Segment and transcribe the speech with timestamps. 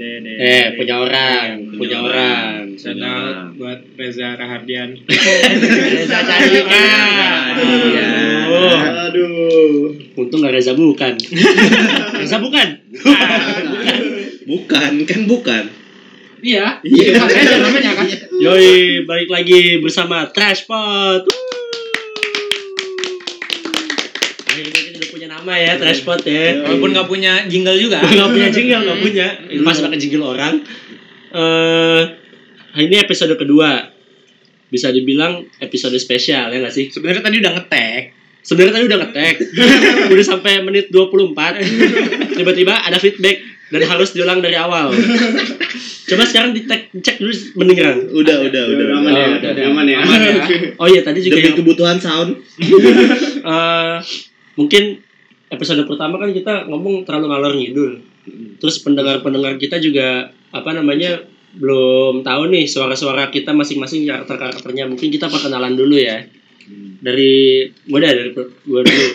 [0.00, 0.32] de de.
[0.40, 2.72] Eh, punya orang, punya orang.
[2.80, 4.96] Out buat Reza Rahardian.
[5.92, 6.18] Reza.
[6.24, 8.08] Iya.
[8.48, 8.78] Aduh.
[9.12, 9.76] Aduh.
[10.16, 11.20] Untung gak Reza bukan.
[12.20, 12.68] Reza bukan.
[14.48, 15.64] Bukan, kan bukan.
[16.40, 16.80] Iya.
[16.80, 17.20] Iya.
[17.20, 18.08] Reza namanya kan.
[18.40, 21.28] Yoi, balik lagi bersama Trashpot.
[21.28, 21.49] Akhirnya
[25.40, 26.60] nama ya, Trashpot ya.
[26.68, 28.04] Walaupun nggak punya jingle juga.
[28.20, 29.26] Gak punya jingle, gak punya.
[29.48, 30.54] Itu Pas pakai jingle orang.
[31.32, 32.02] Eh,
[32.84, 33.88] ini episode kedua.
[34.70, 36.92] Bisa dibilang episode spesial ya gak sih?
[36.92, 38.02] Sebenarnya tadi udah ngetek.
[38.44, 39.34] Sebenarnya tadi udah ngetek.
[40.12, 42.36] udah sampai menit 24.
[42.36, 43.40] Tiba-tiba ada feedback
[43.72, 44.92] dan harus diulang dari awal.
[46.10, 47.96] Coba sekarang dicek, dicek dulu mendengar.
[47.96, 48.82] Udah, udah, udah.
[48.82, 49.26] Udah aman Oh, ya.
[49.38, 49.96] udah, Udah aman ya.
[50.02, 50.34] Aman ya.
[50.78, 52.30] Oh iya tadi juga Demi yang kebutuhan sound.
[53.54, 53.96] eh,
[54.58, 54.82] mungkin
[55.50, 57.92] episode pertama kan kita ngomong terlalu ngalor ngidul.
[58.62, 61.26] Terus pendengar-pendengar kita juga apa namanya
[61.58, 64.86] belum tahu nih suara-suara kita masing-masing karakter-karakternya.
[64.86, 66.22] Mungkin kita perkenalan dulu ya.
[67.00, 69.08] Dari gue dah dari gue dulu.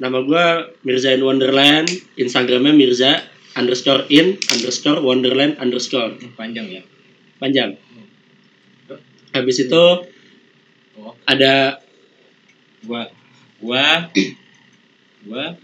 [0.00, 0.44] Nama gue
[0.88, 3.22] Mirza in Wonderland, Instagramnya Mirza
[3.54, 6.82] underscore in underscore Wonderland underscore Panjang ya.
[7.36, 7.76] panjang.
[9.36, 9.84] Habis itu
[10.92, 11.16] Oh.
[11.24, 11.80] ada
[12.82, 13.06] Gua
[13.62, 14.10] gua
[15.26, 15.54] gua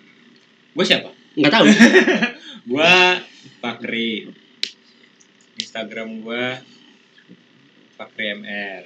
[0.74, 1.10] gua siapa?
[1.38, 1.66] nggak tahu.
[2.68, 3.16] Gua
[3.64, 4.28] Fakri.
[5.56, 6.60] Instagram gua
[7.96, 8.84] Fakri MR.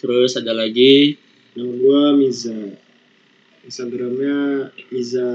[0.00, 1.20] Terus ada lagi
[1.56, 2.76] Nama gua Miza.
[3.66, 5.28] Instagramnya Miza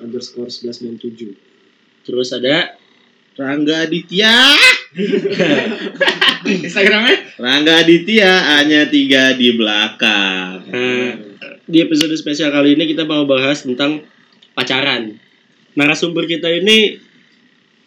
[0.00, 2.06] underscore 1197.
[2.06, 2.76] Terus ada
[3.34, 4.30] Rangga Aditya.
[6.64, 7.34] Instagramnya?
[7.34, 10.62] Rangga Aditya hanya tiga di belakang.
[10.70, 11.33] eh,
[11.64, 14.04] di episode spesial kali ini kita mau bahas tentang
[14.52, 15.16] pacaran.
[15.74, 17.00] Narasumber kita ini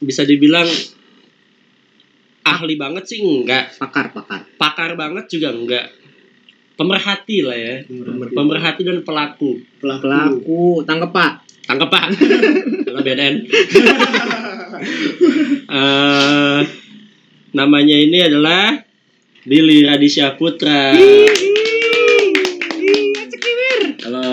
[0.02, 0.68] bisa dibilang
[2.48, 4.42] ahli banget sih enggak, Pakar, pakar.
[4.58, 5.88] pakar banget juga enggak.
[6.78, 7.76] Pemerhati lah ya.
[8.34, 9.62] Pemerhati dan pelaku.
[9.82, 10.04] Pelaku.
[10.06, 11.32] Pelaku, tangkep pak.
[11.68, 12.06] Tangkap Pak.
[12.88, 13.36] Karena BNN.
[15.68, 16.62] Eh,
[17.52, 18.78] namanya ini adalah
[19.44, 20.94] Billy Radisya Putra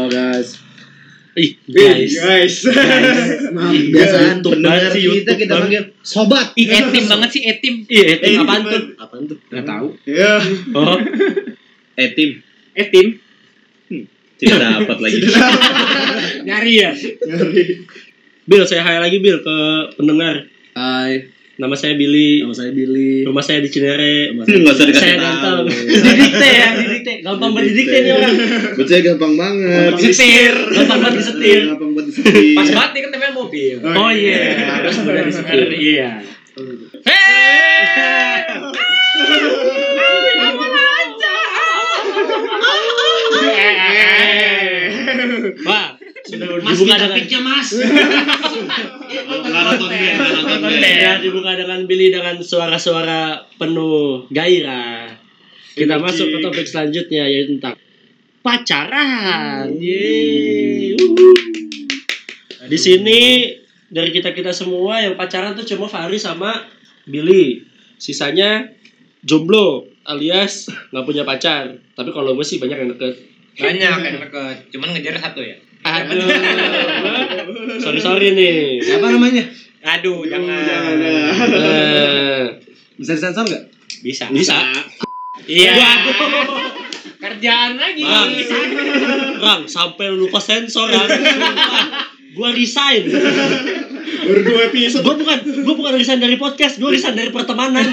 [0.08, 0.58] guys.
[1.34, 2.14] Ih, Guys.
[2.14, 2.54] guys.
[2.62, 3.18] Guys.
[3.50, 6.46] Maaf, Iya, biasaan YouTube pendengar banget sih, kita kita panggil sobat.
[6.54, 7.74] Ih, etim banget sih etim.
[7.90, 8.82] Iya, itu apaan tuh?
[8.94, 9.38] Apaan tuh?
[9.50, 9.86] Enggak tahu.
[10.06, 10.34] Ya.
[10.78, 10.98] Oh,
[11.98, 12.30] Etim.
[12.74, 13.06] Etim.
[14.34, 15.18] Tidak dapat lagi.
[16.46, 16.90] Nyari ya.
[16.94, 17.64] Ngeri.
[18.44, 19.56] Bill, saya hai lagi Bill ke
[19.98, 20.46] pendengar.
[20.74, 22.42] Hai, Nama saya Billy.
[22.42, 23.22] nama saya Billy.
[23.22, 24.34] Rumah saya di Cinere.
[24.34, 25.62] Nggak usah dikasih Saya tahu.
[25.70, 25.86] ganteng.
[25.86, 27.12] Didikte ya, didikte.
[27.22, 28.34] Gampang banget didikte nih orang.
[28.74, 29.90] Buat saya gampang banget.
[29.94, 30.54] Disetir.
[30.74, 31.62] Gampang banget disetir.
[31.70, 32.54] Gampang banget disetir.
[32.58, 33.76] Pas banget nih kan temen mobil.
[33.86, 34.40] Oh iya,
[34.82, 35.68] harus benar disetir.
[35.70, 36.10] Iya.
[43.44, 44.23] Wah,
[46.24, 47.68] sudah dibuka dengan mas.
[49.44, 50.80] Nonton band, nonton band.
[50.80, 55.12] ya dibuka dengan Billy dengan suara-suara penuh gairah.
[55.76, 57.76] Kita masuk ke topik selanjutnya yaitu tentang
[58.40, 59.68] pacaran.
[59.68, 59.76] Hmm.
[59.76, 60.96] Yeay.
[62.64, 63.20] Di sini
[63.92, 66.64] dari kita kita semua yang pacaran tuh cuma Fahri sama
[67.04, 67.68] Billy.
[68.00, 68.72] Sisanya
[69.20, 71.76] jomblo alias nggak punya pacar.
[71.92, 73.14] Tapi kalau gue sih banyak yang deket.
[73.60, 74.56] Banyak yang deket.
[74.72, 75.60] Cuman ngejar satu ya.
[75.84, 76.24] Aduh,
[77.76, 78.80] sorry sorry nih.
[78.80, 79.44] Siapa namanya?
[79.84, 80.64] Aduh, jangan.
[80.64, 80.96] jangan.
[80.96, 82.44] Eh,
[82.96, 83.64] Bisa disensor nggak?
[84.00, 84.24] Bisa.
[84.32, 84.56] bisa.
[85.44, 85.76] Iya.
[85.76, 86.72] Waduh.
[87.20, 88.04] Kerjaan lagi.
[88.04, 88.30] Bang,
[89.40, 91.04] Bang, sampai lu lupa sensor ya.
[92.32, 93.12] Gua resign.
[94.24, 95.04] Baru dua episode.
[95.04, 97.84] Gua bukan gua bukan resign dari podcast, gua resign dari pertemanan.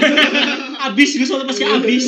[0.88, 2.04] Abis gua soalnya pasti abis.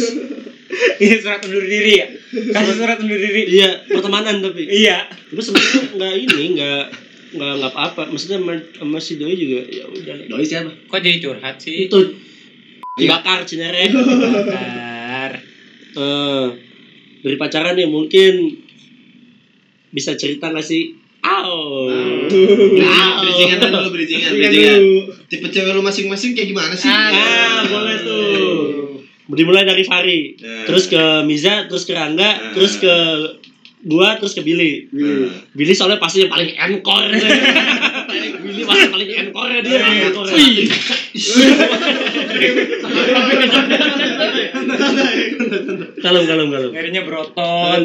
[1.02, 2.06] Ini surat undur diri ya.
[2.32, 3.42] Kasih surat undur diri.
[3.50, 4.64] Iya, pertemanan tapi.
[4.64, 5.06] Iya.
[5.10, 6.82] Tapi sebenarnya nggak ini, nggak
[7.34, 8.02] nggak nggak apa-apa.
[8.08, 10.14] Maksudnya sama, sama si doi juga ya udah.
[10.30, 10.70] Doi siapa?
[10.88, 11.86] Kok jadi curhat sih?
[11.90, 12.00] Itu
[12.96, 13.90] dibakar Cinere.
[13.92, 15.30] Bakar.
[15.94, 16.46] Eh,
[17.22, 18.32] dari pacaran nih mungkin
[19.90, 20.94] bisa cerita nggak sih?
[21.24, 21.88] Au.
[22.28, 24.76] Bridgingan dulu, bridgingan, Bridgingan bridgingan.
[24.76, 25.00] dulu.
[25.24, 26.84] Tipe cewek lu masing-masing kayak gimana sih?
[26.90, 28.83] Ah, boleh tuh.
[29.26, 30.64] Dimulai dari Fari, Nah.
[30.64, 32.52] terus ke Miza, terus ke Rangga, Nah.
[32.52, 32.94] terus ke
[33.82, 34.84] gua, terus ke Billy.
[34.90, 35.32] Nah.
[35.50, 37.08] Billy soalnya pasti yang paling encore.
[38.44, 39.80] Billy pasti paling encore dia.
[40.30, 40.68] Wih.
[45.96, 46.70] Kalem, kalem, kalem.
[46.70, 47.80] Akhirnya brotot.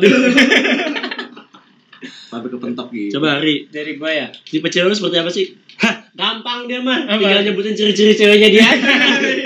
[2.30, 3.18] Sampai kepentok gitu.
[3.18, 4.28] Coba Hari, Dari gua ya.
[4.46, 5.46] tipe cewek lu seperti apa sih?
[5.80, 7.08] Hah, gampang dia mah.
[7.10, 8.68] Tinggal nyebutin ciri-ciri ceweknya dia.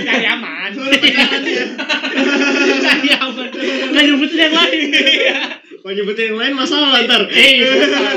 [1.04, 1.42] Cari aman.
[2.80, 3.48] Cari aman.
[3.92, 4.80] Nggak nyebutin yang lain.
[5.84, 7.22] Kalau nyebutin yang lain masalah ntar.
[7.28, 8.14] Eh, susah.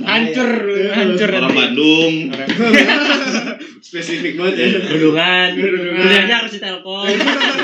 [0.00, 0.50] hancur,
[0.90, 1.58] hancur Orang nanti.
[1.60, 2.14] Bandung.
[3.90, 4.66] Spesifik banget ya.
[4.86, 5.48] Kerudungan.
[5.58, 7.10] Kuliahnya harus di Telkom.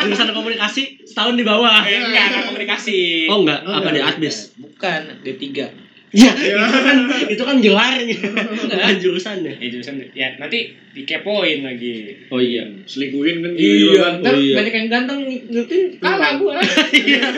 [0.05, 1.81] Jurusan komunikasi setahun di bawah.
[1.87, 2.99] Eh, enggak, enggak komunikasi.
[3.31, 3.95] Oh enggak, Oh, apa enggak.
[3.95, 4.37] dia admis?
[4.59, 5.86] Bukan, D3.
[6.15, 8.15] Ya, itu kan itu kan gelarnya,
[8.71, 9.59] bukan jurusannya.
[9.59, 12.15] Eh, jurusan ya nanti dikepoin lagi.
[12.31, 12.63] Oh iya.
[12.87, 14.55] Selingkuhin kan Iya, ntar Oh, iya.
[14.55, 16.57] banyak yang ganteng ngikutin kalah gua.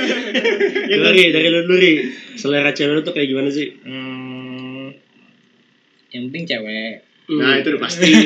[1.09, 1.93] Dari dari lu dulu Ri.
[2.37, 3.73] selera cewek lu tuh kayak gimana sih?
[3.83, 4.93] Hmm,
[6.11, 7.03] yang penting cewek.
[7.29, 8.09] Nah, itu udah pasti.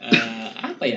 [0.00, 0.96] Eh, apa ya?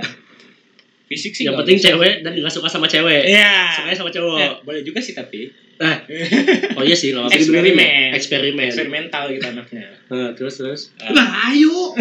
[1.05, 1.43] Fisik sih.
[1.43, 3.27] yang penting cewek dan nggak suka sama cewek.
[3.27, 3.75] Iya.
[3.75, 4.37] Sukanya sama cowok.
[4.39, 5.97] Eh, boleh juga sih tapi Eh.
[6.77, 7.33] Oh iya sih, apa-apa.
[7.33, 8.11] eksperimen.
[8.13, 8.65] Eksperimen.
[8.69, 9.87] Eksperimental gitu anaknya.
[10.09, 10.81] Nah, terus terus.
[10.99, 11.93] Nah, ayo.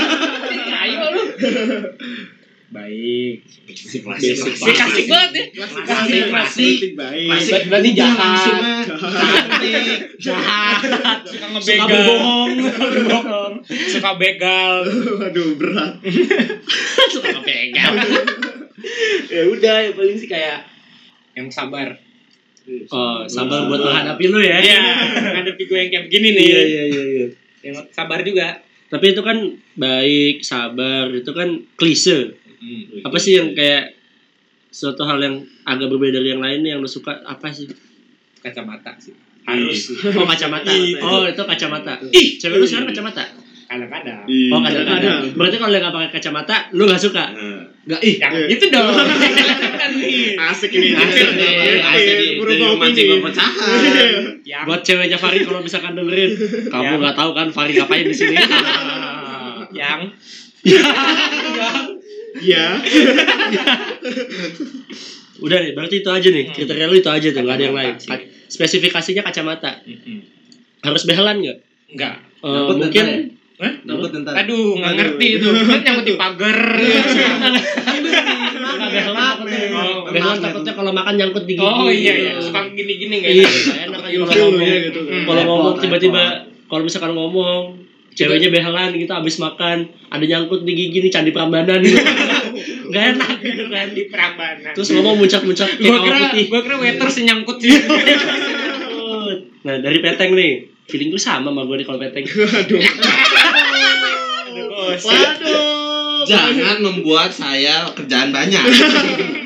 [0.82, 1.22] Ayo lu.
[2.72, 3.38] Baik.
[3.68, 4.34] Dia kasih banget ya.
[5.68, 7.28] Klasik, Klasik, baik.
[7.28, 7.62] Klasik.
[7.68, 8.86] Berarti jahat.
[8.88, 10.80] Cantik, jahat,
[11.22, 11.86] Suka suka ngebegal.
[11.86, 13.54] berbohong, Berbohong.
[13.68, 14.74] Suka begal.
[14.88, 15.94] Waduh, berat.
[17.14, 17.94] suka ngepegang.
[19.28, 20.64] ya udah, yang paling sih kayak
[21.36, 21.94] yang sabar.
[22.90, 24.58] Oh, sabar buat menghadapi lu ya.
[24.62, 24.78] Iya,
[25.38, 26.46] ngadepi gue yang kayak begini nih.
[26.46, 27.26] Iya, iya, iya, iya.
[27.66, 28.62] Yang sabar juga.
[28.92, 29.38] Tapi itu kan
[29.74, 32.38] baik, sabar, itu kan klise.
[33.02, 33.98] Apa sih yang kayak
[34.70, 37.66] suatu hal yang agak berbeda dari yang lain yang lu suka apa sih?
[38.44, 39.14] Kacamata sih.
[39.42, 39.96] Harus sih.
[40.14, 40.70] Oh kacamata.
[40.70, 41.02] Itu.
[41.02, 41.98] Oh itu kacamata.
[42.14, 43.41] Ih, cewek lu sekarang kacamata.
[43.72, 44.20] Kadang-kadang.
[44.28, 44.56] Oh Iya.
[44.62, 45.20] kadang-kadang.
[45.32, 47.24] Berarti kalau dia nggak pakai kacamata, lu nggak suka?
[47.32, 48.00] Nah, Nggak.
[48.04, 48.48] Ih, Jangan Iya.
[48.52, 48.94] gitu dong.
[50.52, 50.88] Asik ini.
[50.92, 52.30] Asik nih, asik nih.
[52.36, 53.02] Berubah opini.
[54.44, 56.30] Yang buat ceweknya Fari kalau misalkan dengerin,
[56.72, 57.00] kamu Ya.
[57.00, 58.36] nggak tahu kan Fari ngapain di sini?
[59.72, 60.00] yang
[62.34, 62.66] Iya.
[65.38, 66.44] Udah nih, berarti itu aja nih.
[66.48, 67.94] Kriteria lu itu aja tuh, nggak ada yang lain.
[68.46, 69.80] Spesifikasinya kacamata.
[70.82, 71.58] Harus behelan nggak?
[71.92, 72.14] enggak.
[72.40, 73.16] Eh, Nyangkut mungkin ya?
[73.62, 73.72] Hah?
[73.86, 74.34] Nyangkut ntar.
[74.42, 75.46] Aduh, nggak ngerti itu.
[75.46, 76.58] Kan nyangkut di pagar.
[78.72, 79.36] nggak behelan.
[79.72, 81.62] Oh, Behelan takutnya kalau makan nyangkut di gigi.
[81.64, 83.76] Oh iya iya, suka gini-gini nggak Iya, enak.
[83.86, 84.66] enak aja kalau Feel ngomong.
[84.66, 85.00] ya gitu.
[85.02, 85.24] Hmm.
[85.24, 86.22] Kalau ngomong tiba-tiba,
[86.66, 87.62] kalau misalkan ngomong,
[88.12, 89.78] ceweknya behelan gitu abis makan,
[90.08, 91.96] ada nyangkut di gigi nih candi Prambanan gitu.
[92.92, 93.86] Gak enak gitu kan.
[93.90, 94.72] di Prambanan.
[94.74, 96.44] Terus ngomong muncak-muncak kayak kira putih.
[96.48, 97.72] gua kira waiter senyangkut sih.
[99.62, 100.52] Nah dari peteng nih,
[100.84, 102.26] feeling gue sama sama gue nih kalau peteng.
[102.26, 102.82] Aduh,
[105.04, 106.22] Waduh.
[106.26, 108.64] Jangan membuat saya kerjaan banyak.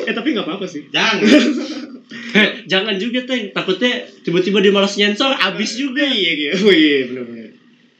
[0.00, 0.88] Eh tapi nggak apa-apa sih.
[0.88, 1.20] Jangan.
[2.72, 6.06] Jangan juga teng, takutnya tiba-tiba dia malas nyensor, abis juga.
[6.06, 6.54] Iya gitu.
[6.64, 7.50] Oh iya benar-benar.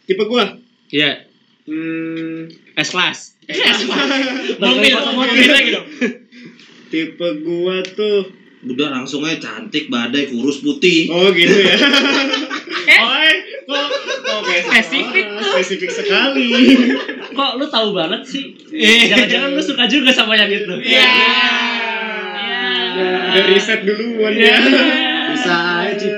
[0.09, 0.57] Tipe gua.
[0.91, 1.31] Iya,
[1.71, 3.39] Hmm, S class.
[4.63, 5.87] Mobil, mobil lagi dong.
[6.91, 8.27] tipe gua tuh
[8.61, 11.09] Udah langsung aja cantik, badai, kurus, putih.
[11.09, 11.77] Oh gitu ya.
[12.91, 13.01] Eh?
[13.01, 13.87] Oh, eh, kok
[14.21, 16.49] kok kayak Spesifik spesifik sekali.
[17.33, 18.53] Kok lu tahu banget sih?
[19.09, 20.75] Jangan-jangan lu suka juga sama yang itu.
[20.77, 21.09] Iya.
[23.31, 24.59] Udah riset duluan ya.
[25.33, 25.57] Bisa
[25.89, 26.11] aja.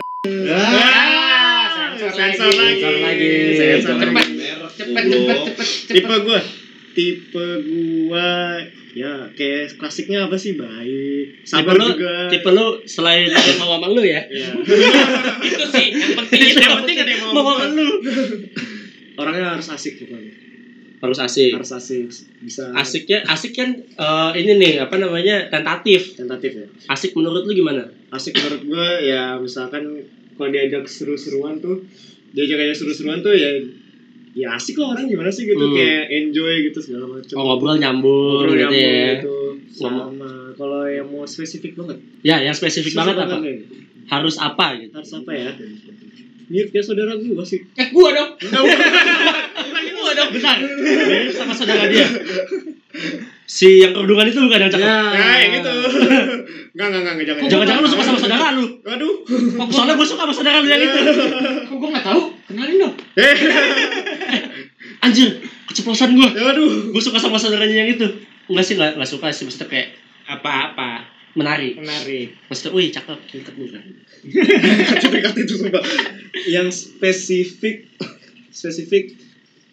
[0.50, 2.80] Ah, sensor lagi.
[2.82, 3.30] Sensor lagi.
[3.54, 4.10] Sensor Cepet.
[4.10, 4.34] lagi.
[4.72, 6.61] Cepet, cepet, cepet, Tipe cepet.
[6.92, 8.60] Tipe gua
[8.92, 12.28] ya kayak klasiknya apa sih baik, Tipe sabar lu, juga.
[12.28, 13.28] tipe lu selain
[13.60, 14.20] mau sama lu ya.
[14.28, 14.52] Iya.
[15.48, 17.88] Itu sih yang penting itu yang penting ada yang mau sama lu.
[19.16, 20.32] Orangnya harus asik pokoknya.
[21.02, 21.50] Harus asik.
[21.58, 22.06] Harus asik,
[22.46, 26.14] bisa Asiknya, asik kan eh, ini nih apa namanya tentatif.
[26.14, 26.66] tentatif ya.
[26.92, 27.88] Asik menurut lu gimana?
[28.14, 30.04] Asik menurut gua ya misalkan
[30.38, 31.82] kalau diajak seru-seruan tuh,
[32.32, 33.50] diajak kayak seru-seruan tuh ya
[34.32, 35.72] ya asik lah orang gimana sih gitu Hmm.
[35.72, 37.34] kayak enjoy gitu segala macam.
[37.36, 39.12] Oh ngobrol nyambung Ngobrol gitu nyambung ya.
[39.16, 39.36] gitu.
[39.72, 40.04] Sama.
[40.52, 41.96] Kalau yang mau spesifik banget.
[42.20, 43.40] Ya, yang spesifik banget apa?
[43.40, 43.64] nih.
[44.04, 44.92] Harus apa gitu?
[44.92, 45.48] Harus apa ya?
[46.46, 47.64] Mirip kayak saudara gua sih.
[47.72, 48.30] Eh, gua dong.
[48.36, 50.30] Bukan gua dong.
[50.30, 50.56] Benar.
[50.60, 52.04] Mirip sama saudara dia.
[53.42, 54.84] Si yang kerudungan itu bukan yang cakep.
[54.84, 55.72] Nah, yang gitu.
[56.72, 57.42] Enggak, enggak, enggak, jangan.
[57.48, 58.64] Jangan-jangan lu suka sama saudara lu.
[58.80, 59.14] Waduh.
[59.68, 60.98] Soalnya gue suka sama saudara lu yang itu.
[61.64, 62.22] Kok gua nggak tahu?
[62.48, 62.94] Kenalin dong.
[65.02, 65.28] Anjir,
[65.66, 66.28] keceplosan gue.
[66.32, 66.90] waduh.
[66.90, 68.06] Gue suka sama saudaranya yang itu.
[68.46, 69.44] Enggak sih, enggak, enggak suka sih.
[69.44, 69.88] Maksudnya kayak
[70.24, 71.10] Apa-apa.
[71.32, 71.74] menarik.
[71.76, 72.36] Menarik.
[72.46, 73.18] Maksudnya, wih cakep.
[73.26, 73.82] Cakep bukan?
[75.12, 75.82] Dekat itu sumpah.
[76.46, 77.88] Yang spesifik
[78.48, 79.16] spesifik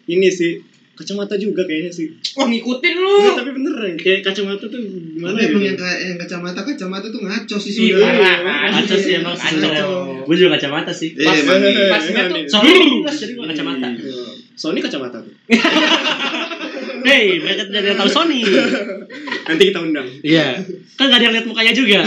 [0.06, 0.64] ini sih
[0.96, 2.08] kacamata juga kayaknya sih.
[2.34, 3.38] Wah ngikutin Nggak, lu.
[3.38, 5.48] tapi beneran kayak kacamata tuh gimana Tapi ya?
[5.48, 8.68] emang yang kayak yang kacamata kacamata tuh ngaco sih Iya, parah.
[8.74, 9.56] Ngaco sih emang sih.
[9.56, 9.88] Ngaco.
[10.24, 11.12] Gue juga kacamata sih.
[11.12, 11.88] Eh, Pas, iya.
[11.88, 13.88] pasnya tuh Soalnya jadi gue kacamata.
[14.50, 14.58] Iya.
[14.58, 15.34] Sony kacamata tuh.
[17.00, 18.44] Hey, mereka tidak ada yang tahu Sony.
[19.48, 20.04] Nanti kita undang.
[20.20, 20.60] Iya.
[21.00, 22.04] Kan gak ada yang lihat mukanya juga.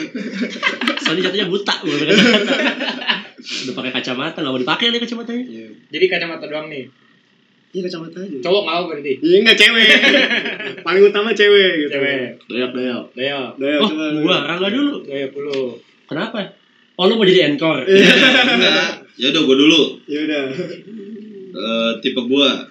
[1.04, 2.54] Sony jatuhnya buta, bukan kacamata.
[3.66, 5.42] Udah pakai kacamata, nggak mau dipakai nih kacamatanya.
[5.42, 5.66] Iya.
[5.90, 6.86] Jadi kacamata doang nih.
[7.70, 8.38] Iya kacamata aja.
[8.40, 9.12] Cowok mau berarti.
[9.18, 9.88] Iya enggak cewek.
[10.82, 11.90] Paling utama cewek gitu.
[11.90, 12.22] Cewek.
[12.46, 13.04] Doyak, doyak.
[13.14, 13.42] Deo.
[13.58, 14.04] Udah, Oh, coba.
[14.22, 14.94] gua, Rangga dulu.
[15.02, 15.62] Deo dulu.
[16.06, 16.46] Kenapa?
[16.94, 17.82] Oh, lu mau jadi encore?
[17.86, 19.02] Enggak.
[19.18, 19.82] Ya udah gua dulu.
[20.06, 20.42] Ya udah.
[21.50, 22.66] Eh, tipe gua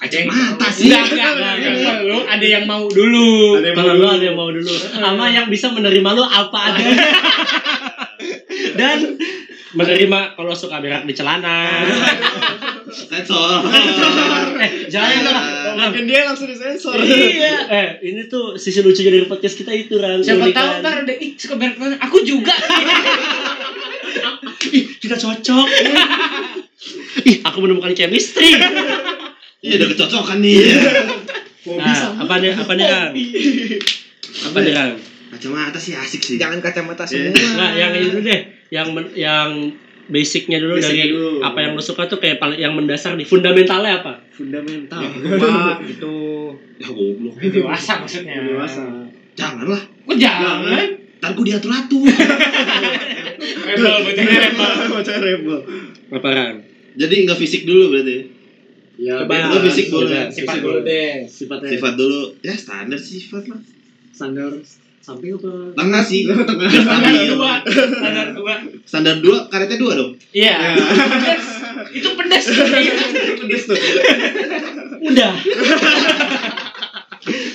[0.00, 0.88] Kacamata sih.
[0.88, 1.96] Enggak, enggak, enggak, enggak.
[2.08, 3.60] Lu ada yang mau dulu.
[3.60, 6.96] Kalau lu ada yang mau dulu, sama yang bisa menerima lu apa adanya.
[8.80, 9.20] Dan
[9.76, 11.84] menerima kalau suka berak di celana.
[12.90, 13.60] sensor.
[14.64, 15.44] eh, jangan lah.
[15.70, 16.98] Oh, makin dia langsung disensor.
[16.98, 17.68] Iya.
[17.70, 20.24] Eh, ini tuh sisi lucunya dari podcast kita itu, Ran.
[20.24, 20.80] Siapa tahu kan.
[20.82, 22.00] ntar ada ih suka berak mana?
[22.02, 22.56] Aku juga.
[24.70, 25.66] Ih, kita cocok.
[27.30, 28.50] Ih, aku menemukan chemistry.
[29.60, 30.56] Iya udah kecocokan nih.
[31.62, 32.24] Hobi Nah, sama.
[32.24, 32.48] apa nih?
[32.54, 33.12] Apa nih, Ran?
[34.48, 34.90] Apa nih, Ran?
[35.30, 36.36] Kacamata sih asik sih.
[36.36, 37.28] Jangan kacamata Iya.
[37.28, 37.60] semua.
[37.60, 39.68] Nah, yang dulu deh, yang men- yang
[40.08, 41.44] basicnya dulu Basicnya dari dulu.
[41.44, 44.24] apa yang lu suka tuh kayak paling yang mendasar nih fundamentalnya apa?
[44.32, 45.04] fundamental.
[45.36, 46.16] Wah, gitu.
[46.80, 47.36] Ya goblok.
[47.38, 48.40] Dewasa maksudnya.
[48.40, 48.80] Dewasa.
[49.36, 49.82] Janganlah.
[50.02, 50.88] Kok jangan?
[51.20, 52.08] Ntar gua diatur atur.
[53.68, 54.72] Rebel, bocah rebel.
[54.88, 55.58] Bocah rebel.
[56.10, 56.56] Apa Ran?
[56.96, 58.40] Jadi nggak fisik dulu berarti.
[59.00, 59.48] Ya, Coba.
[59.48, 60.28] Lu fisik boleh.
[60.28, 60.34] Coba.
[60.34, 61.12] Sifat dulu deh.
[61.24, 61.70] Sifatnya.
[61.72, 62.22] Sifat dulu.
[62.44, 63.60] Ya standar sifat lah.
[64.12, 64.50] Standar
[65.00, 65.72] samping apa?
[65.72, 66.20] Tengah sih.
[66.28, 66.68] Tengah.
[66.84, 67.52] Standar dua.
[67.64, 68.54] Standar dua.
[68.84, 70.12] Standar dua, karetnya dua dong.
[70.36, 70.54] Iya.
[70.54, 70.70] Ya.
[70.76, 71.44] Pedes.
[71.96, 72.44] Itu pedes.
[73.40, 73.78] Pedes tuh.
[75.00, 75.32] Udah.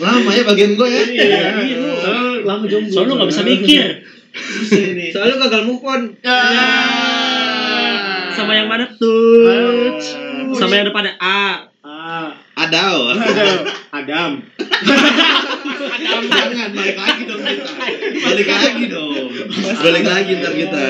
[0.02, 1.02] Lama ya bagian gua ya.
[1.06, 1.26] Iya.
[1.62, 1.78] Iya,
[2.42, 2.90] lama jomblo.
[2.90, 3.86] Soalnya lu gak bisa mikir.
[5.14, 6.02] Soalnya gagal move on.
[8.46, 9.98] Sama yang mana tuh?
[10.54, 11.66] Sama yang depannya A.
[11.82, 13.18] Ah, Adao.
[13.18, 13.58] Adam.
[13.90, 14.32] Adam.
[16.06, 17.74] Jangan balik lagi dong kita.
[18.22, 19.26] Balik lagi dong.
[19.82, 20.84] Balik lagi ntar kita.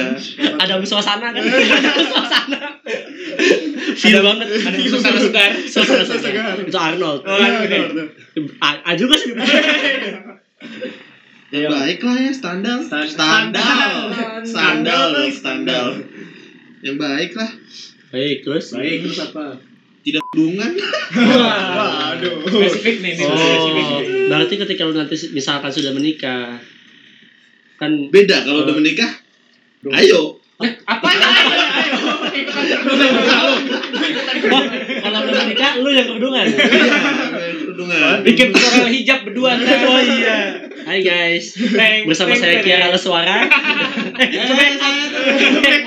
[0.59, 1.39] Ada suasana kan?
[1.39, 2.59] Ada suasana.
[3.95, 4.47] Feel banget.
[4.51, 5.51] Ada suasana segar.
[5.63, 6.59] Suasana segar.
[6.59, 7.23] Itu Arnold.
[7.23, 7.79] Oh, oke.
[8.59, 9.31] A, A juga sih.
[11.55, 12.77] Yang baik lah ya standar.
[12.83, 14.11] Stand- Standar.
[14.43, 14.43] standar.
[14.43, 15.87] Standar standar.
[16.85, 17.49] Yang baik lah.
[18.13, 18.65] Baik, terus?
[18.77, 19.57] Baik, terus apa?
[20.05, 20.71] Tidak hubungan.
[21.17, 22.45] Waduh.
[22.45, 24.29] Spesifik nih, spesifik Oh, nih.
[24.29, 26.61] berarti ketika lu nanti misalkan sudah menikah,
[27.81, 29.09] kan Beda kalau udah menikah.
[29.97, 30.37] Ayo.
[30.85, 31.09] Apa?
[34.45, 34.63] oh,
[35.01, 36.45] kalau udah menikah lu yang kerudungan.
[37.75, 38.17] Hubungan.
[38.23, 39.57] Bikin tutorial hijab berdua.
[39.57, 40.69] Oh iya.
[40.85, 41.57] Hai guys,
[42.05, 43.49] bersama saya Kiara Suara.
[44.21, 44.77] Coba yang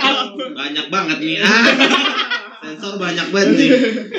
[0.02, 0.34] up.
[0.34, 1.38] Banyak banget nih.
[1.38, 1.70] Ah.
[2.58, 3.70] Sensor banyak banget nih.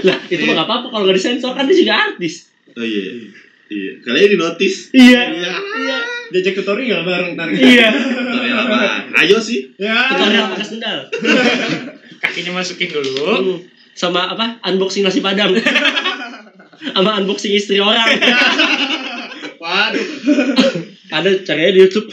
[0.07, 2.47] Lah, itu mah gak apa-apa kalau gak disensor kan dia juga artis.
[2.79, 3.11] Oh iya.
[3.67, 3.91] Iya.
[4.07, 4.95] Kalian di notice.
[4.95, 5.21] Iya.
[5.35, 5.97] Iya.
[6.31, 7.51] Diajak tutorial bareng ntar.
[7.51, 7.87] Iya.
[7.99, 8.79] Tutorial apa?
[9.19, 9.75] Ayo sih.
[9.75, 10.15] Ya.
[10.15, 10.99] Tutorial pakai sendal.
[12.23, 13.11] Kakinya masukin dulu.
[13.27, 13.57] Hmm.
[13.99, 14.63] Sama apa?
[14.63, 15.51] Unboxing nasi padang.
[16.95, 18.07] Sama unboxing istri orang.
[19.79, 20.07] Waduh.
[21.15, 22.07] Ada caranya di YouTube.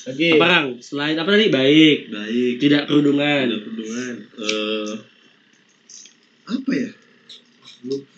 [0.00, 0.28] Lagi.
[0.36, 0.66] Apa Rang?
[0.80, 1.48] Selain apa tadi?
[1.48, 1.98] Baik.
[2.12, 2.52] Baik.
[2.60, 3.46] Tidak kerudungan.
[3.48, 4.14] Ada hubungan.
[4.36, 5.10] Eh
[6.50, 6.90] apa ya?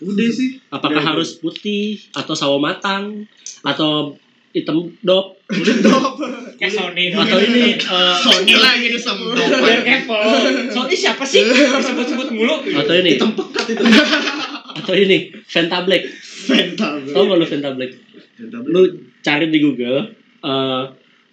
[0.03, 0.59] Udah sih.
[0.67, 3.23] Apakah Udah, harus putih atau sawo matang
[3.63, 4.17] atau
[4.51, 6.13] hitam dop Udah top.
[6.59, 7.05] Kayak Sony.
[7.11, 10.17] atau ini eh, Sony lagi Biar kepo.
[10.69, 11.43] Sony siapa sih?
[11.43, 12.61] Disebut-sebut mulu.
[12.61, 13.83] atau ini Tempekat itu.
[14.73, 16.03] atau ini Venta Black
[16.43, 16.93] Vental.
[17.09, 17.91] tau gak lu Venta Black
[18.63, 18.81] lu
[19.19, 20.09] cari di Google
[20.39, 20.83] eh,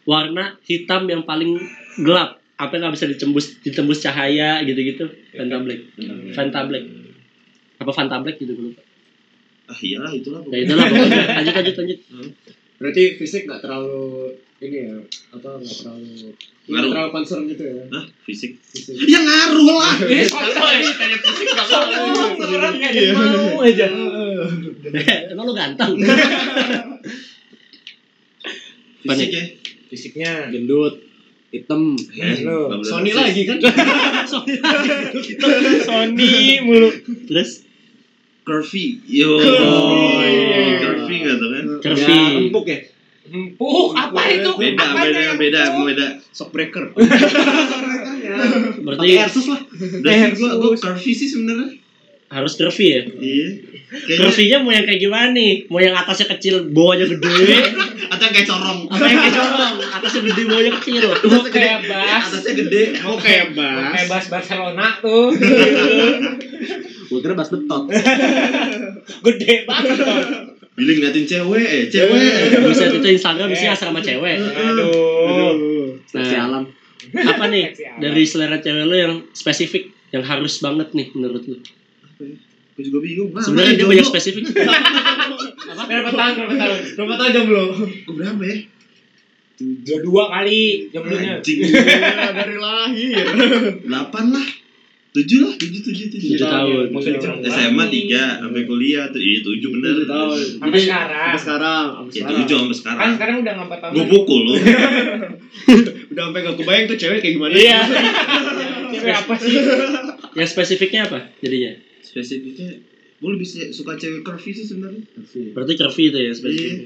[0.02, 1.57] warna hitam yang paling
[1.99, 5.80] gelap apa yang nggak bisa ditembus ditembus cahaya gitu-gitu Venta Black
[6.30, 6.85] Venta Black
[7.76, 8.83] apa Vanta Black gitu gue lupa
[9.64, 10.42] Ah iyalah itulah.
[10.45, 11.99] ya itulah pokoknya lanjut lanjut lanjut
[12.76, 14.97] Berarti fisik nggak terlalu ini ya
[15.30, 16.35] apa nggak terlalu nggak
[16.66, 16.90] Ngaruh.
[16.90, 18.04] terlalu concern gitu ya Hah?
[18.25, 18.52] Fisik.
[18.59, 18.95] fisik.
[19.04, 19.95] Ya ngaruh lah.
[20.02, 20.26] Eh.
[20.26, 22.35] Tanya fisik gak mau.
[22.40, 23.12] Orang gak Iya.
[23.12, 23.87] mau aja.
[25.30, 25.92] emang lu ganteng
[29.02, 29.45] Fisik ya.
[29.90, 30.33] Fisiknya.
[30.52, 31.00] Gendut,
[31.50, 31.99] hitam.
[32.14, 32.71] Eh, Lu.
[32.71, 33.59] nggak boleh Sony lagi kan?
[35.88, 36.30] Sony
[36.62, 36.88] mulu.
[37.26, 37.66] terus
[38.47, 39.04] Curvy.
[39.07, 39.37] Yo.
[39.38, 40.80] Oh, iya.
[40.80, 41.64] Curvy nggak tuh kan?
[41.85, 42.12] Curvy.
[42.12, 42.78] Ya, empuk ya.
[43.30, 44.50] Empuk, apa itu?
[44.59, 46.07] Beda, beda, yang beda, beda.
[46.35, 46.90] Shock breaker.
[48.85, 49.61] berarti Pakai Asus lah.
[49.71, 51.78] Sih gua, gua curvy sih sebenarnya.
[52.31, 53.03] Harus curvy ya.
[53.11, 53.49] Iya.
[53.91, 55.67] Kayaknya Curvy-nya mau yang kayak gimana nih?
[55.67, 57.59] Mau yang atasnya kecil, bawahnya gede,
[58.15, 58.87] atau kayak corong.
[58.87, 59.75] apa yang kayak corong?
[59.83, 61.05] Atasnya gede, bawahnya kecil.
[61.11, 62.23] Mau kayak bas.
[62.31, 62.83] Atasnya gede.
[63.03, 64.07] Mau kayak Mau kayak bas.
[64.07, 65.35] bas Barcelona tuh.
[67.11, 67.91] Gua kira bas betot.
[69.27, 69.99] Gede banget.
[70.79, 72.63] Billy ngeliatin cewek, eh cewek.
[72.63, 74.39] Buset itu Instagram isinya asrama cewek.
[74.39, 75.99] Aduh.
[76.15, 76.39] Nah.
[76.47, 76.65] alam.
[77.11, 81.59] Apa nih dari selera cewek lo yang spesifik, yang harus banget nih menurut lo?
[82.21, 83.31] Gue juga bingung.
[83.33, 84.45] Nah, Sebenarnya dia banyak spesifik.
[85.91, 86.35] Berapa tahun?
[86.37, 86.79] Berapa tahun?
[86.97, 87.62] Berapa tahun jomblo?
[88.07, 88.57] Gue berapa ya?
[89.61, 91.41] Dua dua kali jomblonya.
[91.41, 91.59] Anjing.
[92.41, 93.25] Dari lahir.
[93.85, 94.49] Delapan lah.
[95.11, 96.39] Tujuh lah, tujuh, tujuh, tujuh.
[96.39, 96.95] Tujuh tahun.
[97.43, 99.93] SMA tiga sampai kuliah tuh, iya tujuh bener.
[99.99, 100.39] Tujuh tahun.
[100.62, 101.19] Sampai sekarang.
[101.35, 101.87] Sampai sekarang.
[101.91, 102.39] Sampai Ya sekarang.
[102.39, 103.00] tujuh sampai sekarang.
[103.03, 103.93] Kan sekarang udah nggak empat tahun.
[103.99, 104.55] Gue pukul lu.
[106.11, 107.53] Udah sampai gak kebayang tuh cewek kayak gimana.
[107.55, 107.79] Iya.
[108.91, 109.55] Cewek apa sih?
[110.39, 111.73] Yang spesifiknya apa jadinya?
[112.11, 112.75] Spesifiknya,
[113.23, 115.07] gue lebih suka cewek curvy sih sebenarnya.
[115.55, 116.75] Berarti curvy itu ya spesifik.
[116.75, 116.79] Iya.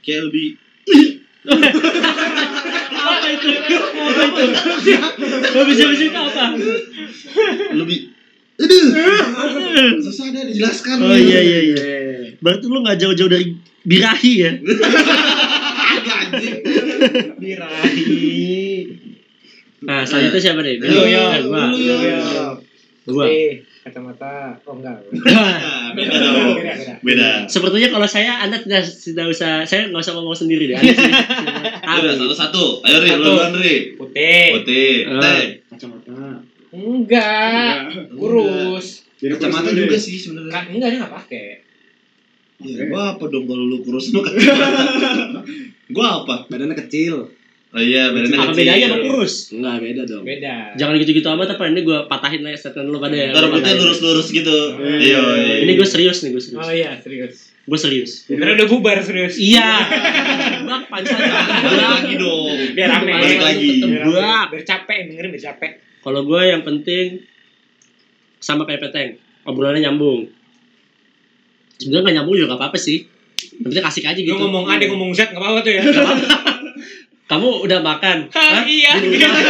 [0.00, 0.46] Kayak lebih
[3.04, 3.48] apa itu?
[3.52, 4.44] Apa itu?
[5.68, 6.56] Bisa itu apa?
[7.76, 8.16] lebih
[8.54, 8.86] Aduh,
[9.98, 11.02] susah deh dijelaskan.
[11.02, 11.76] Oh iya iya iya.
[12.38, 14.52] Berarti lu gak jauh-jauh dari birahi ya?
[17.36, 18.06] Birahi.
[19.84, 20.80] Nah, selanjutnya siapa nih?
[20.80, 20.86] Lu.
[20.86, 21.74] Eh, gua.
[23.10, 23.26] Gua.
[23.84, 24.56] Eh, kacamata.
[24.64, 24.96] Oh enggak.
[25.28, 26.56] Ah, Beda dong.
[27.04, 27.44] Beda.
[27.44, 30.80] Sepertinya kalau saya Anda tidak tidak usah saya nggak usah ngomong sendiri deh.
[31.84, 32.16] Anda.
[32.16, 32.80] Udah satu-satu.
[32.80, 33.24] Ayo Ri, lu Satu.
[33.28, 33.76] duluan Ri.
[33.92, 34.46] Putih.
[34.56, 34.92] Putih.
[35.20, 35.42] Teh.
[35.68, 36.16] Kacamata.
[36.72, 37.76] Enggak.
[38.16, 39.04] Kurus.
[39.20, 40.64] Kacamata juga sih sebenarnya.
[40.72, 41.46] Enggak dia enggak pakai.
[42.64, 45.44] Ya, gua apa dong kalau lu kurus sama kacamata?
[45.92, 46.48] gua apa?
[46.48, 47.28] Badannya kecil.
[47.74, 49.34] Oh iya, badannya Apa bedanya sama kurus?
[49.50, 50.22] Enggak beda dong.
[50.22, 50.78] Beda.
[50.78, 53.34] Jangan gitu-gitu amat apa ini gue patahin aja statement lu pada ya.
[53.34, 53.82] Rambutnya patahin.
[53.82, 54.58] lurus-lurus gitu.
[54.78, 55.02] Hmm.
[55.02, 55.22] Iya.
[55.66, 56.62] Ini gue serius nih, gue serius.
[56.62, 57.50] Oh iya, serius.
[57.66, 58.30] Gue serius.
[58.30, 59.34] Karena udah bubar serius.
[59.42, 59.90] Iya.
[60.70, 61.18] Bak pancal.
[61.18, 62.46] Balik lagi dong.
[62.78, 63.10] Biar rame.
[63.10, 63.70] Balik lagi.
[63.82, 64.46] Biar Tebak.
[64.54, 65.72] Biar capek dengerin biar capek.
[65.98, 67.26] Kalau gue yang penting
[68.38, 69.18] sama kayak peteng,
[69.50, 70.30] obrolannya nyambung.
[71.82, 73.02] Sebenarnya nggak nyambung juga gak apa-apa sih.
[73.58, 74.38] Yang penting asik aja Lu gitu.
[74.38, 75.82] ngomong A, dia ngomong Z, nggak apa-apa tuh ya.
[77.24, 78.28] Kamu udah makan?
[78.36, 79.00] Hah, iya.
[79.00, 79.40] Di rumah?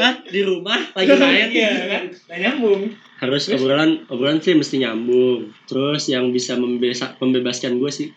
[0.00, 0.14] Hah?
[0.24, 0.80] Di rumah?
[0.96, 1.48] Lagi main?
[1.52, 2.02] Iya kan?
[2.08, 2.80] Nggak nyambung.
[3.20, 5.52] Harus obrolan obrolan sih mesti nyambung.
[5.68, 8.08] Terus yang bisa membesa, membebaskan gue sih.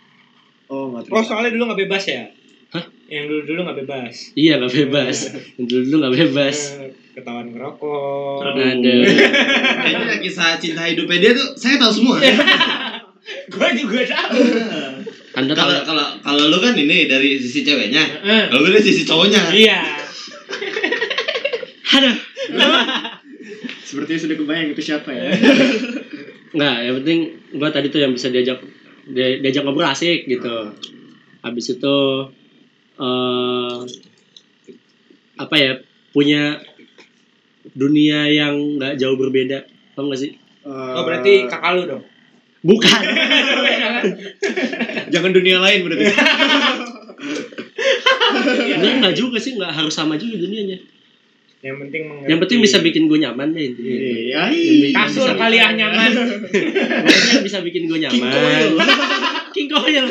[0.72, 2.24] Oh, enggak Oh, soalnya dulu nggak bebas ya?
[2.72, 2.84] Hah?
[3.08, 4.16] Yang dulu-dulu nggak bebas.
[4.36, 5.18] Iya nggak bebas.
[5.60, 6.58] Yang dulu dulu nggak bebas.
[6.80, 8.40] Eh, Ketahuan ngerokok.
[8.48, 8.64] Ada.
[9.84, 12.16] Kayaknya kisah cinta hidupnya dia tuh saya tahu semua.
[13.52, 14.40] Gua juga tahu.
[15.38, 15.62] Anda tahu?
[15.62, 18.02] Kalau kalau kalau lu kan ini dari sisi ceweknya.
[18.26, 19.54] Eh, Kalau gue dari sisi cowoknya.
[19.54, 19.80] Iya.
[21.98, 22.16] Aduh.
[23.82, 25.30] Sepertinya sudah kebayang itu siapa ya.
[26.58, 27.20] Nggak, yang penting
[27.54, 28.60] gua tadi tuh yang bisa diajak
[29.08, 30.74] dia- diajak ngobrol asik gitu.
[31.40, 31.98] Habis itu
[32.98, 33.78] eh
[35.38, 35.72] apa ya
[36.12, 36.58] punya
[37.72, 40.34] dunia yang nggak jauh berbeda, tau gak sih?
[40.66, 42.04] Oh, berarti kakak lu dong.
[42.66, 43.02] Bukan.
[45.14, 46.06] jangan dunia lain berarti.
[48.28, 50.78] Enggak, enggak juga sih, nggak harus sama juga dunianya.
[51.58, 52.30] Yang penting mengerti.
[52.30, 53.98] Yang penting bisa bikin gue nyaman deh intinya.
[53.98, 54.44] Iya.
[54.94, 56.12] kasur kali ya nyaman.
[57.34, 58.30] Yang bisa bikin gue nyaman.
[58.30, 58.74] King Coil.
[59.56, 60.06] King Coil.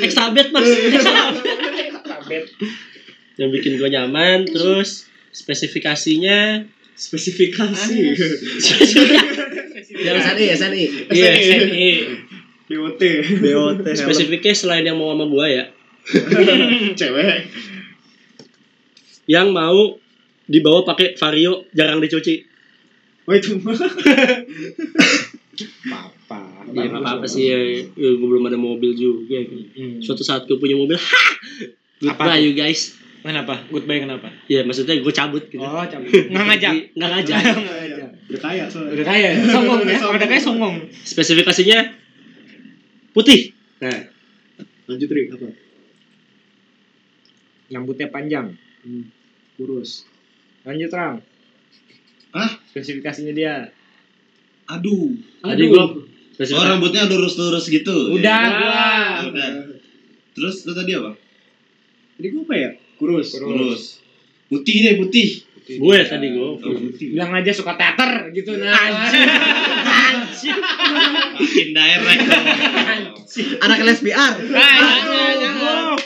[0.00, 0.64] Extra bed mas.
[2.02, 2.44] Kabet.
[3.40, 7.98] yang bikin gue nyaman terus spesifikasinya Spesifikasi.
[9.94, 10.84] yang SNI, SNI.
[11.10, 11.88] iya SNI.
[12.64, 13.02] BOT.
[13.38, 13.84] BOT.
[13.92, 15.64] spesifiknya selain yang mau sama gue ya
[16.98, 17.46] Cewek.
[19.24, 19.98] yang mau
[20.42, 22.48] dibawa pakai vario jarang dicuci
[23.22, 23.76] Oh itu mah.
[25.86, 26.38] Apa?
[26.72, 27.58] ya nggak apa-apa sih ya,
[27.92, 29.36] ya gue belum ada mobil juga
[29.72, 30.00] Hmm.
[30.00, 31.22] suatu saat gue punya mobil ha
[32.00, 33.54] goodbye Apa you guys Kenapa?
[33.70, 34.28] Goodbye kenapa?
[34.46, 36.10] ya maksudnya gue cabut gitu Oh, cabut.
[36.30, 36.74] Nggak ngajak.
[36.92, 37.40] nggak ngajak.
[38.26, 38.92] Udah kaya soalnya.
[38.98, 39.98] Udah kaya, songong ya.
[40.02, 40.74] Udah kaya songong.
[41.02, 41.78] spesifikasinya
[43.12, 44.08] putih nah
[44.82, 45.46] Lanjut Ri, apa?
[47.70, 48.52] Rambutnya panjang.
[48.82, 49.04] Hmm.
[49.54, 50.04] Kurus.
[50.62, 51.22] Lanjut, Ram.
[52.32, 52.50] Hah?
[52.68, 53.70] Spesifikasinya dia.
[54.66, 55.14] Aduh.
[55.40, 55.70] tadi Aduh.
[55.70, 55.84] gue
[56.50, 58.10] Oh rambutnya lurus-lurus gitu.
[58.10, 58.50] Udah, Ya.
[58.50, 58.86] gua.
[59.30, 59.48] Udah.
[60.34, 61.14] Terus lu tadi apa?
[62.18, 62.70] Jadi gue apa ya?
[63.02, 63.34] Kurus.
[63.42, 63.82] Lurus.
[64.46, 65.42] Putih deh, putih.
[65.62, 67.18] gue tadi gue putih.
[67.18, 68.70] Bilang aja suka teater gitu nah.
[71.34, 72.22] Makin direct.
[73.58, 74.32] Anak les PR.
[74.54, 75.02] Ah,
[75.34, 75.98] jangan.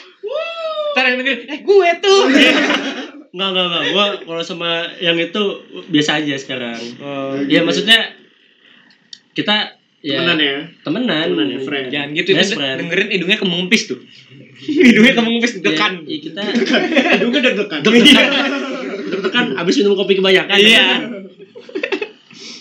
[0.96, 2.20] Ntar yang denger, eh gue tuh.
[3.36, 3.84] Enggak, enggak, enggak.
[3.92, 5.44] Gua kalau sama yang itu
[5.92, 6.80] biasa aja sekarang.
[7.04, 8.16] Oh, Ya maksudnya
[9.36, 10.56] kita ya Temenan ya.
[10.80, 11.24] temenan.
[11.26, 11.86] Temenan ya, friend.
[11.90, 12.76] Jangan gitu itu Best friend.
[12.78, 13.98] dengerin hidungnya kemengpis tuh.
[14.86, 15.92] hidungnya kemengpis Ya, dekan.
[16.06, 16.40] ya kita
[17.12, 17.80] Hidungnya deg-degan.
[17.82, 18.26] deg-degan.
[19.08, 20.56] deg-degan abis minum kopi kebanyakan.
[20.56, 20.86] Iya.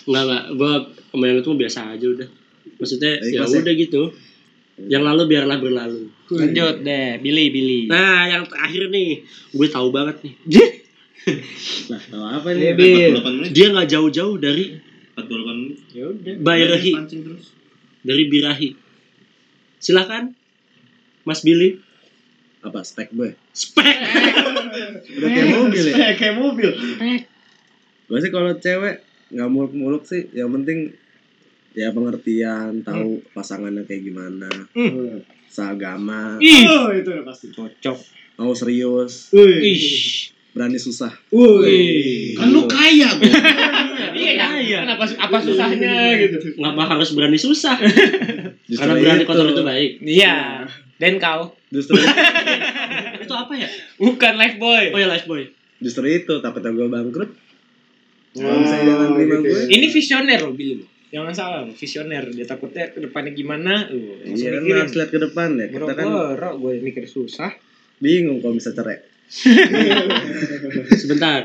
[0.05, 0.43] Enggak, enggak.
[0.53, 0.71] Gua
[1.09, 2.29] kemarin itu biasa aja udah.
[2.75, 3.47] Maksudnya ya ya?
[3.47, 4.01] udah gitu.
[4.75, 6.11] Yang lalu biarlah berlalu.
[6.27, 7.81] Lanjut deh, Billy, Billy.
[7.87, 10.33] Nah, yang terakhir nih, gue tahu banget nih.
[11.87, 12.75] Nah, tahu apa Iya, nih?
[12.75, 13.11] Bil.
[13.15, 13.49] 48 menit.
[13.49, 14.75] Dia nggak jauh-jauh dari
[15.15, 15.25] 48
[15.55, 15.79] menit.
[15.91, 16.33] Ya udah.
[16.39, 17.45] Bayrahi, terus.
[18.01, 18.69] dari Birahi.
[19.79, 20.35] Silakan,
[21.23, 21.79] Mas Billy.
[22.61, 23.37] Apa spek gue?
[23.53, 23.85] Spek.
[25.15, 25.93] Udah kayak mobil ya.
[25.93, 26.69] Kayak kayak mobil.
[28.05, 30.93] Gue sih kalau cewek nggak muluk-muluk sih, yang penting
[31.71, 34.49] ya pengertian, tahu pasangannya kayak gimana,
[35.45, 37.49] seagama, Oh, itu udah pasti.
[37.49, 37.97] Cocok.
[38.35, 39.31] mau serius.
[39.31, 40.34] Ih.
[40.55, 41.11] Berani susah.
[41.29, 42.33] Wih.
[42.33, 43.27] Kan lu kaya, gue.
[44.15, 44.79] Iya, Iya.
[44.81, 46.55] Kenapa apa susahnya gitu?
[46.55, 47.75] Ngapa harus berani susah?
[48.79, 49.27] Karena berani itu.
[49.27, 49.91] kotor itu baik.
[49.99, 50.35] Iya.
[50.95, 51.99] Dan kau Justru
[53.19, 53.67] Itu apa ya?
[53.97, 54.83] bukan life boy.
[54.89, 55.51] Oh ya, Life Boy.
[55.75, 57.35] justru itu takutnya gue bangkrut.
[58.31, 59.59] Kalau Oh, misalnya jangan terima gitu gue.
[59.59, 59.65] ya.
[59.69, 60.75] Ini visioner loh Billy.
[60.79, 60.87] loh.
[61.05, 62.23] Jangan salah, visioner.
[62.31, 63.87] Dia takutnya ke depannya gimana.
[63.87, 65.67] Uh, Iya kan harus lihat ke depan ya.
[65.67, 66.07] Kita kan
[66.55, 67.51] gue mikir susah.
[67.97, 69.03] bingung kalau bisa cerai.
[71.01, 71.41] Sebentar.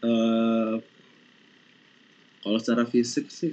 [0.00, 0.74] Eh
[2.40, 3.52] kalau secara fisik sih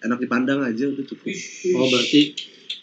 [0.00, 1.28] enak dipandang aja udah cukup.
[1.76, 2.32] Oh, berarti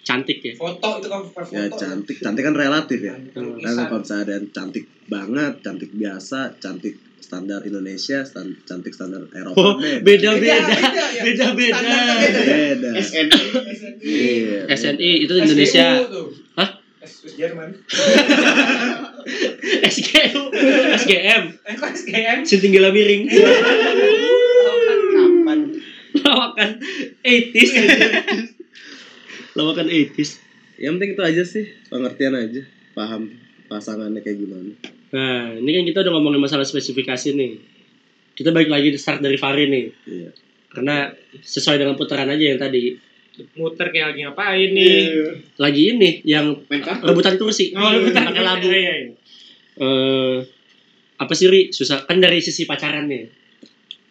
[0.05, 0.53] cantik ya?
[0.53, 1.49] Foto itu kan foto.
[1.49, 3.17] Ya cantik, cantik kan relatif ya.
[3.33, 9.25] Karena kalau misalnya ada yang cantik banget, cantik biasa, cantik standar Indonesia, stan- cantik standar
[9.33, 10.37] Eropa Oh, beda.
[10.37, 10.77] beda-beda.
[11.25, 11.81] Beda-beda.
[12.21, 12.89] Beda.
[13.01, 13.27] SN.
[14.05, 14.69] Iya.
[14.69, 16.05] SNI itu Indonesia.
[16.53, 16.69] Hah?
[17.33, 17.69] Jerman.
[19.95, 20.41] SGU.
[21.01, 21.43] SGM.
[21.65, 22.39] Eh kok SKM?
[22.45, 23.29] Sintinggala miring.
[25.15, 25.59] Kapan?
[26.21, 26.71] Lawakan
[27.23, 27.71] 80s.
[29.57, 30.31] Lawakan 80s.
[30.75, 33.31] Yang penting itu aja sih, pengertian aja, paham
[33.71, 34.71] pasangannya kayak gimana.
[35.15, 37.53] Nah, ini kan kita udah ngomongin masalah spesifikasi nih.
[38.35, 39.85] Kita balik lagi di start dari Fari nih.
[40.03, 40.29] Iya.
[40.75, 41.07] Karena
[41.39, 42.99] sesuai dengan putaran aja yang tadi.
[43.59, 45.03] Muter kayak lagi ngapain nih?
[45.59, 46.55] Lagi ini yang
[47.03, 47.75] rebutan kursi.
[47.75, 48.69] Oh, lu pakai lagu.
[48.71, 50.37] Eh
[51.15, 51.71] apa sih Ri?
[51.71, 53.27] Susah kan dari sisi pacaran nih.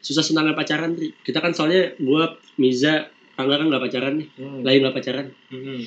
[0.05, 1.13] Susah senangnya pacaran Ri.
[1.25, 4.29] Kita kan soalnya gua Miza Tangga kan nggak pacaran nih.
[4.37, 4.61] Hmm.
[4.61, 5.27] Lain nggak pacaran.
[5.49, 5.83] Hmm.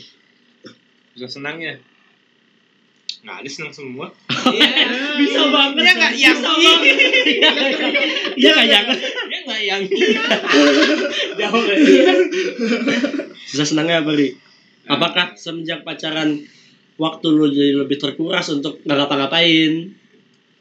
[1.14, 1.78] Bisa senangnya.
[3.18, 4.14] Nggak ada senang semua.
[5.18, 5.82] Bisa banget.
[5.82, 6.80] Ya nggak yang banget.
[8.38, 8.98] Iya nggak jangan.
[9.30, 9.82] Ya nggak yang
[11.38, 11.66] Jauh
[13.48, 13.52] ya.
[13.56, 14.36] Susah senangnya apa Ri?
[14.88, 16.44] Apakah semenjak pacaran
[17.00, 19.96] waktu lu jadi lebih terkuras untuk nggak ngapa-ngapain?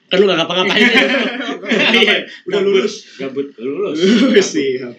[0.07, 1.03] Kan lu nggak ngapa-ngapain ya?
[1.96, 2.16] Iya.
[2.46, 3.18] Udah lulus.
[3.18, 3.99] Gabut lulus.
[4.55, 4.94] Siap.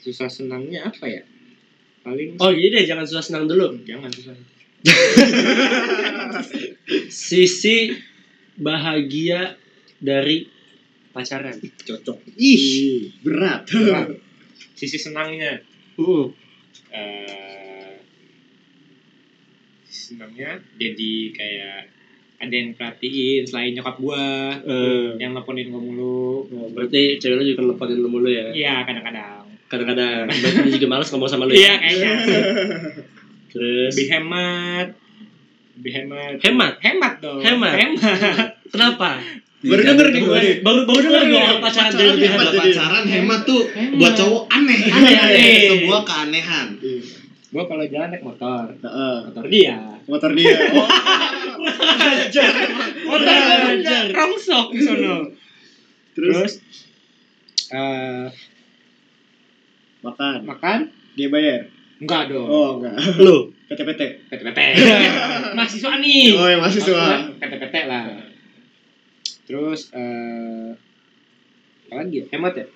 [0.00, 1.22] Susah senangnya apa ya?
[2.04, 3.80] Paling Oh gini deh, jangan susah senang dulu.
[3.84, 4.36] jangan susah.
[7.08, 7.96] Sisi
[8.60, 9.56] bahagia
[9.96, 10.44] dari
[11.16, 11.56] pacaran.
[11.60, 12.36] Cocok.
[12.36, 13.64] Ih, berat.
[14.76, 15.64] Sisi senangnya.
[15.96, 16.28] Uh,
[16.90, 17.94] eh
[19.84, 21.80] sisi senangnya jadi kayak
[22.34, 26.44] ada yang perhatiin selain nyokap gua eh, yang nelfonin gua mulu.
[26.74, 28.50] berarti cewek lu juga nelfonin lu mulu ya?
[28.50, 29.46] Iya kadang-kadang.
[29.70, 30.28] Kadang-kadang.
[30.28, 31.74] Berarti juga males ngomong sama lu Iya ya?
[31.80, 32.12] kayaknya.
[33.54, 34.88] Terus, Lebih hemat.
[35.78, 36.32] Lebih hemat.
[36.42, 36.74] Hemat?
[36.82, 37.38] Hemat dong.
[37.40, 37.74] Hemat?
[37.78, 38.18] Hemat.
[38.68, 39.10] kenapa?
[39.64, 40.54] Baru denger nih gue nih.
[40.60, 42.46] Baru baru denger gue orang pacaran jadi lebih hemat.
[42.52, 43.62] pacaran hemat tuh
[43.96, 44.80] buat cowok aneh.
[44.92, 45.56] Aneh, aneh.
[45.72, 46.68] Sebuah keanehan.
[47.48, 48.66] Gua kalau jalan naik motor.
[48.66, 49.16] Heeh.
[49.30, 49.76] Motor dia.
[50.04, 50.54] Motor dia.
[51.64, 54.04] Oh, Motor Belajar.
[54.04, 54.12] dia.
[54.12, 55.32] Rongsok di sono.
[56.12, 56.52] terus Terus
[57.72, 58.26] eh
[60.04, 60.44] makan.
[60.44, 60.78] makan?
[61.16, 61.60] Dia bayar.
[62.02, 62.44] Enggak dong.
[62.44, 63.00] Oh, enggak.
[63.16, 64.28] Lu, PT-PT.
[64.28, 64.58] PT-PT.
[65.56, 66.36] Mahasiswa nih.
[66.36, 67.32] Oh, yang mahasiswa.
[67.40, 68.04] PT-PT lah.
[69.44, 70.72] Terus eh
[71.84, 72.24] apa lagi ya?
[72.30, 72.66] Hemat ya?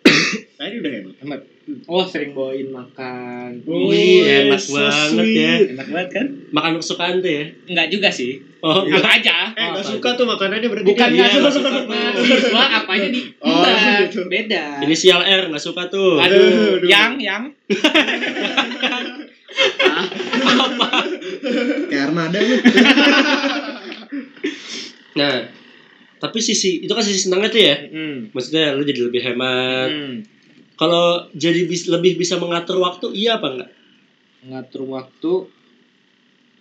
[0.60, 1.14] Tadi udah hemat.
[1.18, 1.40] Hemat.
[1.86, 3.62] Oh, sering bawain makan.
[3.62, 5.38] Wih, enak so banget sweet.
[5.38, 5.54] ya.
[5.70, 6.26] Enak banget kan?
[6.50, 7.44] makan kesukaan tuh ya?
[7.64, 8.42] Enggak juga sih.
[8.58, 9.48] Oh, Apa aja.
[9.50, 11.68] Eh, enggak apa suka tuh makanannya berarti Bukan enggak Iya, suka suka.
[11.86, 14.20] mahasiswa apa aja di Oh, Enggak, gitu.
[14.26, 14.64] beda.
[14.82, 16.18] inisial R nggak suka tuh.
[16.18, 16.84] Aduh, Aduh.
[16.84, 17.48] yang yang
[21.86, 22.56] Kayak armada lu.
[25.12, 25.34] Nah,
[26.20, 27.74] tapi sisi itu kan sisi senangnya tuh ya.
[27.88, 28.28] Hmm.
[28.30, 29.88] Maksudnya lu jadi lebih hemat.
[29.88, 30.20] Hmm.
[30.76, 33.70] Kalau jadi bis- lebih bisa mengatur waktu, iya apa enggak?
[34.40, 35.52] ngatur waktu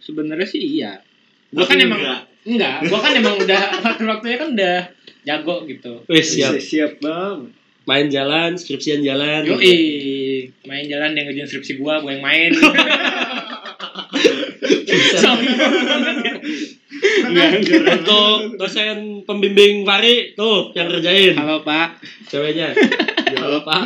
[0.04, 1.00] sebenarnya sih iya
[1.48, 2.28] gua kan emang enggak.
[2.43, 4.78] enggak gua kan emang udah ngatur waktunya kan udah
[5.24, 6.60] jago gitu Wih, siap.
[6.60, 7.48] Siap, siap bang.
[7.88, 9.48] Main jalan, skripsian jalan.
[9.48, 10.52] yo gitu.
[10.67, 12.52] main jalan dia ngerjain skripsi gua gua yang main.
[16.99, 21.99] Untuk dosen pembimbing Fari tuh yang kerjain Halo Pak.
[22.25, 22.75] ceweknya.
[23.41, 23.81] Halo Pak.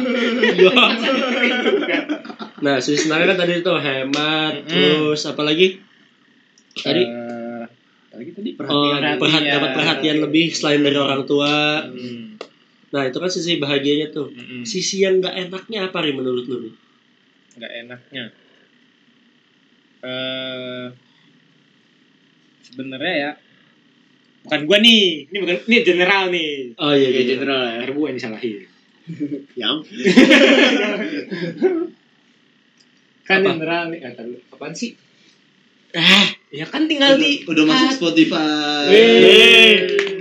[0.56, 0.72] Yo.
[2.60, 4.68] Nah, sisi senangnya kan tadi tuh hemat, Mm.
[4.68, 5.78] terus apa lagi?
[6.74, 11.82] Tadi apa lagi tadi oh, perhat- dapat perhatian lebih selain dari orang tua.
[11.84, 12.38] Hmm.
[12.90, 14.30] Nah, itu kan sisi bahagianya tuh.
[14.30, 14.64] Mm-mm.
[14.64, 16.58] Sisi yang nggak enaknya apa nih menurut lu?
[16.62, 16.74] nih?
[17.54, 18.24] nggak enaknya
[20.02, 20.86] eh
[22.74, 23.32] sebenarnya ya
[24.44, 27.30] bukan gua nih ini bukan ini general nih Oh iya, Ya gitu.
[27.38, 27.78] general ya.
[27.80, 28.54] Ntar gua yang disalahin.
[29.62, 29.76] yang
[33.24, 33.50] Kan Apa?
[33.54, 34.00] general nih.
[34.00, 34.40] Eh, ntar dulu.
[34.50, 35.00] apaan sih?
[35.94, 38.90] Ah, Ya kan tinggal di udah masuk Spotify.
[38.90, 39.74] Wey.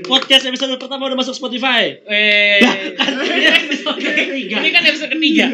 [0.03, 1.97] Podcast episode pertama udah masuk Spotify.
[2.05, 4.57] eh Ketiga.
[4.57, 5.47] ini kan episode ketiga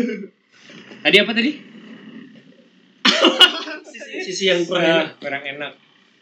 [1.01, 1.53] tadi apa tadi
[3.89, 5.09] Sisi, sisi yang kurang Eh, enak.
[5.19, 5.73] kurang enak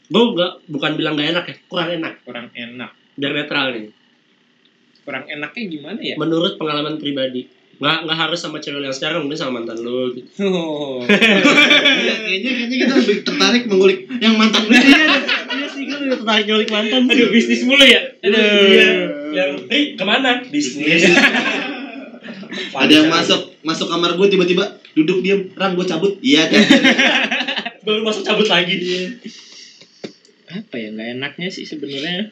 [0.06, 2.14] Gue nggak bukan bilang nggak enak ya, kurang enak.
[2.22, 3.90] kurang enak Biar netral nih.
[5.02, 9.34] kurang enaknya gimana ya Menurut pengalaman pribadi, nggak nggak harus sama cewek yang sekarang, mungkin
[9.36, 10.10] sama mantan lu.
[10.12, 10.26] Gitu.
[10.42, 10.98] Oh.
[11.00, 14.74] Iya, kayaknya kayaknya kita lebih tertarik mengulik yang mantan dulu.
[14.74, 17.00] Iya sih, gue udah tertarik nyulik mantan.
[17.06, 18.88] aduh bisnis mulu ya aduh Iya.
[19.32, 20.42] Yang, hei ke mana?
[20.44, 21.02] Bisnis.
[22.76, 26.18] Ada yang masuk masuk kamar gue tiba-tiba duduk diam, ran gue cabut.
[26.18, 26.62] Iya kan.
[27.84, 29.00] Baru masuk cabut lagi dia.
[30.58, 32.30] Apa ya nggak enaknya sih sebenarnya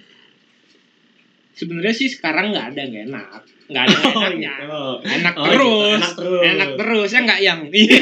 [1.53, 4.97] sebenarnya sih sekarang nggak ada nggak enak nggak ada nggak enaknya Oh.
[5.01, 5.95] enak Oh, terus gitu.
[5.95, 6.43] Enak terus.
[6.45, 8.01] enak terus ya nggak yang iya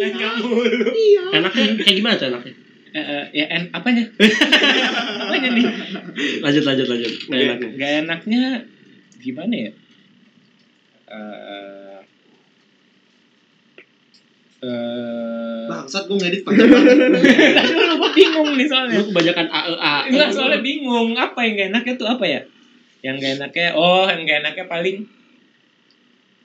[0.00, 0.90] enak mulu
[1.30, 2.54] Enaknya kayak gimana tuh enaknya?
[2.90, 4.02] Eh, eh, ya en apanya
[5.22, 5.64] apanya nih
[6.42, 7.12] Lanjut lanjut lanjut.
[7.24, 7.70] Nggak enaknya.
[7.78, 8.42] nggak enaknya
[9.16, 9.70] gimana ya
[11.10, 11.98] Eh,
[14.60, 15.39] eh
[15.70, 16.78] Bangsat gue ngedit pakai apa?
[17.94, 19.94] lu bingung nih soalnya Lu kebanyakan AEA.
[20.10, 22.40] Enggak soalnya bingung apa yang gak enaknya tuh apa ya?
[23.06, 24.96] Yang gak enaknya oh yang gak enaknya paling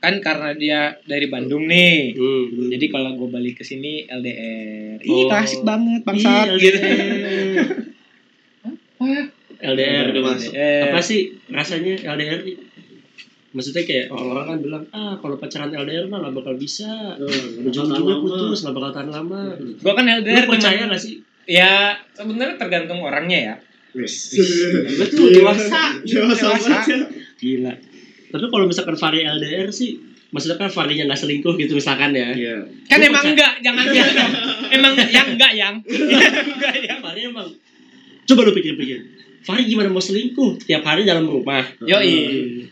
[0.06, 2.14] kan karena dia dari Bandung nih.
[2.14, 2.70] Hmm.
[2.70, 5.02] Jadi kalau gue balik ke sini LDR.
[5.02, 5.18] Oh.
[5.18, 6.78] Ih klasik banget bangsat gitu.
[6.78, 7.66] LDR.
[9.66, 10.06] LDR.
[10.14, 10.54] Udah masuk.
[10.54, 10.94] LDR.
[10.94, 12.65] Apa sih rasanya LDR?
[13.56, 17.16] Maksudnya kayak orang-orang kan bilang, ah kalau pacaran LDR mah gak bakal bisa.
[17.18, 19.56] Ujung-ujungnya putus, gak bakal tahan lama.
[19.56, 21.16] Gue kan Lu LDR percaya temen- gak sih?
[21.46, 23.56] Ya sebenarnya tergantung orangnya ya.
[25.00, 25.96] Betul, dewasa.
[26.04, 26.98] Dewasa banget ya.
[27.38, 27.74] Gila.
[28.28, 29.96] Tapi kalau misalkan Fari LDR sih,
[30.28, 32.28] maksudnya kan Farinya gak selingkuh gitu misalkan ya.
[32.30, 32.56] Iya.
[32.86, 34.32] Kan Lu emang percaya- enggak, jangan bilang
[34.70, 35.76] emang yang enggak yang.
[35.80, 37.00] enggak yang.
[37.00, 37.48] Fari emang
[38.26, 39.00] Coba lu pikir-pikir
[39.46, 40.58] Fari gimana mau selingkuh?
[40.58, 42.18] Tiap hari dalam rumah Yoi.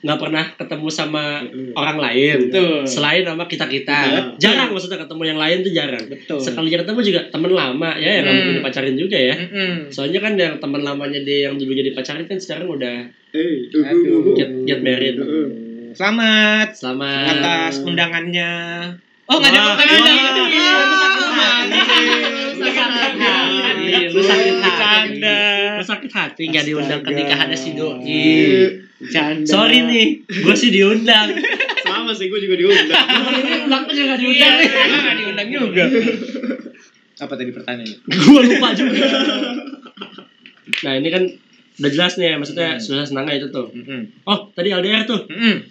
[0.01, 2.81] nggak pernah ketemu sama orang lain Betul.
[2.83, 3.99] Selain sama kita-kita
[4.41, 6.41] Jarang maksudnya ketemu yang lain tuh jarang Betul.
[6.41, 8.35] Sekali ketemu juga temen lama ya Yang Hmm.
[8.35, 9.73] mungkin dipacarin juga ya Mm-mm.
[9.87, 14.33] Soalnya kan yang teman lamanya dia yang dulu jadi pacarin kan sekarang udah Aduh.
[14.33, 15.21] get, get married
[15.93, 18.51] Selamat Selamat atas undangannya.
[19.25, 19.75] Oh nggak ada wah,
[24.13, 25.19] Lu sakit hati.
[25.73, 26.43] Lu sakit hati.
[26.47, 27.99] Nggak diundang ke nikahannya si Doi
[28.99, 29.43] Bercanda.
[29.43, 31.27] Sorry nih, gue sih diundang
[31.81, 33.07] Sama sih gue juga diundang.
[33.43, 35.83] Ini nggak Iya, diundang nih nggak diundang juga.
[37.15, 37.97] Apa tadi pertanyaannya?
[38.03, 39.07] gue lupa juga
[40.83, 41.23] nah ini kan
[41.79, 44.03] udah jelas nih maksudnya susah senangnya itu tuh Mm-mm.
[44.25, 45.63] oh tadi LDR tuh Mm-mm.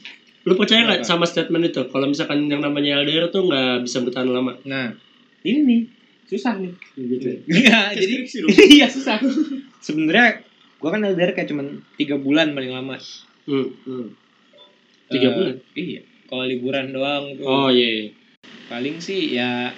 [0.43, 1.09] Lu percaya nggak Apa?
[1.09, 4.91] sama statement itu kalau misalkan yang namanya LDR tuh nggak bisa bertahan lama Nah,
[5.41, 5.83] ini nih
[6.25, 6.73] susah nih.
[6.97, 8.15] gitu Enggak, jadi
[8.77, 9.23] iya susah.
[9.81, 10.43] Sebenarnya
[10.77, 12.99] gua kan LDR kayak cuman tiga bulan paling lama.
[13.45, 14.07] hmm.
[15.07, 15.55] Tiga Eh, bulan?
[15.73, 16.01] Iya.
[16.25, 17.45] Kalau liburan doang tuh.
[17.45, 18.09] oh iya iya.
[18.65, 19.69] paling sih ya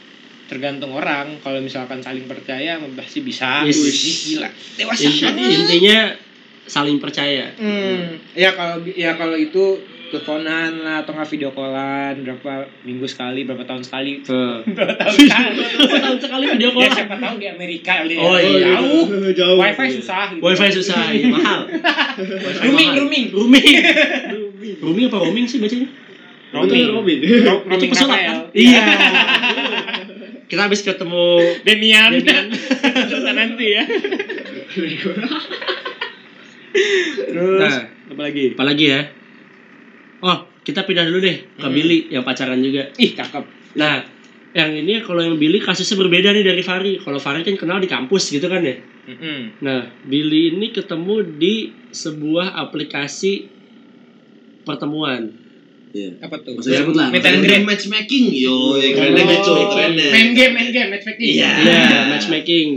[0.44, 3.74] tergantung orang kalau misalkan saling percaya pasti bisa Yes.
[3.76, 3.90] Wih,
[4.30, 5.98] gila dewasa Inti- intinya
[6.64, 8.32] saling percaya hmm.
[8.32, 9.82] ya kalau ya kalau itu
[10.14, 14.22] teleponan lah atau nggak video callan berapa minggu sekali berapa tahun sekali.
[14.22, 15.58] Berapa tahun sekali?
[15.58, 18.22] Berapa tahun sekali video ya call siapa tahu di Amerika LDR.
[18.22, 18.78] Oh, iya.
[18.78, 19.04] jauh.
[19.42, 19.58] Jauh.
[19.58, 20.42] wifi susah gitu.
[20.46, 21.66] wifi susah iya, mahal.
[22.62, 23.74] Rooming rooming rooming
[24.78, 25.90] rooming apa roaming sih bacanya?
[26.54, 26.86] Roaming.
[26.94, 27.18] Roaming.
[27.74, 28.54] Itu pesulap, Rafael kan?
[28.54, 28.86] iya.
[30.46, 32.22] Kita habis ketemu Demian.
[32.22, 32.46] Demian.
[33.34, 33.82] Nanti ya.
[37.34, 37.82] Terus Nah.
[38.14, 38.54] apa lagi?
[38.54, 39.00] apalagi ya
[40.24, 41.74] oh kita pindah dulu deh ke Hmm.
[41.76, 43.44] Billy yang pacaran juga ih cakep
[43.76, 44.00] nah
[44.54, 47.90] yang ini kalau yang Billy kasusnya berbeda nih dari Fari kalau Fari kan kenal di
[47.90, 49.60] kampus gitu kan ya Mm-mm.
[49.60, 51.54] nah Billy ini ketemu di
[51.92, 53.50] sebuah aplikasi
[54.64, 55.44] pertemuan
[55.94, 56.10] Iya.
[56.26, 56.58] Apa tuh?
[56.58, 57.06] Maksudnya sebut lah.
[57.14, 57.62] Meet and Game greet.
[57.70, 60.10] matchmaking, yo, ya keren keren deh.
[60.10, 61.30] Main game, main game, matchmaking.
[61.38, 61.50] Iya.
[61.62, 62.68] Iya, matchmaking.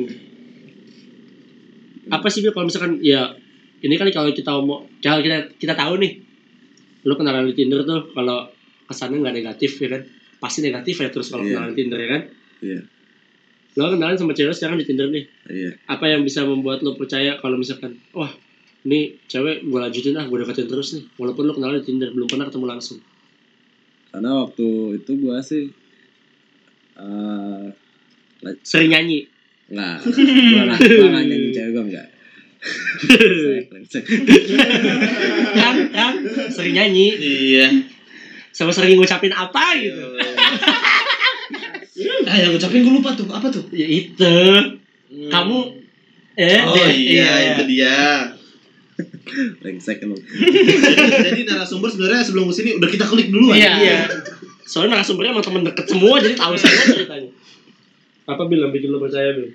[2.14, 3.34] Apa sih Bil kalau misalkan ya
[3.82, 6.27] ini kan kalau kita mau kalau kita kita tahu nih
[7.08, 8.52] lu kenalan di Tinder tuh kalau
[8.84, 10.02] kesannya nggak negatif ya kan
[10.38, 11.56] pasti negatif ya terus kalau Iya.
[11.56, 12.22] kenalan di Tinder ya kan
[12.60, 12.80] Iya.
[13.78, 15.72] lo kenalan sama cewek sekarang di Tinder nih Iya.
[15.88, 18.30] apa yang bisa membuat lo percaya kalau misalkan wah
[18.84, 22.28] ini cewek gue lanjutin ah gue deketin terus nih walaupun lo kenalan di Tinder belum
[22.28, 23.00] pernah ketemu langsung
[24.08, 24.68] Karena waktu
[24.98, 25.68] itu gua sih
[26.98, 27.66] eh
[28.64, 29.20] sering nyanyi
[29.70, 32.08] gua nggak nyanyi cewek gua enggak.
[35.58, 36.14] Kan kan?
[36.52, 37.08] Sering nyanyi.
[37.18, 37.68] Iya.
[38.52, 40.02] sama sering ngucapin apa gitu.
[42.26, 43.66] Ah, yang ngucapin gue lupa tuh, apa tuh?
[43.70, 44.38] ya itu.
[45.30, 45.58] Kamu
[46.38, 48.34] eh Oh deh, iya, itu dia.
[49.62, 50.18] Brengsek emang.
[50.18, 53.74] Jadi narasumber sebenarnya sebelum ke sini udah kita klik dulu Iya.
[53.78, 54.00] iya.
[54.66, 57.30] Soalnya narasumbernya emang temen deket semua jadi tahu semua ceritanya.
[58.26, 59.54] Apa bilang bikin lo percaya bil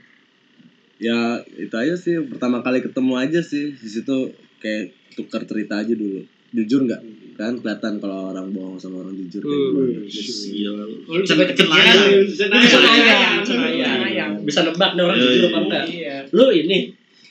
[1.02, 1.18] Ya
[1.58, 4.30] itu aja sih pertama kali ketemu aja sih di situ
[4.62, 6.22] kayak tukar cerita aja dulu.
[6.54, 7.02] Jujur nggak?
[7.34, 10.00] Kan kelihatan kalau orang bohong sama orang jujur kayak gimana.
[10.06, 10.84] Gila.
[11.10, 11.96] Lu juga kepikiran.
[12.30, 12.70] Cenayang.
[12.70, 13.34] Cenayang.
[13.42, 13.98] Cenayang.
[13.98, 14.32] Cenayang.
[14.42, 15.48] bisa nebak nih orang Iya, jujur iya.
[15.48, 16.16] apa enggak Iya.
[16.34, 16.78] lu ini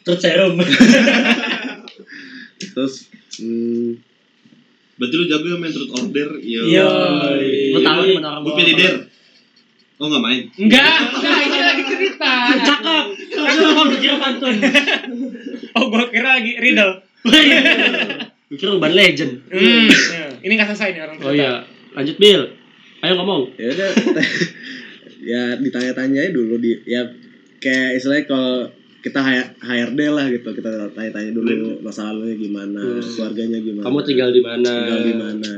[0.02, 0.56] terus serum
[2.62, 2.94] Terus
[3.42, 3.90] hmm,
[4.96, 6.30] Berarti lu jago ya main truth order.
[6.40, 6.62] Yo.
[6.62, 6.88] Yo.
[7.74, 8.96] lu tahu nih mana orang Gue bohong.
[10.02, 10.42] Oh nggak main.
[10.58, 12.32] Enggak, enggak, ini lagi cerita.
[12.58, 13.06] cakep.
[13.38, 14.56] Lu mau dikira pantun.
[15.72, 17.06] Oh, gua kira lagi riddle.
[18.50, 19.46] mikir urban legend.
[19.48, 19.88] Hmm.
[20.42, 21.62] Ini nggak selesai nih orang oh iya.
[21.94, 22.42] Lanjut bil.
[23.00, 23.54] Ayo ngomong.
[23.56, 23.90] Ya udah.
[25.22, 27.06] Ya ditanya-tanya dulu di ya
[27.62, 28.66] kayak istilahnya kalau
[29.06, 29.22] kita
[29.62, 33.06] HRD lah gitu kita tanya-tanya dulu masa lalunya gimana Hmm.
[33.06, 33.86] keluarganya gimana.
[33.86, 34.66] Kamu tinggal di mana?
[34.82, 35.54] Tinggal di mana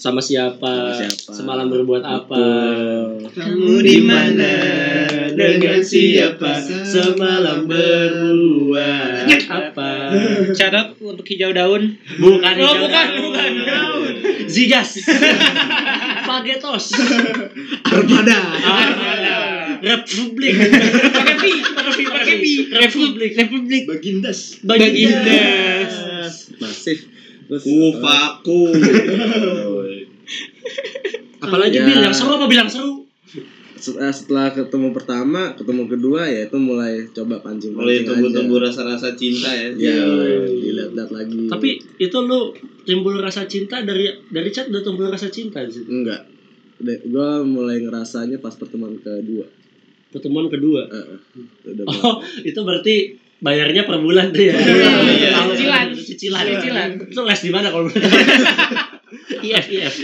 [0.00, 1.30] sama siapa, Sama siapa.
[1.30, 2.40] semalam berbuat apa.
[3.30, 4.52] Kamu di mana?
[5.30, 6.56] Dengan siapa?
[6.82, 9.90] semalam berbuat apa
[10.56, 12.00] Catat untuk hijau daun.
[12.16, 13.20] bukan Oh, hijau bukan, daun.
[13.28, 13.50] bukan.
[14.48, 14.98] zigas
[16.26, 16.96] fagetos
[17.84, 19.36] Armada Armada.
[19.78, 20.56] republik
[21.10, 22.52] Pakai pi, pakai pi, pakai pi.
[22.72, 24.58] republik republik Bagindas.
[24.64, 25.92] bagindas
[26.56, 26.98] masif
[27.50, 28.70] Kufaku.
[31.50, 31.84] Apalagi Ya.
[31.84, 33.02] bil yang seru apa bilang seru
[33.74, 39.48] setelah, setelah ketemu pertama ketemu kedua ya itu mulai coba pancing Mulai tumbuh-tumbuh rasa-rasa cinta
[39.48, 39.72] ya.
[39.72, 39.96] ya
[40.46, 45.60] dilihat-lihat lagi tapi itu lu timbul rasa cinta dari dari chat udah timbul rasa cinta
[45.60, 46.28] di situ enggak
[46.78, 49.48] gue mulai ngerasanya pas pertemuan kedua
[50.10, 51.20] pertemuan kedua Eh, eh.
[51.72, 52.94] udah oh itu berarti
[53.38, 55.28] bayarnya per bulan tuh ya Iya.
[55.32, 55.86] Tahu, Cicilan.
[55.94, 56.90] cicilan Cicilan.
[57.00, 57.88] itu les di mana kalau
[59.40, 59.94] IF IF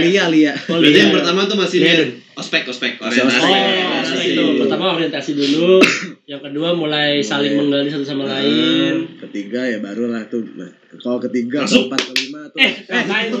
[0.00, 1.02] lia lia oh, iya.
[1.02, 1.86] yang pertama tuh masih Iya.
[1.86, 2.00] lihat
[2.32, 3.38] ospek ospek orientasi.
[3.38, 4.24] Oh, Orientasi.
[4.30, 5.84] itu pertama orientasi dulu,
[6.24, 9.04] yang kedua mulai saling menggali satu sama lain.
[9.20, 10.64] ketiga ya baru lah tuh nah,
[10.96, 11.86] kalau ketiga Masuk.
[11.86, 13.40] keempat kelima tuh Eh, ngapain tuh?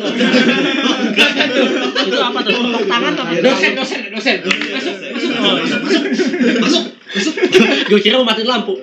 [2.02, 2.52] itu apa tuh?
[2.52, 3.32] Tepuk tangan apa?
[3.38, 4.36] Dosen, dosen, dosen.
[4.44, 4.94] Masuk.
[5.40, 5.56] Oh,
[6.60, 6.84] Masuk.
[7.86, 8.76] gue kira mau matiin lampu.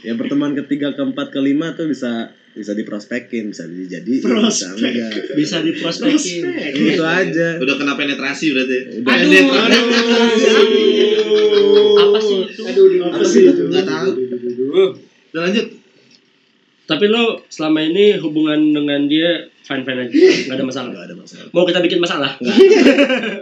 [0.00, 6.42] ya pertemuan ketiga keempat kelima tuh bisa bisa diprospekin bisa dijadi bisa enggak Bisa diprospekin.
[6.74, 8.78] itu aja Udah kena penetrasi berarti.
[8.98, 9.14] Udah.
[9.14, 9.46] Aduh.
[11.96, 12.62] Apa sih itu?
[13.00, 13.62] Apa sih itu?
[13.66, 14.10] Enggak tahu.
[15.30, 15.66] Udah lanjut.
[16.84, 20.90] Tapi lo selama ini hubungan dengan dia fine fine aja, nggak ada masalah.
[20.90, 22.34] nggak ada masalah Mau kita bikin masalah?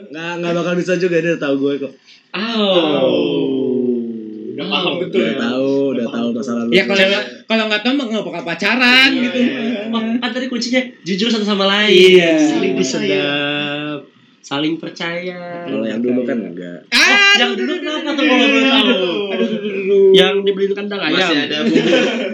[0.05, 1.93] nggak nggak bakal bisa juga dia tahu gue kok
[2.37, 4.05] Oh.
[4.59, 5.23] Udah paham betul.
[5.23, 8.43] udah tahu udah tahu masa lalu Ya kalau nggak kalau nggak tahu mah nggak bakal
[8.45, 9.39] pacaran gitu.
[9.89, 11.95] Oh, kan tadi kuncinya jujur satu sama lain.
[12.19, 12.33] Iya.
[12.37, 13.99] Saling disedap,
[14.41, 15.63] saling percaya.
[15.63, 18.93] kalau yang dulu kan enggak Ah, yang dulu kenapa tuh kalau boleh tahu?
[20.11, 21.19] Yang dibeliin kandang ayam.
[21.23, 21.81] Masih ada bumbu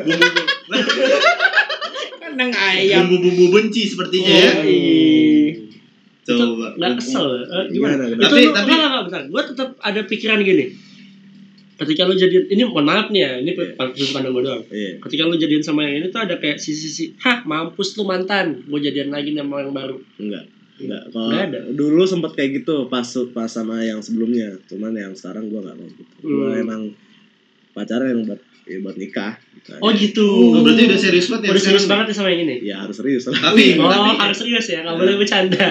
[0.01, 0.27] bumbu
[2.25, 3.05] kandang ayam.
[3.05, 4.51] bumbu-bumbu benci sepertinya ya.
[4.51, 5.53] Oh, iya.
[6.25, 6.73] Coba.
[6.75, 7.27] nggak kesel.
[7.37, 8.01] Eh, gimana?
[8.01, 8.25] Gimana, Itu?
[8.25, 9.23] Tapi- tapi- enggak, enggak, bentar.
[9.29, 10.65] Gue tetap ada pikiran gini.
[11.75, 13.51] Ketika lu jadian, ini mohon maaf nih ya, ini
[13.91, 14.63] sudut pandang gue doang.
[14.71, 18.63] iya Ketika lu jadian sama yang ini tuh ada kayak sisi-sisi, hah mampus lu mantan,
[18.63, 19.99] gue jadian lagi sama yang baru.
[20.17, 20.45] enggak
[20.77, 21.61] enggak kalau Nggak ada.
[21.71, 25.87] dulu sempat kayak gitu pas pas sama yang sebelumnya cuman yang sekarang gue nggak mau
[25.89, 26.59] gitu gue Hmm.
[26.61, 26.83] emang
[27.71, 29.39] pacaran yang buat ya buat nikah
[29.81, 30.29] Oh gitu.
[30.53, 32.57] Oh, berarti udah serius banget ya Udah serius banget ya sama yang ini.
[32.69, 35.67] ya harus serius lah Tapi Oh, tapi harus serius ya, nggak boleh bercanda.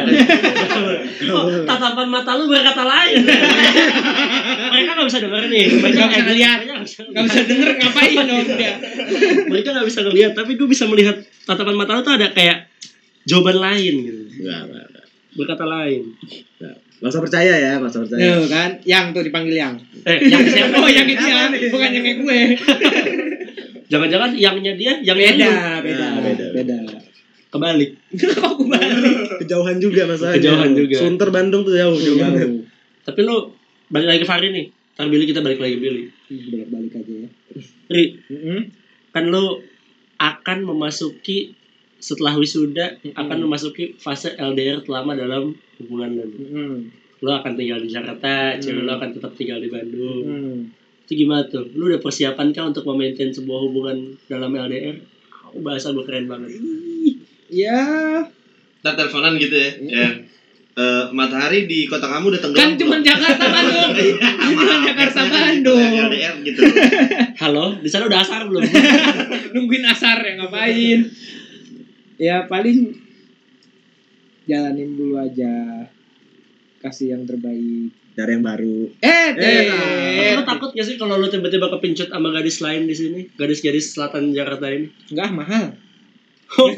[1.37, 3.21] oh, tatapan mata lu berkata lain.
[4.73, 5.65] Mereka nggak bisa denger nih.
[5.77, 8.73] Mereka Nggak bisa mereka nggak bisa Gak bisa denger ngapain dong dia.
[9.45, 11.15] mereka nggak bisa ngeliat tapi gue bisa melihat
[11.45, 12.57] tatapan mata lu tuh ada kayak
[13.29, 14.21] jawaban lain gitu.
[14.41, 15.05] Enggak, enggak, enggak.
[15.37, 16.01] Berkata lain.
[17.03, 18.23] Nggak usah percaya ya, nggak usah percaya.
[18.39, 19.75] Tuh kan, yang tuh dipanggil yang.
[20.07, 20.79] Eh, yang siapa?
[20.79, 22.39] Oh, yang itu ya, bukan yang kayak gue.
[23.87, 25.51] Jangan-jangan yangnya dia, yang Beda, lu.
[25.81, 26.45] beda, Nah, beda.
[26.53, 26.75] beda.
[27.49, 27.91] Kebalik.
[28.33, 29.15] Kok gue balik?
[29.45, 30.37] Kejauhan juga masalahnya.
[30.41, 30.95] Kejauhan juga.
[30.97, 32.49] Sunter Bandung tuh jauh, jauh banget.
[33.03, 33.53] Tapi lu
[33.87, 34.65] balik lagi ke Fahri nih.
[34.93, 36.09] Ntar Billy kita balik lagi Billy.
[36.29, 37.29] Balik-balik aja ya.
[37.87, 38.59] Ri, Mm-mm.
[39.09, 39.61] kan lu
[40.15, 41.53] akan memasuki
[41.97, 43.13] setelah wisuda Mm-mm.
[43.13, 46.25] akan memasuki fase LDR selama dalam hubungan lu.
[46.31, 46.73] Mm-mm.
[47.21, 48.87] Lu akan tinggal di Jakarta, cewek Hmm.
[48.87, 50.25] lu akan tetap tinggal di Bandung.
[50.25, 50.59] Mm.
[51.03, 51.67] Itu gimana tuh?
[51.75, 54.97] Lu udah persiapan kah untuk memaintain sebuah hubungan dalam LDR?
[55.53, 56.57] Oh, bahasa lu keren banget.
[57.53, 57.85] Ya,
[58.83, 59.71] Ntar teleponan gitu ya.
[59.79, 60.07] Ya.
[60.73, 62.61] Eh, matahari di kota kamu udah tenggelam.
[62.65, 63.91] kan cuma Jakarta Bandung.
[64.43, 65.79] Cuma Jakarta Bandung.
[66.09, 66.59] LDR gitu.
[67.45, 68.59] Halo, di sana udah asar belum?
[69.55, 70.99] Nungguin asar ya ngapain?
[72.19, 72.91] Ya paling
[74.49, 75.87] jalanin dulu aja.
[76.83, 78.02] Kasih yang terbaik.
[78.13, 78.77] Cari yang baru.
[78.95, 80.33] Eh, Eh, Tapi eh.
[80.33, 83.25] lu takut gak sih kalau lu tiba-tiba kepincut sama gadis lain di sini?
[83.31, 84.87] Gadis-gadis selatan Jakarta ini?
[85.09, 85.65] Enggak mahal.
[86.53, 86.69] Oh,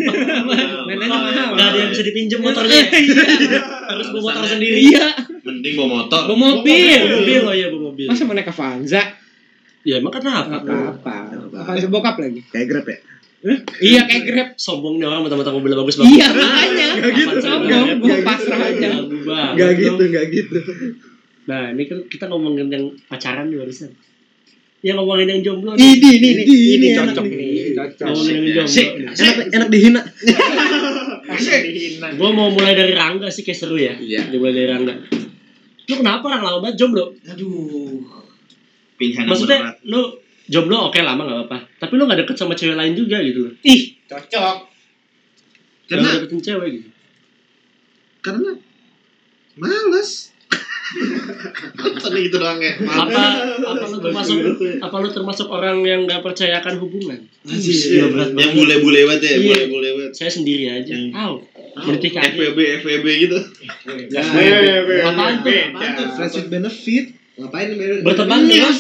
[0.88, 1.52] mahal.
[1.52, 2.80] Gak ada yang bisa dipinjem motornya.
[3.92, 4.80] Harus bawa motor sendiri.
[4.82, 5.12] Iya,
[5.44, 6.22] Mending bawa motor.
[6.26, 6.88] bawa mobil.
[6.98, 8.08] Bawa mobil oh ya bawa mobil.
[8.08, 9.04] Masa mau naik Avanza?
[9.84, 10.56] Ya emang kenapa?
[10.56, 11.16] Enggak apa-apa.
[11.60, 12.40] Avanza bokap lagi.
[12.48, 12.98] Kayak Grab ya?
[13.78, 14.48] Iya kayak Grab.
[14.56, 16.16] Sombong nih orang mentang-mentang mobilnya bagus banget.
[16.16, 16.88] Iya makanya.
[17.12, 17.36] gitu.
[17.38, 18.90] Sombong, gua pasrah aja.
[19.04, 19.78] Banget Enggak lu.
[19.78, 20.58] gitu, enggak gitu.
[21.46, 23.91] Nah ini kan kita ngomongin yang pacaran nih barusan.
[24.82, 25.72] Yang ngomongin yang jomblo.
[25.74, 27.38] Ini ini ini Ini, ini enak cocok nih.
[27.38, 28.06] nih, cocok.
[28.06, 28.64] Ngomongin yang jomblo.
[28.66, 28.88] Asik.
[28.91, 29.08] nih.
[29.16, 30.02] Enak, enak dihina.
[31.26, 32.08] Dihina.
[32.14, 33.93] Gue mau mulai dari Rangga sih kayak seru ya.
[33.98, 34.30] Iya.
[34.30, 34.93] Dimulai dari Rangga.
[35.86, 37.14] Lu kenapa orang lama banget jomblo?
[37.26, 38.02] Aduh.
[38.96, 39.78] Pilihan yang Maksudnya berat.
[39.86, 40.02] lu
[40.46, 41.58] jomblo oke lama gak apa-apa.
[41.78, 43.54] Tapi lu gak deket sama cewek lain juga gitu loh.
[43.62, 44.58] Ih, cocok.
[45.86, 46.89] Gak Karena deketin cewek gitu.
[48.22, 48.58] karena
[49.54, 50.34] males.
[51.76, 52.78] Alasannya gitu doang ya.
[52.78, 53.24] Apa
[53.58, 54.38] apa lu termasuk
[54.78, 57.26] apa lu termasuk orang yang gak percayakan hubungan?
[57.46, 59.66] Iya, berat yang bule-bule banget ya, Iya.
[59.66, 60.12] bule-bule banget.
[60.14, 60.94] Saya sendiri aja.
[60.94, 61.34] Aw,
[61.90, 62.38] meniti kaki.
[62.38, 63.38] FWB, FWB gitu.
[65.06, 65.58] Apaan tuh?
[65.74, 66.08] Apaan tuh?
[66.14, 67.06] Friends with benefit.
[67.36, 68.00] Ngapain nih?
[68.00, 68.72] Berteman dengan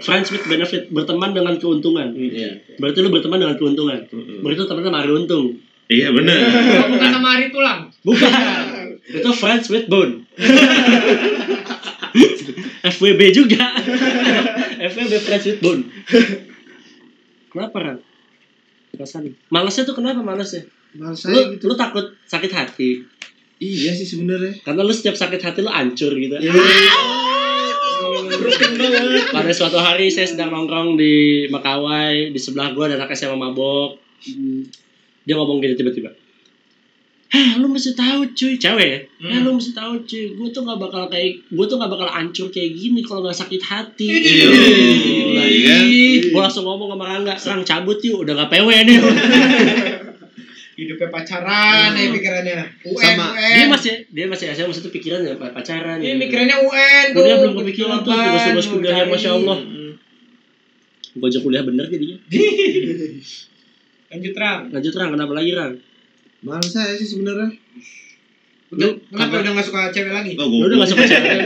[0.00, 2.16] friends with benefit, berteman dengan keuntungan.
[2.16, 2.64] Iya.
[2.80, 4.08] Berarti lu berteman dengan keuntungan.
[4.40, 5.60] Berarti lu teman sama Ari Untung.
[5.90, 6.38] Iya benar.
[6.86, 7.90] Bukan sama Ari Tulang.
[8.06, 8.30] Bukan.
[9.18, 10.22] Itu friends with bone.
[12.94, 13.74] FWB juga.
[14.78, 15.90] FWB friends with bone.
[17.50, 17.96] Kenapa kan?
[18.94, 19.34] Perasaan.
[19.50, 20.62] Malesnya tuh kenapa malesnya?
[20.94, 21.70] Males Lu, gitu.
[21.70, 23.02] lu takut sakit hati.
[23.58, 24.62] Iya sih sebenarnya.
[24.62, 26.38] Karena lu setiap sakit hati lu hancur gitu.
[26.38, 26.54] Iya.
[29.34, 33.98] Pada suatu hari saya sedang nongkrong di Makawai, di sebelah gua ada anak SMA mabok.
[35.30, 36.10] Dia ngomong gini tiba-tiba.
[37.30, 38.98] Eh, lu mesti tahu cuy, cewek ya.
[39.30, 42.50] Eh, lu mesti tahu cuy, gue tuh gak bakal kayak, gue tuh gak bakal hancur
[42.50, 44.10] kayak gini kalau gak sakit hati.
[44.10, 44.50] Iya.
[45.38, 45.84] Iya kan?
[46.34, 48.98] Gue langsung ngomong sama Rangga, Rang cabut yuk, udah gak PW nih.
[50.80, 52.56] Hidupnya pacaran ya pikirannya.
[52.88, 53.68] UN, Sama- dia UN.
[53.68, 56.02] masih, dia masih SMA, masih tuh pikirannya pacaran.
[56.02, 56.20] Ini gitu.
[56.26, 57.20] mikirannya UN tuh.
[57.22, 59.12] Kuliah belum kepikiran tuh, tugas-tugas Mau kuliahnya cari.
[59.14, 59.58] Masya Allah.
[61.14, 62.18] Gue aja kuliah bener jadinya.
[64.10, 64.60] Lanjut Ram.
[64.68, 65.72] Lanjut Rang, kenapa lagi Rang?
[66.40, 67.52] Males saya sih sebenarnya.
[68.70, 70.32] Udah, Lu- kenapa udah gak suka cewek lagi?
[70.34, 71.36] Oh, Lu udah gak suka cewek?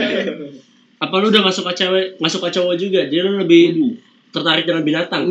[0.95, 3.01] Apa lu udah gak suka cewek, gak suka cowok juga?
[3.03, 3.63] Jadi lu lebih
[4.31, 5.29] tertarik dengan binatang.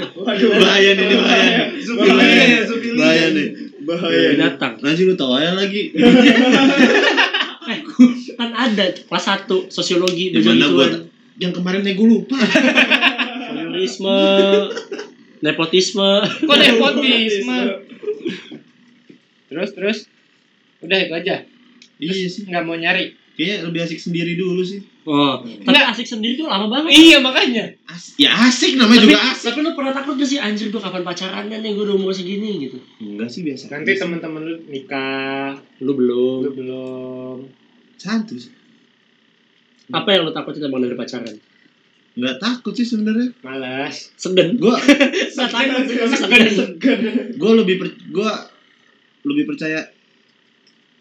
[0.00, 1.62] Bahaya nih, ini bahaya.
[1.98, 2.60] Bahaya ya,
[2.94, 3.46] Bahaya nih.
[3.82, 4.28] Bahaya.
[4.32, 4.72] Binatang.
[4.78, 5.82] Nanti lu tahu aja lagi.
[7.62, 7.86] Eh,
[8.34, 11.06] kan ada kelas 1 sosiologi Di mana gua begituan.
[11.38, 12.34] yang kemarin nih gue lupa.
[12.34, 14.10] voyeurisme,
[15.40, 16.10] nepotisme.
[16.48, 17.58] Kok nepotisme?
[19.46, 19.98] terus terus.
[20.80, 21.44] Udah itu aja.
[21.98, 22.46] Iya sih.
[22.46, 23.12] Nggak mau nyari.
[23.30, 24.84] Kayaknya lebih asik sendiri dulu sih.
[25.08, 25.96] Oh, tapi Nggak.
[25.96, 26.92] asik sendiri tuh lama banget.
[26.92, 27.72] Iya makanya.
[27.88, 29.44] As ya asik namanya Tapi, juga asik.
[29.48, 32.60] tapi lu pernah takut gak sih anjir gua kapan pacarannya nih gua udah umur segini
[32.60, 32.76] gitu.
[33.00, 33.72] Enggak sih biasa.
[33.72, 36.38] Nanti teman-teman lu nikah, Lu belum.
[36.44, 37.36] lu belum.
[37.96, 38.52] santuy sih.
[39.88, 41.36] Apa yang lu takutin emang dari pacaran?
[42.18, 43.30] Enggak takut sih sebenarnya.
[43.46, 44.10] Malas.
[44.18, 44.58] Segen.
[44.58, 46.44] Gua sih, segen.
[47.38, 48.50] gua lebih per, gua
[49.22, 49.86] lebih percaya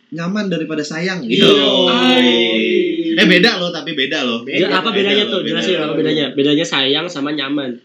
[0.10, 1.46] nyaman daripada sayang gitu.
[1.90, 3.14] Ay.
[3.18, 4.46] Eh beda loh tapi beda loh.
[4.46, 5.42] Ya, apa bedanya Beda tuh?
[5.46, 6.26] Jelasin beda apa bedanya?
[6.34, 7.78] Bedanya sayang sama nyaman.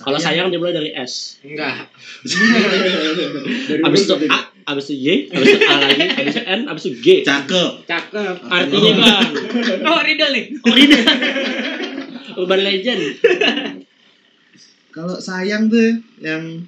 [0.00, 1.42] Kalau sayang dimulai dari S.
[1.44, 1.92] Enggak.
[3.84, 4.38] Abis itu A,
[4.72, 7.06] abis itu Y, abis itu A lagi, abis itu N, abis itu G.
[7.26, 7.84] Cakep.
[7.84, 8.34] Cakep.
[8.48, 9.28] Artinya bang.
[9.82, 10.44] Oh, Ridel nih.
[10.62, 10.96] Oh ini.
[12.36, 13.00] Urban Legend.
[14.96, 16.66] kalau sayang tuh yang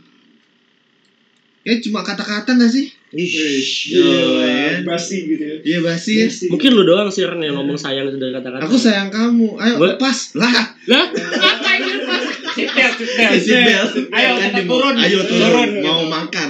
[1.62, 2.86] kayak cuma kata-kata gak sih?
[3.12, 4.80] Yo, ya.
[4.88, 6.26] basi gitu ya Iya basi ya.
[6.48, 8.64] Mungkin lu doang sih Ren yang ngomong sayang itu dari kata-kata.
[8.64, 9.60] Aku sayang kamu.
[9.60, 10.32] Ayo Gua- lepas.
[10.32, 10.48] Lah.
[10.88, 13.40] Lah, Seatbelt, seatbelt.
[13.44, 13.92] Seatbelt.
[14.16, 14.94] Ayo, kita turun.
[14.96, 15.70] Ayo turun.
[15.84, 16.46] Mau makan.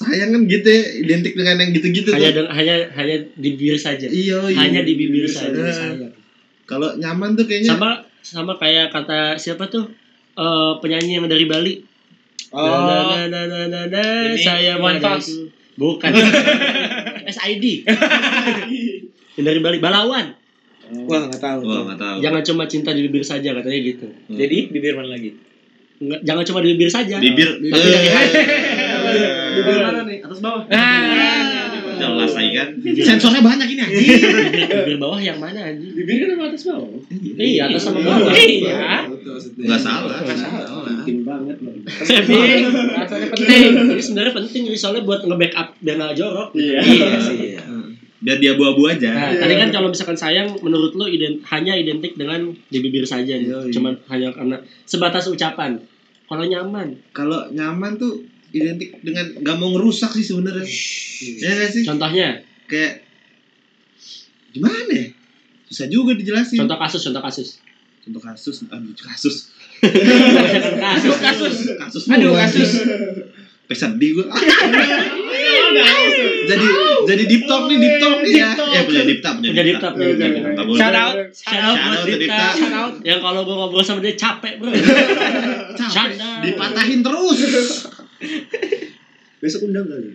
[0.00, 2.48] sayang kan gitu ya, identik dengan yang gitu-gitu hanya tuh.
[2.48, 4.08] hanya hanya di bibir saja.
[4.08, 4.58] Iya, iya.
[4.64, 5.60] Hanya di bibir saja.
[5.60, 6.08] Sayang.
[6.70, 7.90] Kalau nyaman tuh kayaknya Sama
[8.22, 9.90] sama kayak kata siapa tuh?
[10.38, 11.74] Eh, penyanyi yang dari Bali.
[12.54, 12.62] Oh.
[12.62, 14.78] Na, na, na, na, na, na, Ini saya.
[14.78, 15.50] Fals.
[15.74, 16.10] Bukan.
[17.34, 17.64] SID.
[19.38, 20.38] yang dari Bali, Balawan.
[20.90, 22.16] wah nggak tahu Wah, enggak tahu.
[22.18, 24.06] Jangan cuma cinta di bibir saja katanya gitu.
[24.26, 25.38] Jadi bibir mana lagi?
[26.02, 27.14] Nggak, jangan cuma di bibir saja.
[27.22, 27.62] Bibir.
[27.62, 28.42] Tapi dari hati.
[29.54, 30.18] Bibir mana nih?
[30.26, 30.66] Atas bawah.
[30.66, 31.59] Nah,
[32.00, 32.68] Jelas lagi kan.
[33.04, 34.06] Sensornya banyak ini anjing.
[34.08, 35.92] bibir, bibir bawah yang mana anjing?
[35.92, 36.88] bibir kan sama atas bawah
[37.36, 38.32] Iya, atas sama bawah.
[38.32, 38.78] Iya.
[39.60, 40.18] Enggak salah.
[40.88, 42.60] penting banget loh Penting.
[42.96, 43.70] Rasanya penting.
[43.76, 46.48] Ini sebenarnya penting jadi soalnya buat nge-backup biar nggak jorok.
[46.56, 46.80] Iya.
[47.20, 47.56] sih.
[48.20, 49.10] Biar dia abu-abu aja.
[49.16, 53.32] Nah, tadi kan kalau misalkan sayang menurut lo ident hanya identik dengan di bibir saja
[53.32, 53.48] nih.
[53.48, 53.72] Iya, iya.
[53.72, 55.80] Cuman hanya karena sebatas ucapan.
[56.30, 60.66] Kalau nyaman, Kalau nyaman tuh identik dengan gak mau ngerusak sih sebenarnya.
[61.38, 61.82] Ya nggak sih?
[61.86, 63.02] contohnya, Kayak
[64.54, 65.06] gimana ya?
[65.70, 66.58] Susah juga dijelasin.
[66.66, 67.48] contoh kasus, contoh kasus.
[68.00, 69.36] Contoh kasus, aduh kasus.
[70.82, 72.02] kasus, kasus, kasus.
[72.10, 72.70] Aduh, kasus.
[73.70, 74.26] Sampai sedih gua.
[76.50, 76.66] jadi
[77.06, 78.50] jadi deep talk nih, deep talk nih ya.
[78.58, 80.66] Ya punya deep talk, Punya deep talk, deep talk.
[80.74, 81.14] Shout out.
[81.30, 82.54] Shout out Shout buat.
[82.58, 82.92] Shout out.
[83.06, 84.74] Yang kalau gue ngobrol sama dia capek bro.
[85.78, 86.18] Capek.
[86.50, 87.38] Dipatahin terus.
[89.42, 90.12] besok undang kali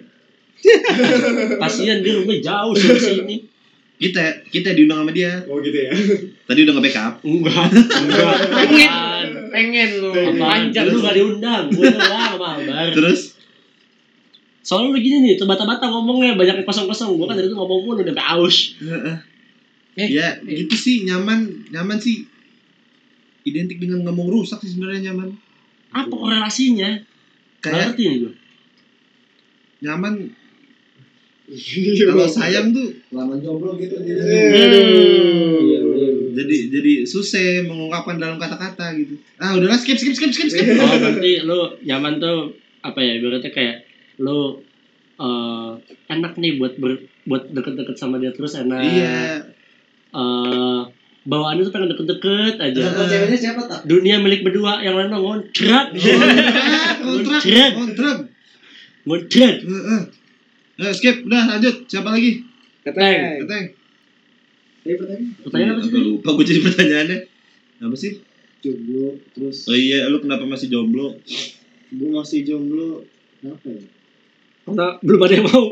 [1.61, 3.37] Kasian dia rumah jauh sih di sini.
[3.95, 5.45] Kita kita diundang sama dia.
[5.45, 5.91] oh gitu ya
[6.47, 7.13] Tadi udah nge-backup.
[7.21, 8.37] Enggak, enggak.
[8.49, 9.27] Pengen.
[9.53, 10.09] Pengen lu.
[10.41, 12.91] Panjang Lu gak diundang, gue doang sama Albar.
[12.91, 13.35] Terus
[14.65, 17.21] Soalnya begini nih, tuh bata-bata ngomongnya banyak yang kosong-kosong.
[17.21, 18.73] Gue kan dari itu ngomong mulu sampai aus.
[19.95, 22.27] Eh, ya gitu sih nyaman nyaman sih
[23.47, 25.31] identik dengan ngomong rusak sih sebenarnya nyaman
[25.95, 26.99] Apa korelasinya?
[27.65, 28.33] Kayak ngerti nih gue.
[29.85, 30.13] nyaman
[31.45, 35.79] kalau sayang tuh lama jomblo gitu Iya,
[36.33, 40.97] jadi jadi susah mengungkapkan dalam kata-kata gitu ah udahlah skip skip skip skip skip Oh
[40.97, 42.49] berarti lu nyaman tuh
[42.81, 43.17] apa ya?
[43.21, 43.85] Berarti kayak
[44.21, 44.61] lu
[45.21, 45.71] eh,
[46.09, 46.97] enak nih buat ber,
[47.29, 48.81] buat deket-deket sama dia terus enak.
[48.81, 49.41] iya
[50.15, 50.81] Eh,
[51.25, 52.81] bawaannya tuh pengen deket-deket aja.
[53.09, 53.81] Ceweknya siapa tak?
[53.89, 55.93] Dunia milik berdua, yang lain mah ngontrak.
[55.93, 57.71] kontrak kontrak Kontrak.
[57.73, 58.17] kontrak
[59.05, 59.55] Ngontrak.
[59.65, 60.01] Heeh.
[60.75, 62.43] Eh, skip udah lanjut siapa lagi
[62.83, 63.47] Keteng.
[63.47, 63.65] keteng
[64.85, 65.91] Ini pertanyaan Pertanyaan apa sih?
[66.03, 67.17] Lupa gue jadi pertanyaannya
[67.75, 68.11] apa sih
[68.63, 71.11] jomblo terus oh iya lu kenapa masih jomblo
[71.91, 73.03] gue masih jomblo
[73.39, 73.83] kenapa ya
[74.65, 75.65] Karena belum ada yang mau.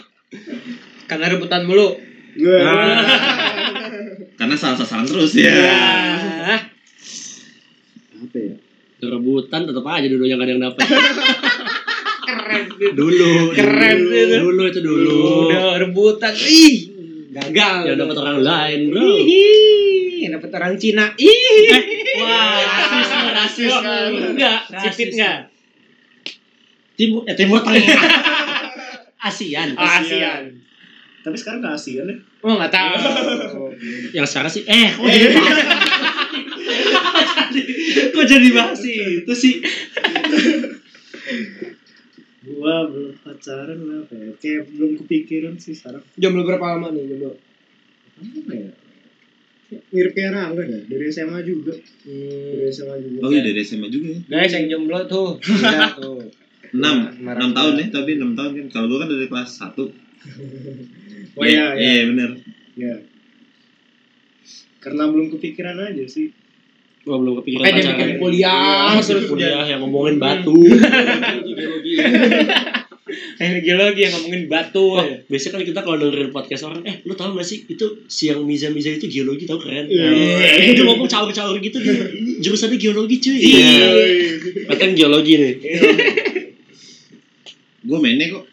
[1.12, 1.92] Karena rebutan mulu.
[4.48, 6.60] Karena salah-salah terus ya Ah,
[8.16, 8.56] apa ya
[8.98, 10.82] Rebutan tetap aja dulu yang gak ada yang dapet.
[12.26, 12.90] keren sih.
[12.98, 13.54] Dulu.
[13.54, 14.18] Keren dulu.
[14.18, 14.36] itu.
[14.42, 15.18] Dulu itu dulu.
[15.46, 16.34] Udah rebutan.
[16.34, 16.76] Ih,
[17.30, 17.76] gagal.
[17.86, 19.22] Ya dapet orang lain bro.
[19.22, 21.14] Ih, dapet orang Cina.
[21.14, 21.78] Ih.
[22.18, 24.34] Wah, rasis rasis lu.
[24.34, 25.38] Enggak, cipit enggak?
[26.98, 27.78] Timur, eh timur tengah.
[29.30, 29.78] ASEAN.
[29.78, 30.67] ASEAN.
[31.28, 32.94] Tapi sekarang gak ASEAN ya Oh, enggak tahu.
[34.16, 35.58] Yang sekarang sih, eh, kok jadi bahas?
[38.10, 39.54] kok jadi bahas itu sih?
[42.40, 47.30] gua belum pacaran apa ya kayak belum kepikiran sih sekarang Jomblo berapa lama nih jomblo?
[48.48, 48.70] ya
[49.68, 52.70] Kayak mirip kayak Rangga ya dari SMA juga dari Hmm.
[52.70, 55.28] SMA juga oh iya dari SMA juga ya Guys, yang jomblo tuh.
[55.38, 56.18] Iya, tuh.
[56.70, 59.84] enam Marah- enam tahun ya tapi enam tahun kan kalau gue kan dari kelas satu
[61.38, 62.30] oh iya iya iya benar
[62.74, 62.94] iya
[64.78, 66.28] karena belum kepikiran aja sih
[67.06, 67.96] Gua belum kepikiran Kayak dia pacaran.
[67.96, 70.52] bikin kuliah Iya, terus kuliah yang ngomongin batu.
[73.40, 74.84] Yang geologi yang ngomongin batu.
[74.92, 78.28] Oh, biasanya kan kita kalau dengerin podcast orang, eh lu tau gak sih itu si
[78.28, 79.88] yang Miza Miza itu geologi tau keren.
[79.88, 80.12] Iya.
[80.12, 81.96] Nah, dia ngomong caur-caur gitu dia
[82.42, 83.38] jurusannya geologi cuy.
[83.40, 83.88] Iya.
[84.68, 85.52] Katanya geologi nih.
[87.78, 88.44] gue mainnya kok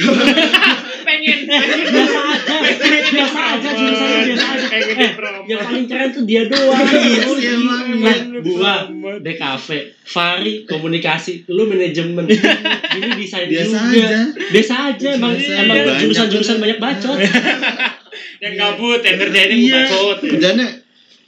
[1.06, 1.38] Pengen.
[1.46, 4.66] biasa aja, biasa aja jurusannya biasa aja.
[4.70, 5.12] Pengen Eh,
[5.48, 6.84] yang paling keren tuh dia doang.
[6.90, 7.84] Iya emang.
[8.00, 8.74] Lah, gua
[9.20, 9.66] DKV,
[10.02, 14.06] Fari komunikasi, lu manajemen, ini desain biasa juga.
[14.08, 14.10] aja
[14.50, 17.16] Biasa aja, emang emang jurusan-jurusan banyak bacot.
[18.42, 19.68] Yang gabut, yang ngerjainnya Iya.
[19.68, 20.20] bukan code.
[20.32, 20.66] kerjanya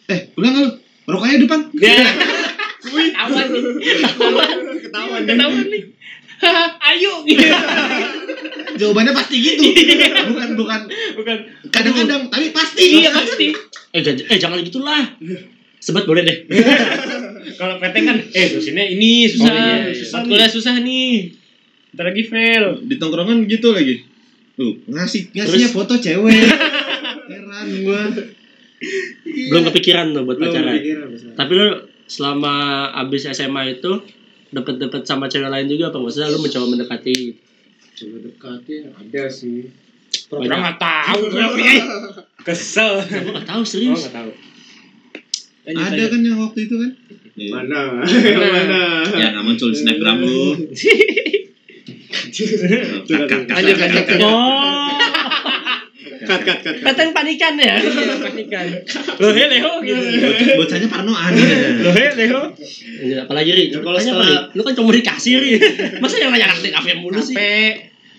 [0.08, 0.64] eh nggak lu
[1.02, 1.60] Rokoknya depan.
[1.76, 1.98] Ya.
[2.94, 3.62] Wih, awan nih.
[4.00, 4.48] Ketahuan.
[4.80, 5.20] Ketahuan.
[5.28, 5.82] Ketahuan nih.
[6.90, 7.42] Ayo gitu.
[8.80, 9.62] Jawabannya pasti gitu.
[10.32, 10.80] Bukan bukan
[11.18, 11.36] Bukan.
[11.70, 13.04] kadang-kadang tapi pasti.
[13.04, 13.54] Iya pasti.
[13.92, 15.02] Eh, eh jangan gitulah.
[15.82, 16.38] Sebat boleh deh.
[17.58, 19.50] Kalau PT kan, eh dosennya ini susah.
[19.50, 19.94] Oh, iya, iya.
[19.98, 21.34] Susah kuliah susah nih.
[21.92, 22.86] Ntar lagi fail.
[22.86, 24.06] Di tongkrongan gitu lagi.
[24.54, 25.74] Tuh, ngasih ngasihnya Terus?
[25.74, 26.38] foto cewek.
[27.28, 28.02] Heran gua.
[29.26, 30.74] Belum kepikiran tuh buat Belum pacaran.
[31.34, 31.68] Tapi lu
[32.06, 32.54] selama
[32.92, 33.92] abis SMA itu
[34.52, 37.16] deket-deket sama cewek lain juga apa maksudnya lu mencoba mendekati
[37.92, 39.68] Coba dekati ada sih.
[40.32, 41.84] Orang nggak tahu berapa ya.
[42.42, 43.04] Kesel.
[43.04, 44.30] gue gak tahu Oh serius nggak tahu.
[45.62, 46.90] Ada kan yang waktu itu kan?
[47.52, 48.02] Mana?
[48.02, 48.42] Mana?
[48.50, 48.82] Mana?
[49.14, 50.56] Ya nggak muncul di snapgram lu.
[53.52, 54.04] Lanjut lanjut.
[54.24, 54.81] Oh.
[56.34, 56.74] Cut cut cut.
[56.82, 58.64] Datang panikan ya Iya, panikan.
[59.18, 60.00] Loh, he Leo gitu.
[60.00, 61.32] Bocah- Bocahnya parnoan.
[61.78, 62.40] Loh, he Leo.
[62.98, 65.50] Ini apalagi Ri Ya, kalau setelah- lu kan komunikasi Ri
[65.98, 67.36] masa yang nanya anak kafe mulu sih.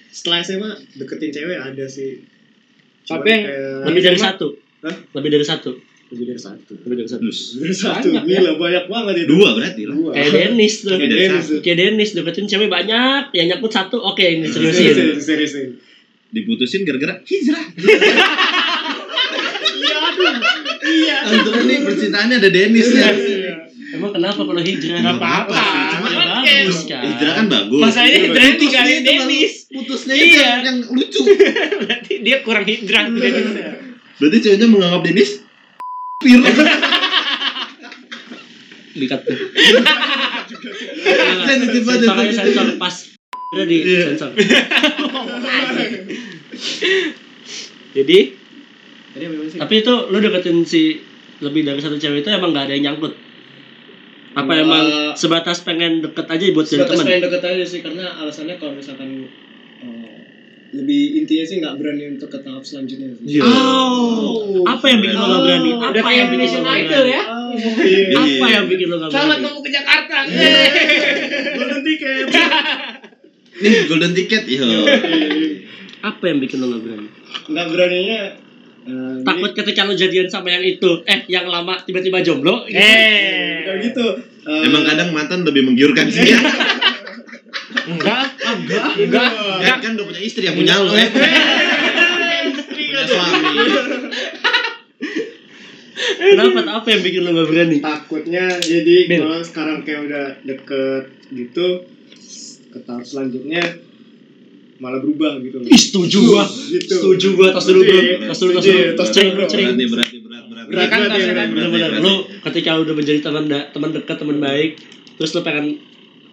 [0.08, 2.22] Setelah SMA deketin cewek ada sih.
[3.04, 3.34] Tapi
[3.84, 4.48] lebih dari satu
[4.80, 4.96] Hah?
[5.14, 5.74] lebih dari satu
[6.06, 6.78] lebih dari satu.
[6.80, 7.26] lebih dari satu
[7.58, 8.08] Dari satu.
[8.08, 8.38] Banyak ya.
[8.38, 9.28] Gila banyak banget itu.
[9.28, 9.96] Dua berarti lah.
[9.98, 10.12] Dua.
[10.14, 11.46] kayak Dennis tuh Kayak Dennis.
[11.60, 15.68] Kayak Dennis deketin cewek banyak yang nyakut satu oke ini Seriusin, seriusin seriusin.
[16.34, 17.64] Diputusin gara-gara hijrah.
[20.84, 21.16] Iya.
[21.32, 23.10] Untung nih percintaannya ada Dennis ya.
[23.94, 25.62] emang kenapa kalau hijrah Nggak apa-apa.
[25.94, 27.80] Cuma ya Kan bagus kan Hijrah kan bagus.
[27.80, 29.54] Masalahnya hijrah tinggalin baru- Dennis.
[29.70, 30.42] Putusnya itu Iya.
[30.42, 31.22] yang, yang lucu.
[31.82, 33.50] Berarti dia kurang hijrah tuh Dennis.
[34.16, 35.32] Berarti ceweknya menganggap Dennis
[36.18, 36.40] pir.
[38.94, 39.34] dikat tuh
[41.44, 42.06] Sensitif banget.
[42.06, 42.96] sensor aja sensor pas
[43.54, 44.02] udah di Iya.
[44.12, 44.30] sensor
[47.94, 48.20] jadi?
[49.56, 50.98] Tapi itu lu deketin si
[51.40, 53.14] lebih dari satu cewek itu emang gak ada yang nyangkut?
[54.34, 54.66] Apa Enggak.
[54.66, 57.06] emang sebatas pengen deket aja buat jadi Sebatas teman?
[57.06, 59.30] pengen deket aja sih karena alasannya kalau misalkan
[59.78, 60.18] eh,
[60.74, 63.38] lebih intinya sih nggak berani untuk ke tahap selanjutnya sih.
[63.38, 63.46] Iya.
[63.46, 65.70] Oh, apa yang bikin lo gak berani?
[65.72, 67.14] Udah Apa kayak yang bikin lo Indonesian gak Idol berani?
[67.14, 67.22] ya.
[67.86, 68.18] Iya.
[68.18, 69.46] Apa yang bikin lo gak Selamat berani?
[69.46, 70.16] kamu ke Jakarta.
[71.54, 72.26] Golden ticket.
[73.64, 74.44] Nih golden ticket.
[74.46, 74.68] Iya.
[76.04, 77.08] Apa yang bikin lo gak berani?
[77.46, 78.22] Nggak beraninya.
[78.84, 82.68] eh, Takut ketika lo jadian sama yang itu, eh yang lama tiba-tiba jomblo?
[82.68, 82.76] gitu.
[82.76, 84.06] Eh, Bukan gitu.
[84.44, 86.28] Eh, Emang kadang mantan lebih menggiurkan sih.
[86.28, 86.40] ya.
[87.86, 88.84] enggak, enggak.
[88.98, 89.30] enggak,
[89.62, 90.92] Kan, kan udah punya istri yang punya lo.
[90.92, 91.08] Eh.
[92.66, 93.48] Punya suami.
[96.14, 96.60] Kenapa?
[96.74, 97.78] Apa yang bikin lo gak berani?
[97.80, 101.68] Takutnya jadi kalau sekarang kayak udah deket gitu
[102.74, 103.62] ke tahap selanjutnya
[104.82, 105.62] malah berubah gitu.
[105.64, 106.44] Ih, setuju gua.
[106.44, 106.92] Gitu.
[106.92, 108.00] Setuju gua, tos dulu bro.
[108.02, 108.98] Iya, Tos dulu, setuju, dulu.
[109.00, 109.68] tos Cering, cering.
[109.70, 110.66] Berarti berarti berat berat.
[110.68, 112.02] Berat kan, kan, berarti.
[112.04, 112.14] lu
[112.44, 114.82] ketika udah menjadi teman da- teman dekat teman baik
[115.16, 115.78] terus lu pengen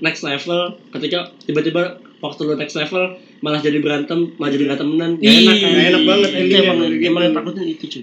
[0.01, 5.11] next level ketika tiba-tiba waktu lu next level malah jadi berantem malah jadi gak temenan
[5.21, 7.09] gak enak kan nggak enak banget itu endingnya emang gitu.
[7.09, 8.03] emang yang takutin itu cuy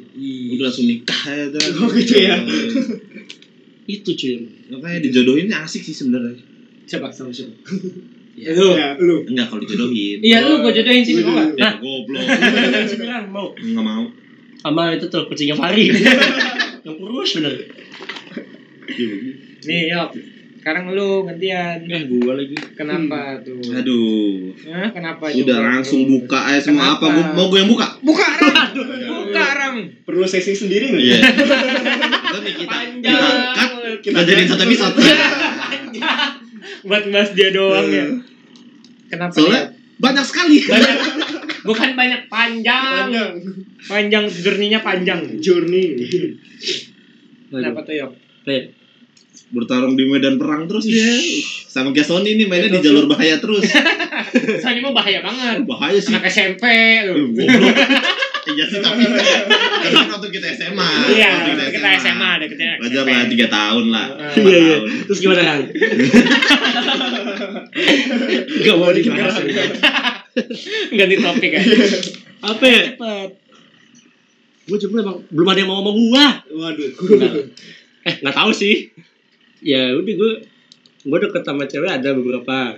[0.54, 1.44] Udah langsung nikah ya.
[1.82, 2.36] Oh, gitu ya.
[3.90, 4.34] itu cuy
[4.78, 6.38] Makanya dijodohin asik sih sebenarnya.
[6.88, 7.08] Siapa?
[7.10, 7.54] Sama siapa?
[8.38, 8.54] Ya.
[8.54, 8.70] Lu.
[8.72, 9.26] Ya, lu.
[9.26, 10.22] Enggak kalau dijodohin.
[10.22, 11.58] Iya, lu gua jodohin sini mau nggak?
[11.58, 12.22] Ya goblok.
[12.86, 14.06] Sekarang mau Enggak mau.
[14.58, 15.86] sama itu tuh kucingnya Fari
[16.84, 17.54] yang kurus bener
[19.64, 20.10] Nih, yuk.
[20.58, 21.80] Sekarang lu gantian.
[21.82, 23.56] eh gua lagi Kenapa tuh?
[23.72, 24.52] Aduh.
[24.68, 27.06] Hah, kenapa Udah langsung buka aja semua Kenapa?
[27.06, 27.16] apa?
[27.16, 27.88] Gua- Mau gue yang buka?
[28.02, 28.70] Buka ram.
[29.24, 29.76] Buka ram.
[30.04, 31.02] Perlu sesi sendiri nggak?
[31.02, 31.18] Iya.
[32.28, 33.16] Kita nih kita Panjang.
[33.48, 33.66] kita
[34.04, 34.96] kita jadiin satu episode.
[35.00, 36.27] Panjang.
[36.86, 38.06] Buat bahas dia doang ya.
[39.08, 39.74] Kenapa Soalnya ya?
[39.98, 40.58] banyak sekali.
[40.68, 40.98] Banyak.
[41.64, 43.08] Bukan banyak panjang.
[43.10, 43.34] Panjang.
[43.88, 45.22] Panjang journey-nya panjang.
[45.42, 45.98] Journey.
[47.50, 48.12] Kenapa tuh, Yok?
[49.48, 51.08] Bertarung di medan perang terus dia.
[51.72, 53.64] Sama kayak Sony nih mainnya di jalur bahaya terus.
[54.62, 55.64] Soalnya mah bahaya banget.
[55.64, 56.12] Bahaya sih.
[56.12, 56.64] Anak SMP
[58.66, 59.04] Sih tapi
[59.94, 60.90] kan waktu kita SMA.
[61.12, 64.08] Iya, Waktu kita SMA ada kita Wajar lah tiga tahun lah.
[64.16, 64.34] Ah.
[64.34, 64.90] Iya iya tahun.
[65.06, 65.62] terus gimana kang
[68.64, 69.36] gak mau dibahas.
[70.98, 71.62] Ganti topik ya.
[72.38, 72.82] apa ya
[74.68, 76.92] gue jomblo emang belum ada yang mau sama gua Waduh.
[76.94, 77.34] Nggak.
[78.04, 78.92] eh nggak tahu sih
[79.58, 80.32] ya udah gue
[81.02, 82.78] gue deket sama cewek ada beberapa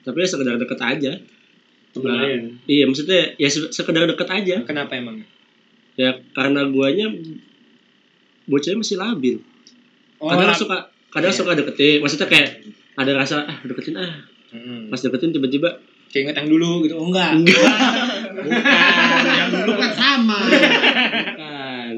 [0.00, 1.12] tapi ya sekedar deket aja
[1.98, 2.36] Nah, aja.
[2.64, 5.22] iya maksudnya ya se- sekedar deket aja Kenapa emang?
[5.94, 7.08] ya karena guanya
[8.44, 9.36] bocahnya masih labil
[10.18, 10.76] kadang lap- suka
[11.08, 11.38] kadang Iya.
[11.38, 12.48] suka deketin maksudnya kayak
[12.94, 14.12] ada rasa ah deketin ah
[14.48, 14.88] Mm-mm.
[14.88, 15.70] pas deketin tiba-tiba
[16.06, 16.94] Keinget yang dulu gitu.
[16.94, 17.34] Oh, enggak.
[17.34, 17.66] enggak
[19.26, 20.38] Yang dulu kan sama.
[20.38, 21.96] bukan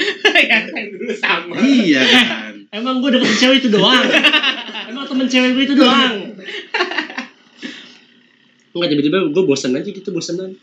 [0.50, 1.54] yang dulu sama.
[1.56, 2.52] Iya kan.
[2.70, 4.02] Emang gue deketin cewek itu doang.
[4.90, 6.29] Emang temen cewek gue itu doang.
[8.70, 10.10] Enggak tiba-tiba gue bosan aja gitu.
[10.10, 10.54] Bosenan.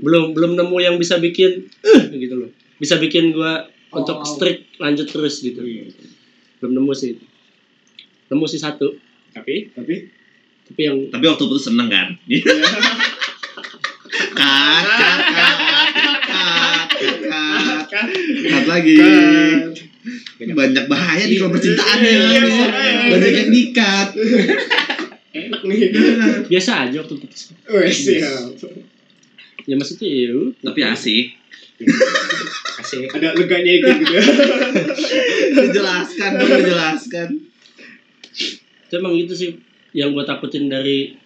[0.00, 2.50] Belum belum nemu yang bisa bikin eh gitu loh.
[2.80, 3.52] Bisa bikin gue
[3.92, 4.26] untuk Oh.
[4.26, 5.60] strict lanjut terus gitu.
[6.58, 7.18] Belum nemu sih.
[8.30, 8.96] Nemu sih satu.
[9.30, 9.94] Tapi Tapi
[10.70, 12.08] Tapi yang Tapi waktu putus seneng kan?
[14.30, 14.84] Kat,
[17.90, 18.96] kat lagi.
[20.40, 22.18] Banyak bahaya nih kalau percintaan ya.
[23.12, 24.08] Banyak yang dikat.
[25.30, 25.78] Enak nih.
[26.50, 27.14] biasa aja waktu.
[27.70, 28.54] Wes siap.
[29.68, 30.30] Ya maksudnya ya.
[30.64, 31.26] Tapi asik.
[32.80, 33.88] kasih Ada leganya gitu.
[35.64, 37.28] Dijelaskan dong, dijelaskan.
[38.88, 39.50] Itu emang gitu sih
[39.96, 41.16] yang gue takutin dari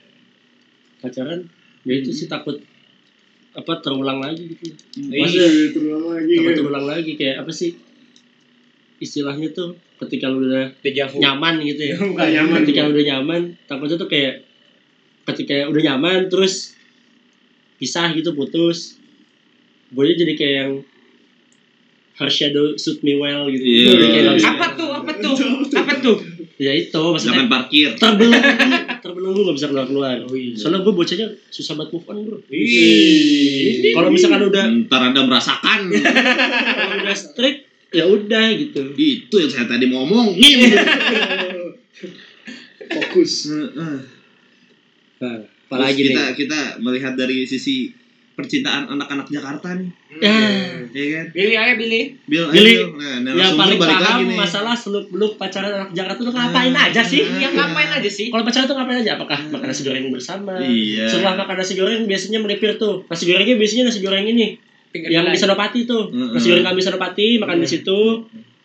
[1.03, 1.45] pacaran
[1.85, 2.57] ya itu sih takut
[3.55, 4.73] apa terulang lagi gitu
[5.05, 6.33] Maksudnya Iya, terulang lagi.
[6.41, 7.77] takut terulang lagi kayak apa sih
[8.97, 11.19] istilahnya tuh ketika lu udah dejavu.
[11.19, 12.57] nyaman gitu ya Bukan nyaman.
[12.63, 14.43] ketika udah nyaman takutnya tuh kayak
[15.25, 16.75] ketika udah nyaman terus
[17.75, 18.99] pisah gitu putus
[19.89, 20.73] gue jadi kayak yang
[22.15, 23.87] her shadow suit me well gitu Iya.
[23.89, 24.91] Jadi kayak bisa- Apa tuh?
[24.93, 25.35] Apa tuh?
[25.73, 26.17] Apa tuh?
[26.55, 27.89] ya itu maksudnya Jangan parkir.
[27.93, 28.39] terbelenggu
[28.97, 30.55] terbelenggu gak bisa keluar keluar Oh, iya.
[30.55, 32.39] soalnya gue bocahnya susah banget move on bro
[33.93, 35.91] kalau misalkan udah Ntar anda merasakan.
[36.79, 40.59] kalau udah strict ya udah gitu Itu yang saya tadi mau ngomongin.
[42.85, 43.49] Fokus.
[43.49, 43.99] nah,
[45.67, 47.89] apalagi kita nih kita melihat dari sisi
[48.35, 49.87] percintaan anak-anak Jakarta nih,
[50.19, 50.35] ya
[50.91, 51.27] ya kan?
[51.31, 52.05] Pilih aja pilih.
[52.27, 52.99] Bill, Billy, ayo, Bill.
[52.99, 54.37] Nah, yang narasumber paling paham lagi nih.
[54.37, 58.29] masalah seluk beluk pacaran anak Jakarta tuh ngapain aja sih Ya ngapain aja sih?
[58.29, 61.07] kalau pacaran tuh ngapain aja apakah makan nasi goreng bersama Iya.
[61.07, 64.59] setelah makan nasi goreng biasanya melipir tuh nasi gorengnya biasanya nasi goreng ini
[64.95, 66.31] Pinggir yang di Senopati tuh Mm-mm.
[66.31, 67.99] nasi goreng kami Senopati makan di situ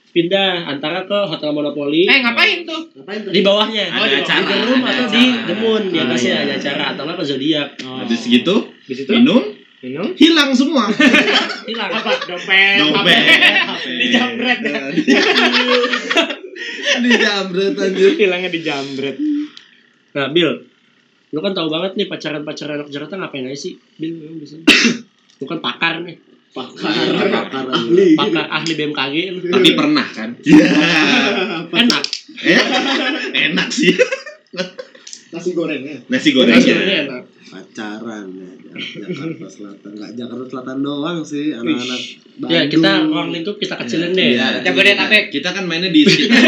[0.10, 2.82] pindah antara ke hotel Monopoli Eh ngapain tuh?
[2.94, 3.32] Ngapain tuh?
[3.32, 5.18] di bawahnya Ada di acara, The Room atau acara.
[5.18, 6.42] di Moon di Ah, atasnya iya.
[6.44, 8.56] ada acara atau nggak ke Zodiac Habis gitu,
[8.86, 9.10] Di situ?
[9.12, 9.42] minum,
[9.80, 10.08] Minum.
[10.14, 10.86] hilang semua.
[11.70, 12.12] hilang Apa?
[12.26, 12.78] Dompet.
[12.78, 13.22] Dompet.
[13.88, 14.60] Di jambret.
[17.00, 18.10] Di jambret anjir.
[18.16, 19.18] Hilangnya di jambret.
[20.10, 20.66] nah Bill
[21.30, 24.66] lu kan tahu banget nih pacaran-pacaran anak Jakarta ngapain aja sih Bill lu biasanya
[25.40, 26.18] lu kan pakar nih
[26.50, 26.90] Pakar.
[27.30, 27.66] Pakar.
[27.70, 28.18] Ahli.
[28.18, 29.16] pakar ahli BMKG.
[29.54, 30.34] Tapi pernah kan?
[30.42, 30.66] Iya.
[31.86, 32.04] enak
[32.42, 32.62] Eh,
[33.46, 33.94] enak sih.
[35.30, 36.02] Nasi gorengnya.
[36.10, 36.74] Nasi Nasi gorengnya.
[36.74, 38.52] gorengnya enak pacaran ya
[39.02, 42.02] Jakarta Selatan nggak Jakarta Selatan doang sih anak-anak
[42.38, 44.62] Bandung ya kita ruang lingkup kita kecilin deh Iya.
[44.62, 45.34] Jabodetabek.
[45.34, 46.46] Kita kan mainnya di sekitar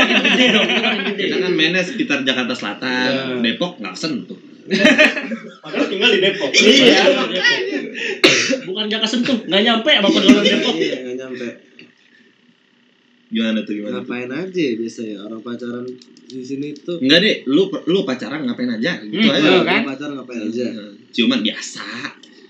[1.18, 3.42] kita kan mainnya sekitar Jakarta Selatan, Iya.
[3.42, 4.38] Depok nggak sentuh.
[5.60, 6.50] Padahal tinggal di Depok.
[6.54, 7.02] iya
[8.64, 11.48] bukan gak kesentuh nggak nyampe sama pergaulan Depok iya nggak nyampe
[13.30, 14.04] Gimana tuh gimana tuh?
[14.04, 15.86] ngapain aja biasa ya orang pacaran
[16.28, 19.00] di sini tuh Enggak deh, lu lu pacaran ngapain aja?
[19.02, 19.50] Gitu Hmm, aja.
[19.62, 19.82] kan?
[19.86, 20.66] pacaran ngapain aja
[21.10, 21.84] Ciuman biasa.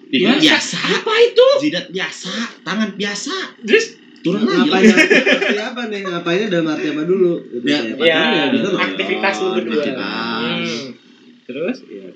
[0.07, 0.79] Pipi biasa.
[0.97, 1.47] Apa itu?
[1.61, 3.33] Jidat biasa, tangan biasa.
[3.61, 3.85] Terus
[4.21, 4.69] Turun lagi.
[4.69, 4.89] ngapain
[5.55, 9.73] apa nih ngapainnya dalam arti apa dulu gitu Ya, ya, ya nonton, aktivitas lu berdua.
[9.77, 10.65] aktivitas.
[10.67, 10.87] Hmm.
[11.45, 11.77] Terus?
[11.87, 12.09] Iya,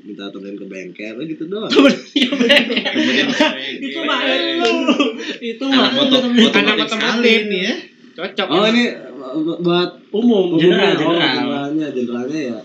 [0.00, 1.68] minta temenin ke bengkel gitu doang.
[1.68, 2.64] Kemudian
[3.86, 4.72] itu mah lu
[5.38, 7.74] itu mah anak foto lu foto sekali nih ya.
[8.12, 8.46] Cocok.
[8.52, 8.84] oh ini
[9.64, 10.60] buat umum umumnya.
[10.60, 11.32] general oh, general.
[11.32, 12.60] generalnya generalnya ya.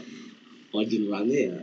[0.72, 1.60] Oh generalnya ya.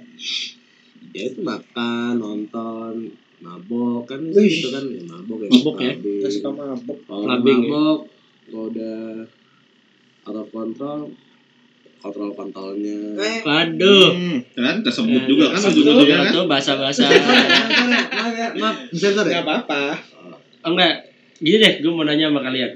[1.14, 2.94] Ya itu makan nonton
[3.40, 4.08] mabok.
[4.08, 4.84] Kan gitu kan.
[4.88, 5.50] Ya mabok ya.
[5.52, 5.92] Mabok ya?
[6.28, 6.98] Suka mabok.
[7.08, 7.28] kalau ya?
[7.40, 7.98] mabok
[8.44, 9.24] kalau udah
[10.24, 11.12] out of control
[12.04, 14.12] kontrol kontrolnya waduh.
[14.12, 16.32] Hmm, kan kesebut Eh, juga kan sebut ujung-ujungnya kan.
[16.32, 19.30] tuh bahasa bahasa maaf ya maaf bisa ntar ya?
[19.30, 19.82] Enggak apa-apa.
[20.60, 20.92] Oh, enggak
[21.36, 22.72] gini deh gue mau nanya sama kalian.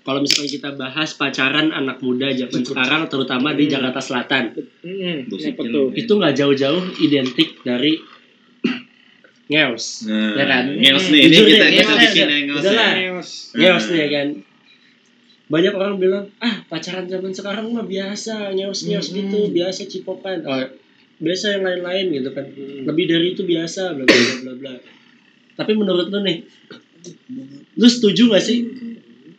[0.00, 4.54] Kalau misalnya kita bahas pacaran anak muda zaman sekarang terutama di Jakarta Selatan.
[4.80, 5.26] Hmm.
[5.92, 7.98] Itu nggak jauh-jauh identik dari
[9.46, 10.06] ngeos.
[10.06, 10.64] Nah, Ya kan?
[10.72, 12.00] Ngeos nih, ini kita kita ngeos.
[12.06, 12.88] bikin ngeos ya.
[12.94, 13.28] Neos.
[13.52, 14.28] ngeos nih ya kan
[15.50, 20.46] banyak orang bilang ah pacaran zaman sekarang mah biasa ngeos ngeos gitu biasa cipokan.
[20.46, 20.62] Oh,
[21.18, 22.46] biasa yang lain-lain gitu kan.
[22.86, 24.72] Lebih dari itu biasa bla bla bla bla
[25.60, 26.40] tapi menurut lu nih
[27.76, 28.64] lu setuju gak sih?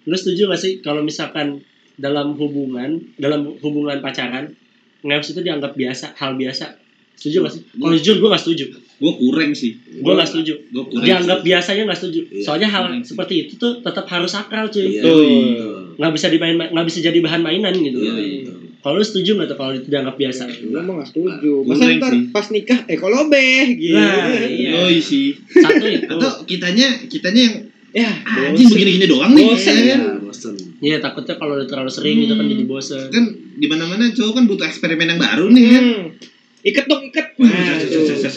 [0.06, 1.66] Lu setuju gak sih kalau misalkan
[1.98, 4.54] dalam hubungan dalam hubungan pacaran
[5.02, 6.78] ngeos itu dianggap biasa hal biasa?
[7.18, 7.62] Setuju gak sih?
[7.74, 8.66] Kalau jujur gue gak setuju.
[9.02, 9.82] Gue kurang sih.
[9.82, 10.54] gue gak setuju.
[10.70, 12.20] Gue dianggap biasanya nggak setuju.
[12.30, 12.44] Iya.
[12.46, 13.02] soalnya hal Hmm.
[13.02, 14.86] seperti itu tuh tetap harus sakral cuy.
[14.86, 15.81] Iya, Betul.
[15.96, 18.58] Nggak bisa dimain nggak bisa jadi bahan mainan gitu Iya, betul.
[18.80, 21.52] kalau lu setuju nggak tuh kalau itu dianggap biasa Gue mah gak setuju.
[21.64, 23.94] Masa ntar pas nikah, eh kalau beh gitu.
[23.94, 24.70] Nah, iya.
[24.76, 25.38] Oh sih.
[25.38, 27.56] satu itu Atau kitanya kitanya yang
[27.92, 28.10] ya
[28.48, 29.46] Anjing begini-gini doang nih.
[29.48, 29.76] Bosen.
[29.76, 30.02] ya kan?
[30.24, 30.54] Bosen.
[30.80, 32.52] Iya takutnya kalau udah terlalu sering itu kan Hmm.
[32.52, 33.08] jadi bosan.
[33.10, 33.24] Kan
[33.54, 35.84] di mana-mana cowok kan butuh eksperimen yang baru nih kan.
[35.86, 36.06] Hmm.
[36.62, 37.28] Iket dong, iket.
[37.42, 37.78] Nah,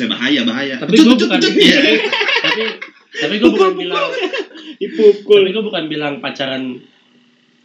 [0.09, 0.75] bahaya bahaya.
[0.81, 1.39] Tapi gue bukan.
[1.41, 1.79] Iya.
[2.43, 2.63] tapi
[3.15, 4.11] tapi gue bukan bilang
[4.75, 5.41] Dipukul.
[5.41, 6.83] tapi gue bukan bilang pacaran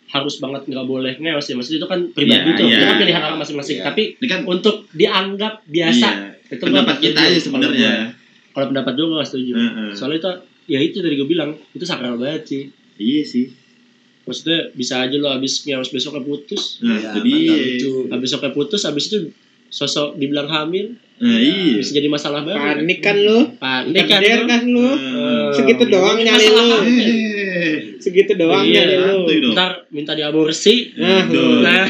[0.10, 2.74] harus banget nggak boleh ngeos ya maksudnya itu kan pribadi Iya, tuh iya.
[2.74, 3.86] itu kan pilihan orang masing-masing Iya.
[3.86, 6.50] tapi Ini kan untuk dianggap biasa iya.
[6.50, 7.92] itu pendapat kita nggak aja sebenarnya.
[8.50, 9.90] Kalau pendapat gue gak setuju Heeh.
[9.94, 10.32] soalnya itu
[10.68, 12.64] ya itu tadi gue bilang itu sakral banget sih
[12.96, 13.46] Iya sih.
[14.22, 17.92] maksudnya bisa aja lo abis ngeos besoknya putus Nah, Iya, padahal itu.
[18.08, 19.18] abis besoknya putus abis itu
[19.70, 21.84] sosok dibilang hamil Nah, iya.
[21.84, 23.52] bisa jadi masalah baru Panik kan lu.
[23.60, 24.48] panik kan lu.
[24.48, 24.88] kan lu.
[24.88, 26.78] Eh, Segitu doang Ngomongin nyali masalah lu.
[28.00, 29.52] Segitu doang Iya, nyali lu.
[29.52, 31.28] ntar minta diaborsi Nah,
[31.60, 31.86] nah.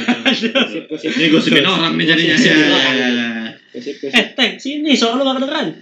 [0.89, 2.35] Ini gosipin orang nih jadinya.
[2.41, 2.57] Ya,
[2.89, 3.27] ya, ya.
[3.69, 4.17] Kusip, kusip.
[4.17, 5.77] eh teng sini soal lu gak kedengeran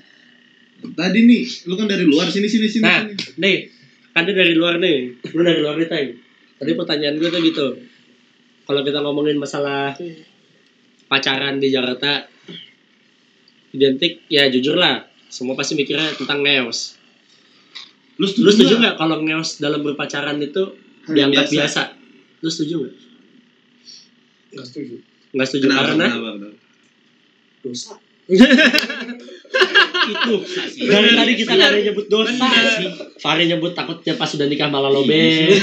[0.91, 2.83] Tadi nih, lu kan dari luar sini sini sini.
[2.83, 3.39] Nah, sini.
[3.39, 3.57] nih,
[4.11, 5.23] kan dia dari luar nih.
[5.31, 6.07] Lu dari luar nih, Teng.
[6.59, 7.67] Tadi pertanyaan gue tuh gitu.
[8.61, 9.95] Kalau kita ngomongin masalah
[11.07, 12.27] pacaran di Jakarta,
[13.73, 15.07] identik, ya jujur lah.
[15.27, 16.95] Semua pasti mikirnya tentang ngeos.
[18.17, 20.63] Lu Lu setuju nggak kalau ngeos dalam berpacaran itu
[21.07, 21.55] Hal dianggap biasa.
[21.55, 21.81] biasa?
[22.43, 22.95] Lu setuju nggak?
[24.55, 24.95] Nggak setuju.
[25.35, 25.81] Nggak setuju Kenapa?
[25.83, 26.29] karena Kenapa?
[26.33, 26.57] Kenapa?
[27.63, 27.93] Dosa.
[30.07, 30.35] itu
[30.83, 32.87] dari tadi kita nggak ada nyebut dosa sih.
[33.23, 35.15] Fahri nyebut takutnya pas sudah nikah malah lobe.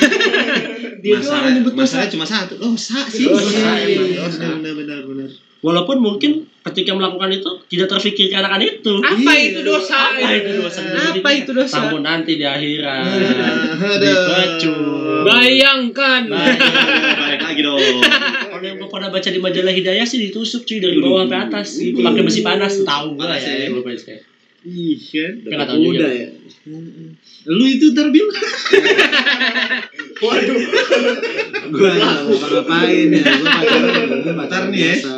[1.04, 1.82] Dia doang Masalah, nyebut dosa.
[1.84, 2.54] masalah cuma satu.
[2.56, 3.28] Dosa sih.
[3.28, 4.40] Dosa, Iya, dosa.
[4.56, 5.28] Benar benar benar.
[5.60, 6.32] Walaupun mungkin
[6.62, 8.92] ketika melakukan itu tidak terfikirkan akan itu.
[9.00, 10.12] Apa itu dosa?
[10.12, 10.80] Apa itu dosa?
[10.84, 11.76] Apa itu dosa?
[11.78, 13.04] Tamu nanti di akhirat.
[13.04, 14.00] Aduh.
[14.00, 15.24] Dipecuk.
[15.24, 16.22] Bayangkan.
[16.28, 17.80] Balik lagi dong.
[17.80, 21.68] Kalau yang gue pernah baca di majalah Hidayah sih ditusuk cuy dari bawah sampai atas.
[21.80, 23.68] Pakai besi panas tahu gue Panas ya.
[23.72, 24.14] gua baca.
[24.64, 25.32] Ih kan.
[25.76, 26.28] Udah ya.
[27.46, 28.24] Lu itu terbil.
[30.16, 30.58] Waduh.
[31.70, 33.22] Gua nggak mau ngapain ya.
[33.24, 33.92] Gua pacaran.
[34.04, 34.86] Gua Ntar pacaran nih ya.
[34.90, 35.12] biasa.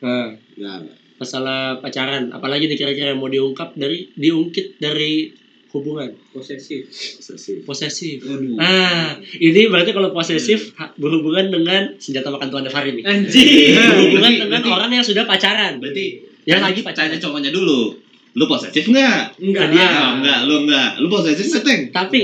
[0.00, 0.96] Nah, Nggak, nggak.
[1.16, 5.28] masalah pacaran, apalagi nih kira-kira yang mau diungkap dari diungkit dari
[5.70, 6.88] hubungan Posesif.
[6.88, 7.62] Posesif.
[7.62, 8.18] posesif.
[8.22, 8.56] Aduh.
[8.56, 13.04] Ah, ini berarti kalau posesif berhubungan dengan senjata makan tuan Fahri nih.
[13.04, 13.76] Anjing.
[13.76, 15.72] Berhubungan Berarti- dengan berarti- orang yang sudah pacaran.
[15.78, 16.04] Berarti
[16.42, 17.14] yang lagi pacaran.
[17.14, 17.94] cowoknya dulu.
[18.32, 19.36] Lu posesif enggak?
[19.38, 19.70] Enggak.
[19.70, 19.88] Dia.
[20.00, 20.90] Oh, enggak, lu enggak.
[20.98, 21.80] Lu posesif enggak, Teng?
[21.90, 22.20] Tapi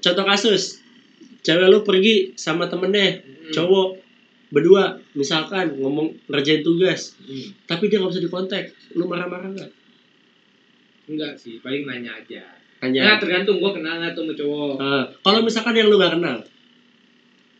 [0.00, 0.80] contoh kasus,
[1.40, 3.20] cewek lu pergi sama temennya,
[3.50, 3.96] cowok
[4.48, 7.54] berdua, misalkan ngomong ngerjain tugas, Hmm.
[7.64, 9.70] tapi dia nggak bisa dikontak, lu marah-marah nggak?
[11.06, 12.42] Enggak sih, paling nanya aja.
[12.80, 13.20] Nah, Hanya.
[13.20, 14.74] tergantung gua kenal nggak tuh sama cowok.
[14.76, 16.40] Ah, kalau misalkan yang lu gak kenal,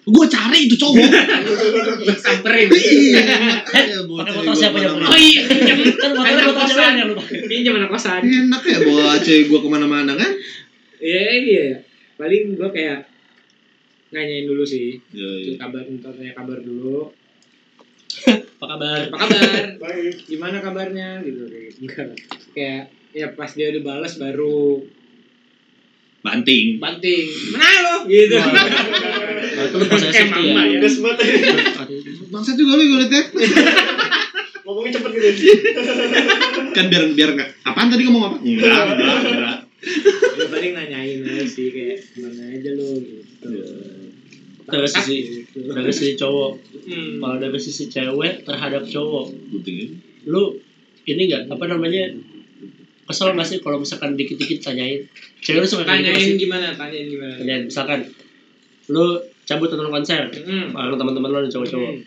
[0.01, 0.97] Gua cari itu cowok.
[2.25, 2.73] Samperin.
[2.73, 3.21] Iya.
[4.01, 6.93] pakai foto siapa yang Oh iya, kan Anak foto cewek kosan.
[6.97, 7.37] yang lu pakai.
[7.45, 8.21] Pinjam anak kosan.
[8.25, 10.33] Enak ya bawa cewek gua ke mana-mana kan?
[10.97, 11.67] Iya iya.
[12.21, 13.09] Paling gua kayak
[14.13, 15.01] nanyain dulu sih.
[15.09, 17.09] Iya, Kabar, minta tanya kabar dulu.
[18.61, 19.01] Apa kabar?
[19.09, 19.65] Apa kabar?
[19.81, 20.15] Baik.
[20.29, 21.81] Gimana kabarnya gitu kayak gitu.
[21.89, 22.09] Enggak.
[22.53, 24.85] Kayak ya pas dia udah balas baru
[26.21, 26.77] Banting.
[26.77, 27.25] banting.
[27.57, 27.95] Mana lo?
[28.05, 28.37] Gitu.
[28.37, 28.53] Nah,
[30.13, 30.53] Kayak tuh ya.
[30.53, 30.79] mama ya.
[32.33, 33.23] Bangsat juga lu gue liatnya.
[34.61, 35.29] Ngomongnya cepet gitu.
[36.77, 37.49] Kan biar biar enggak.
[37.65, 38.37] Apaan tadi ngomong apa?
[38.45, 39.57] Enggak, enggak, enggak.
[39.81, 43.49] Ya paling nanyain aja sih kayak gimana aja lo gitu.
[44.63, 45.17] Dari sisi
[45.57, 46.51] dari sisi cowok,
[46.87, 47.19] Hmm.
[47.19, 49.99] kalau dari sisi cewek terhadap cowok, Gunting.
[50.27, 50.53] lu
[51.05, 52.13] ini nggak apa namanya
[53.05, 55.01] kesel nggak sih kalau misalkan dikit-dikit tanyain
[55.41, 56.67] cewek lu suka kayak gitu Tanyain sih gimana?
[56.71, 57.35] Tanyain gimana?
[57.41, 58.01] tanyain misalkan
[58.87, 59.05] lu
[59.43, 60.71] cabut nonton konser Hmm.
[60.71, 62.05] teman-teman lu ada cowok-cowok Hmm.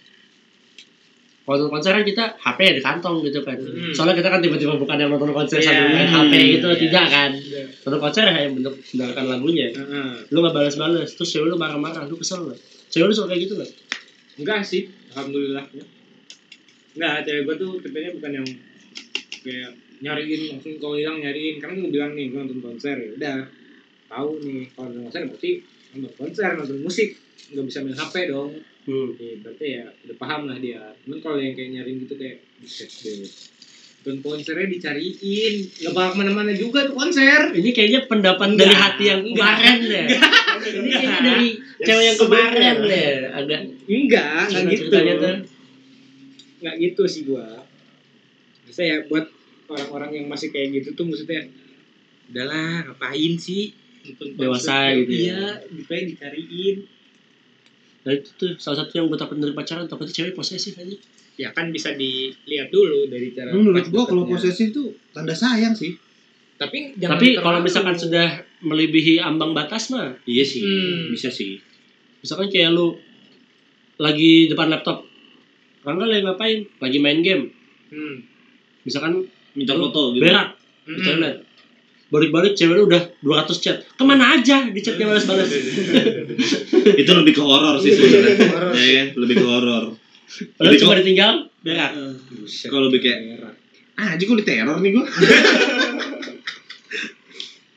[1.44, 3.92] Nonton konser kan kita HP di kantong gitu kan Hmm.
[3.92, 5.66] soalnya kita kan tiba-tiba bukan yang nonton konser Iya.
[5.66, 6.78] sambil main HP gitu Iya.
[6.80, 7.64] tidak kan Iya.
[7.84, 10.10] nonton konser ya yang bentuk mendengarkan lagunya Heeh.
[10.30, 13.56] lu nggak balas-balas terus cewek lu marah-marah lu kesel nggak cewek lu suka kayak gitu
[13.56, 13.72] nggak
[14.34, 15.62] Enggak sih, alhamdulillah.
[16.94, 18.48] Enggak, cewek gua tuh tipenya bukan yang
[19.42, 23.38] kayak nyariin langsung kalau hilang nyariin karena gue bilang nih gue nonton konser ya udah
[24.06, 25.52] tahu nih kalau nonton konser berarti
[25.94, 27.10] nonton konser nonton musik
[27.50, 28.52] nggak bisa main HP dong
[28.86, 29.10] hmm.
[29.18, 30.82] ya, berarti ya udah paham lah dia.
[31.04, 32.38] Cuman kalau yang kayak nyariin gitu kayak
[34.04, 35.56] dan konsernya dicariin.
[35.80, 37.56] Nggak bakal ke mana-mana juga tuh konser.
[37.56, 38.68] Ini kayaknya pendapat Enggak.
[38.68, 39.56] dari hati yang Enggak.
[39.56, 40.08] kemarin deh.
[40.64, 41.50] Ini kayaknya dari
[41.84, 43.12] cewek yang kemarin deh.
[43.32, 44.80] Agak enggak enggak gitu.
[44.92, 45.36] ceritanya tuh?
[46.64, 47.48] nggak gitu sih gua.
[48.64, 49.26] Maksudnya ya buat
[49.68, 51.48] orang-orang yang masih kayak gitu tuh maksudnya
[52.32, 53.76] udahlah ngapain sih?
[54.36, 55.24] Dewasa gitu ya.
[55.32, 56.84] iya dipain dicariin
[58.04, 60.96] Nah itu tuh salah satu yang gue takut dari pacaran takutnya cewek posesif aja.
[61.34, 65.74] ya kan bisa dilihat dulu dari cara Menurut pas gua kalau posesif tuh tanda sayang
[65.74, 65.98] sih.
[66.56, 68.28] tapi jangan Tapi kalau misalkan sudah
[68.60, 71.10] melebihi ambang batas mah Iya sih, Hmm.
[71.10, 71.58] bisa sih.
[72.20, 72.94] misalkan kayak lu
[73.98, 75.04] lagi depan laptop
[75.82, 77.50] Rangga lagi ngapain lagi main game
[77.90, 78.22] Hmm.
[78.84, 80.22] misalkan Minta foto gitu.
[80.24, 81.04] berak di Hmm.
[81.04, 81.36] toilet
[82.14, 85.50] balik-balik cewek lu udah 200 chat ke mana aja di chatnya balas-balas
[87.02, 88.38] Itu lebih ke horor sih sebenarnya.
[88.78, 89.84] Ya kan, lebih ke horor.
[90.58, 91.34] padahal Lebih cuma ditinggal
[91.66, 91.92] berak
[92.70, 93.42] Kalau lebih kayak
[93.98, 95.06] ah, anjing kok diteror nih gua.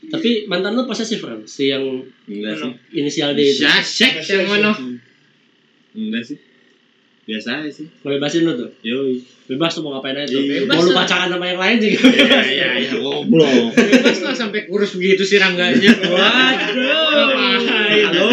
[0.07, 1.83] tapi mantan lu posesif kan si yang
[2.31, 2.71] Enggak sih.
[2.95, 4.23] inisial D itu Syasek.
[4.23, 4.71] Yang mana?
[5.99, 6.39] Enggak sih.
[7.27, 7.91] Biasa aja sih.
[8.07, 9.19] ngebebasin lu tuh Yoi.
[9.51, 10.63] bebas tuh mau ngapain aja tuh Iya.
[10.63, 13.75] mau lu Bebas pacaran sama yang lain juga Iya, iya, iya, goblok.
[13.75, 15.91] Bebas lah sampai kurus begitu sih rangganya.
[16.07, 17.67] Waduh.
[18.07, 18.31] halo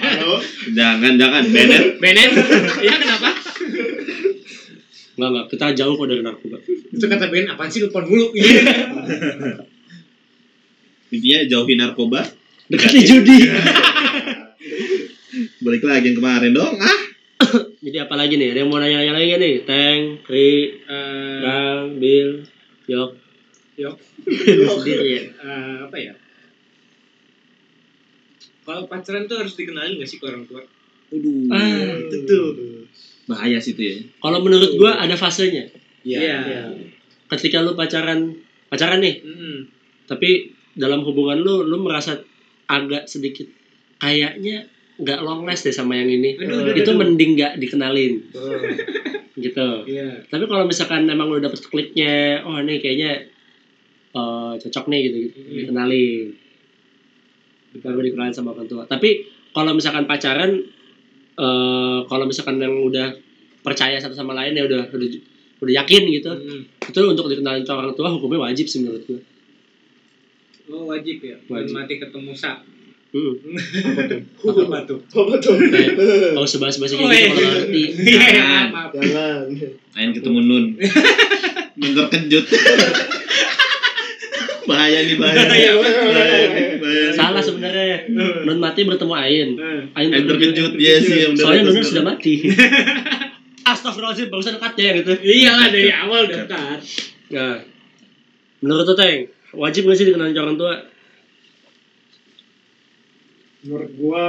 [0.00, 0.32] Halo.
[0.70, 1.42] Jangan, jangan.
[1.48, 1.96] Bennett.
[1.96, 2.30] Benen?
[2.78, 3.28] Iya kenapa?
[5.16, 5.46] Enggak, enggak.
[5.48, 6.56] Kita jauh kok dari narkoba.
[6.92, 8.36] Itu kata Ben, apaan sih telepon mulu?
[8.36, 8.60] Iya.
[11.10, 12.20] Intinya jauhin narkoba.
[12.68, 13.38] Dekati judi.
[15.58, 16.76] Balik lagi yang kemarin dong.
[16.76, 17.00] Ah.
[18.00, 18.48] Jadi apa lagi nih?
[18.56, 19.56] Ada yang mau nanya-nanya lagi nggak nih?
[19.68, 22.40] Tank, Ri, Eh, Rang, Bill,
[22.88, 23.12] Yok.
[23.76, 23.96] Yok.
[24.80, 25.22] Sendiri ya?
[25.28, 26.16] eh, apa ya?
[28.64, 30.64] Kalau pacaran tuh harus dikenalin gak sih ke orang tua?
[31.12, 31.52] Waduh.
[31.52, 32.88] Ah, itu tuh.
[33.28, 33.96] Bahaya sih itu ya.
[34.16, 35.68] Kalau menurut gua ada fasenya.
[36.00, 36.72] Iya.
[37.28, 38.32] Ketika lu pacaran,
[38.72, 39.68] pacaran nih, Mm-mm.
[40.08, 42.16] tapi dalam hubungan lu, lu merasa
[42.64, 43.44] agak sedikit
[44.00, 44.64] kayaknya
[45.00, 46.36] nggak long last deh sama yang ini.
[46.76, 46.96] Itu aduh.
[47.00, 48.52] mending nggak dikenalin, Oh,
[49.34, 49.68] gitu.
[49.88, 50.22] Iya.
[50.28, 53.24] Tapi kalau misalkan emang lu dapet kliknya, oh ini kayaknya
[54.10, 55.38] eh, cocok nih gitu, gitu.
[55.40, 55.56] Hmm.
[55.64, 56.26] dikenalin.
[57.80, 58.82] Baru dikenalin sama orang tua.
[58.84, 60.60] Tapi kalau misalkan pacaran,
[61.34, 63.14] eh kalau misalkan yang udah
[63.60, 65.08] percaya satu sama lain ya udah udah
[65.60, 66.62] udah yakin gitu, Mm.
[66.88, 69.20] itu untuk dikenalin ke orang tua hukumnya wajib sih menurut gue.
[70.70, 71.36] Oh wajib ya.
[71.46, 71.74] Wajib.
[71.76, 72.62] Mati ketemu sa.
[73.10, 73.34] Hmm.
[74.46, 75.02] Apa tuh?
[75.02, 75.58] Apa tuh?
[75.58, 75.98] Kayak,
[76.30, 77.26] kalau sebahas-bahas kayak Oh, gitu iya.
[77.26, 77.82] kalau nggak ngerti.
[78.06, 78.66] Iya, Jangan.
[78.70, 78.90] maaf.
[78.94, 79.42] Jangan.
[79.90, 80.64] Main ketemu Nun.
[81.80, 82.44] Nun terkejut.
[84.70, 85.42] bahaya nih bahaya.
[85.50, 86.46] Iya, bahaya nih bahaya.
[86.54, 86.66] nih.
[87.10, 88.06] Salah sebenarnya.
[88.46, 89.48] Nun mati bertemu Ain.
[89.58, 92.32] Eh, Ain terkejut ya sih yang udah Soalnya Nun sudah mati.
[93.60, 95.12] Astagfirullahaladzim, barusan katnya gitu.
[95.18, 96.78] Iya lah dari awal dekat.
[97.30, 97.58] Nah,
[98.58, 100.78] menurut Teng, wajib gak sih dikenalin ke orang tua?
[103.62, 104.24] Menurut gua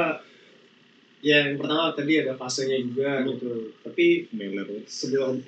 [1.22, 3.72] ya yang pertama tadi ada fasenya juga gitu.
[3.82, 4.68] Tapi Meler.
[4.86, 5.38] sebelum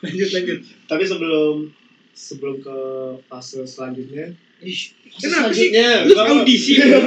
[0.00, 0.58] Lanjut lanjut.
[0.86, 1.68] tapi sebelum
[2.10, 2.78] sebelum ke
[3.24, 5.72] fase selanjutnya fase Kenapa sih?
[5.72, 6.72] selanjutnya Lu audisi.
[6.76, 7.00] Berat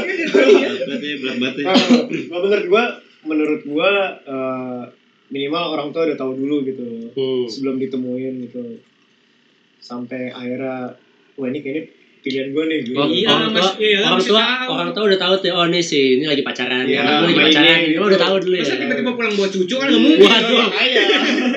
[0.90, 1.66] banget berat banget ya.
[1.70, 1.78] Ah,
[2.26, 2.84] gua menurut gua
[3.24, 3.90] menurut gua
[4.20, 4.82] eh,
[5.30, 7.46] minimal orang tua udah tahu dulu gitu Hmm.
[7.46, 8.82] sebelum ditemuin gitu
[9.78, 10.98] sampai akhirnya
[11.34, 11.84] wah ini kayaknya
[12.24, 12.96] pilihan gua nih gitu.
[12.96, 13.70] Oh, Iya, orang tua, Mas.
[13.76, 14.72] Iya, orang tua, tahu.
[14.74, 17.38] orang tua udah tahu tuh, oh nih sih, ini lagi pacaran, Iya, ya, aku lagi
[17.38, 18.02] pacaran, ini ini gitu.
[18.02, 18.64] udah tahu dulu ya.
[18.64, 20.24] Masa tiba-tiba pulang bawa cucu kan nggak mungkin.
[20.24, 20.58] Waduh.
[20.64, 21.02] Makanya.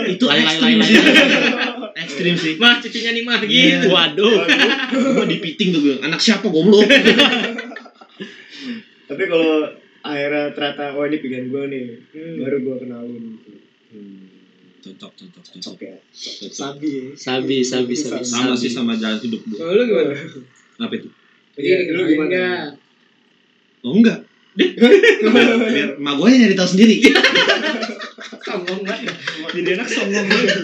[0.08, 0.78] Itu Lain, lain, lain.
[1.96, 2.52] Ekstrim sih.
[2.56, 3.46] Mah cucunya nih mah Iya.
[3.78, 3.86] gitu.
[3.88, 4.36] Waduh.
[5.14, 5.96] Gua dipiting tuh gue.
[6.00, 6.82] Anak siapa goblok?
[9.06, 9.70] tapi kalau
[10.02, 12.42] akhirnya ternyata oh ini pilihan gua nih Hmm.
[12.42, 13.50] baru gua kenalin gitu.
[14.86, 15.74] Cocok, cocok, cocok.
[15.82, 15.98] ya
[16.54, 18.22] sabi Sabi, sabi, sabi.
[18.22, 19.58] Sama sih sama jalan hidup gue.
[19.58, 20.14] Kalau lu gimana?
[20.78, 21.08] Apa itu?
[21.58, 22.70] Iya, lu gimana?
[23.82, 24.22] Oh enggak.
[24.54, 24.70] Deh.
[24.78, 27.02] Biar emak gue yang nyari tahu sendiri.
[28.46, 29.10] Sombong banget.
[29.58, 30.58] Jadi anak sombong banget.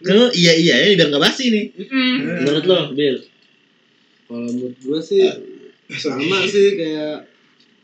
[0.00, 1.64] Kalau iya iya ya biar nggak basi nih.
[2.40, 3.20] Menurut lo, Bill?
[4.24, 5.28] Kalau menurut gue sih
[6.00, 7.28] sama sih kayak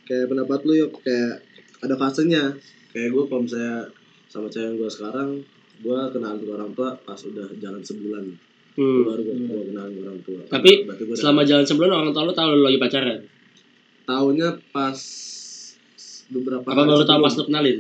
[0.09, 1.45] kayak pendapat lu yuk kayak
[1.85, 2.57] ada fasenya
[2.97, 3.93] kayak gue kalau misalnya
[4.27, 5.29] sama cewek gue sekarang
[5.79, 8.25] gue kenalan ke orang tua pas udah jalan sebulan
[8.73, 9.05] Hmm.
[9.05, 12.33] baru gue gue kenalan ke orang tua Tapi gua Selama jalan sebulan orang tua lo
[12.33, 13.21] tahu lo lagi pacaran.
[14.05, 14.97] tahunnya pas
[16.27, 17.79] beberapa Apa hari baru tahu sebelum- pas lo kenalin?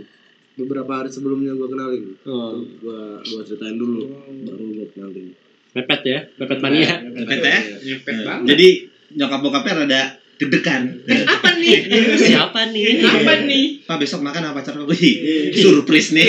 [0.54, 4.08] beberapa hari sebelumnya gue kenalin Oh, gue gue ceritain dulu
[4.42, 5.26] baru gue kenalin
[5.72, 7.04] mepet ya, mepet mania.
[7.04, 7.58] Pepet ya.
[7.76, 8.46] Nyepet banget.
[8.48, 8.68] Jadi
[9.12, 10.02] nyokap bokapnya rada
[10.37, 10.82] deg-degan.
[11.24, 11.89] Apa nih?
[12.28, 13.01] Siapa nih?
[13.01, 13.64] Apa nih?
[13.89, 14.76] Pak besok makan apa pacar?
[14.84, 16.28] Wih, surprise nih.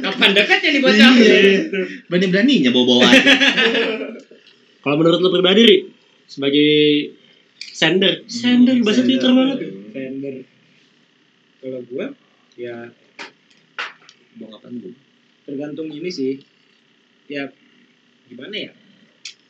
[0.00, 1.12] Kapan dekatnya nih bocah?
[1.16, 1.38] Iya.
[2.08, 3.20] Berani-beraninya bawa-bawa aja.
[4.86, 5.76] Kalau menurut lo pribadi, Ri,
[6.30, 6.70] sebagai
[7.58, 9.08] sender, sender bahasa Sender.
[9.10, 9.58] Twitter banget.
[9.90, 10.34] Fender.
[11.58, 12.06] Kalau gua
[12.54, 12.76] ya
[14.36, 14.94] Bawa apaan bu?
[15.42, 16.38] tergantung ini sih.
[17.26, 17.50] Ya
[18.30, 18.72] gimana ya?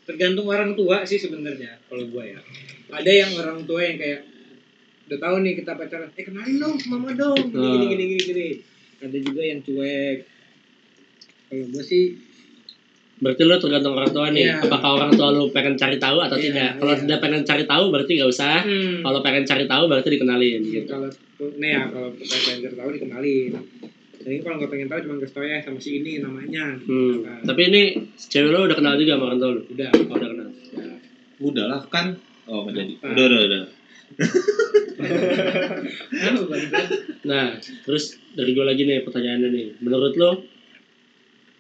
[0.08, 2.40] Tergantung orang tua sih sebenarnya kalau gua ya.
[2.86, 4.20] Ada yang orang tua yang kayak
[5.06, 8.48] udah tahu nih kita pacaran, eh kenalin dong mama dong, gini gini gini gini gini.
[9.02, 10.18] Ada juga yang cuek.
[11.46, 12.04] Kalau gua sih
[13.16, 14.44] Berarti lo tergantung orang tua nih.
[14.44, 14.60] Iya.
[14.60, 16.70] Apakah orang tua lo pengen cari tahu atau Iya, tidak?
[16.84, 17.00] Kalau iya.
[17.00, 18.60] tidak pengen cari tahu berarti nggak usah.
[18.60, 19.00] Hmm.
[19.00, 20.84] Kalau pengen cari tahu berarti dikenalin gitu.
[20.84, 21.08] kalau
[21.56, 23.52] nih ya kalau pengen cari tahu dikenalin
[24.26, 27.14] jadi kalau nggak pengen tahu cuma kasih tau ya sama si ini namanya Hmm.
[27.22, 27.82] Nah, Tapi ini
[28.18, 29.60] cewek lo udah kenal juga sama orang tua lo?
[29.64, 30.48] udah Oh, udah kenal.
[31.40, 32.06] Udah lah kan.
[32.46, 32.92] Oh, nggak jadi.
[32.96, 33.06] Apa?
[33.10, 33.62] Udah, udah, udah.
[37.26, 39.66] Nah, terus dari gue lagi nih pertanyaannya nih.
[39.82, 40.30] Menurut lo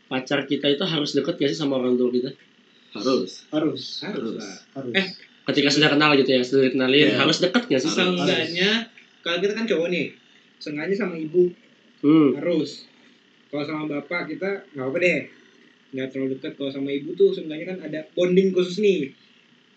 [0.06, 2.30] pacar kita itu harus deket gak sih sama orang tua kita?
[2.94, 3.44] Harus.
[3.50, 4.40] harus harus
[4.94, 5.04] Eh,
[5.44, 7.16] Ketika sudah kenal gitu ya, sudah dikenalin, Iya.
[7.18, 8.16] harus deket gak sih sama?
[8.16, 8.86] seenggaknya
[9.20, 10.06] kalau kita kan cowok nih
[10.56, 11.50] sengaja sama ibu
[11.98, 12.30] Hmm.
[12.34, 12.84] harus
[13.48, 15.18] kalau sama bapak kita nggak apa deh
[15.90, 19.10] nggak terlalu dekat kalau sama ibu tuh seenggaknya kan ada bonding khusus nih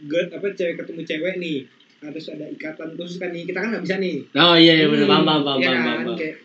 [0.02, 1.58] Gak apa cewek ketemu cewek nih
[2.00, 5.04] harus ada ikatan khusus kan nih kita kan nggak bisa nih Oh iya iya benar
[5.06, 6.16] paham paham paham iya paham kan?
[6.16, 6.38] kayak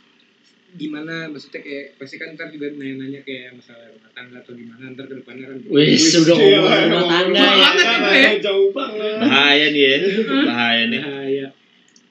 [0.75, 5.07] gimana maksudnya kayak pasti kan ntar juga nanya-nanya kayak masalah rumah tangga atau gimana ntar
[5.07, 7.71] ke depannya kan Wih, sudah Iya, ngomong rumah tangga Jauh ya.
[7.71, 8.31] ya, gue ya.
[8.43, 9.97] jauh banget Bahaya nih ya.
[10.43, 11.01] Bahaya nih.
[11.01, 11.47] bahaya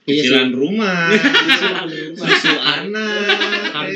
[0.04, 0.18] Iya.
[0.20, 2.28] Cicilan rumah, Cicilan rumah.
[2.28, 3.53] susu anak,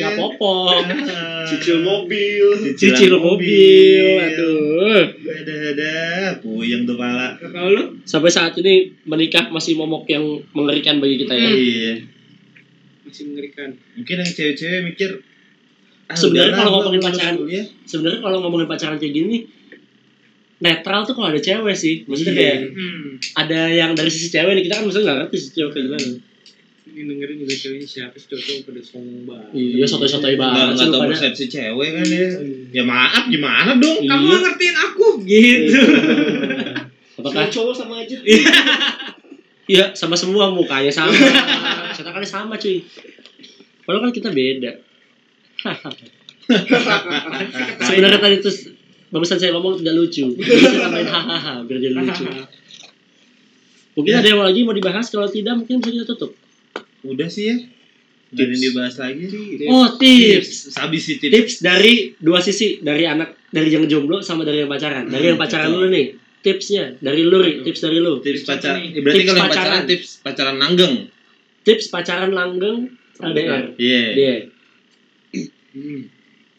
[0.08, 0.22] Harga ya kan?
[0.32, 0.80] popok,
[1.52, 2.48] cicil mobil
[2.80, 5.04] cicil mobil, aduh.
[5.28, 5.96] Ada ada,
[6.40, 7.36] puyeng tuh pala.
[7.36, 10.24] kalau lu Sampai saat ini menikah masih momok yang
[10.56, 11.50] mengerikan bagi kita ya.
[11.52, 11.94] Iya.
[13.08, 15.10] masih mengerikan Mungkin yang cewek-cewek mikir
[16.12, 17.66] ah, Sebenarnya kalau ngomongin pacaran- kuliah.
[17.88, 19.38] Sebenarnya kalau ngomongin pacaran kayak gini
[20.58, 22.04] netral tuh kalau ada cewek sih.
[22.10, 23.22] Maksudnya kayak hmm.
[23.38, 26.10] ada yang dari sisi cewek nih kita kan maksudnya nggak ngerti sisi cewek kayak gimana.
[26.98, 31.02] Ini dengerin juga ceweknya siapa sih cowok pada sombong banget Iya, sotoy-sotoy banget nggak tahu
[31.14, 32.28] persepsi cewek kan ya.
[32.74, 34.02] Ya maaf gimana dong?
[34.02, 34.10] Iya.
[34.18, 35.80] kamu ngertiin aku gitu
[37.18, 38.18] Apakah cowok sama aja
[39.68, 41.12] Iya, sama semua mukanya sama.
[41.92, 42.88] Cetakannya sama, cuy.
[43.84, 44.80] Padahal kan kita beda.
[47.84, 48.56] Sebenarnya tadi tuh
[49.12, 50.24] barusan saya ngomong tidak lucu.
[50.40, 52.24] Kita main hahaha biar jadi lucu.
[54.00, 56.38] Mungkin ada yang lagi mau dibahas, kalau tidak mungkin bisa kita tutup.
[57.04, 57.58] Udah sih ya.
[58.28, 59.24] Ada yang dibahas lagi.
[59.66, 60.72] Oh, tips.
[60.72, 61.32] Sabi sih tips.
[61.32, 65.08] Tips dari dua sisi, dari anak dari yang jomblo sama dari yang pacaran.
[65.08, 66.08] Dari yang pacaran dulu nih.
[66.38, 67.64] Tipsnya dari lu, Ri.
[67.64, 68.20] tips dari lu.
[68.20, 68.80] Tips pacaran.
[68.84, 69.64] Ya, berarti Tips kalau yang pacaran.
[69.64, 70.94] pacaran tips pacaran langgeng.
[71.64, 72.78] Tips pacaran langgeng
[73.18, 73.64] LDR.
[73.76, 74.02] Iya.
[74.14, 74.36] Dia.
[75.74, 76.02] hmm.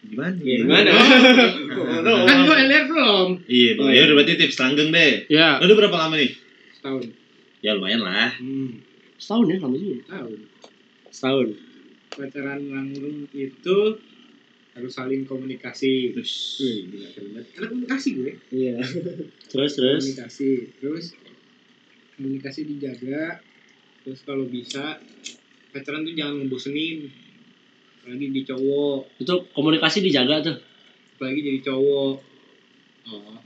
[0.08, 0.34] Gimana?
[0.40, 0.90] Gimana?
[2.24, 4.00] kan gua LR belum Iya, Oh, ya iya.
[4.08, 5.12] udah berarti tips langgeng deh.
[5.28, 6.32] Ya, Lu udah berapa lama nih?
[6.72, 7.02] setahun
[7.60, 8.32] Ya lumayan lah.
[8.34, 8.87] hmm.
[9.18, 9.98] Setahun ya lama juga.
[10.06, 10.38] tahun
[11.10, 11.48] Setahun.
[12.08, 13.78] pacaran langgeng itu
[14.72, 17.46] harus saling komunikasi Terus Wih, gila keren banget.
[17.52, 18.78] Karena komunikasi gue iya
[19.44, 20.02] Terus terus.
[20.02, 21.04] komunikasi terus
[22.14, 23.42] komunikasi dijaga
[24.00, 24.98] terus kalau bisa
[25.68, 27.06] pacaran tuh jangan ngebosenin
[27.98, 30.56] apalagi di cowok Itu komunikasi dijaga tuh.
[31.14, 32.12] apalagi jadi cowok
[33.10, 33.36] oh.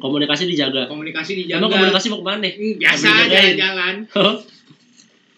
[0.00, 0.88] Komunikasi dijaga.
[0.88, 2.48] komunikasi dijaga Emang komunikasi mau ke mana?
[2.48, 3.94] Hmm, biasa jalan-jalan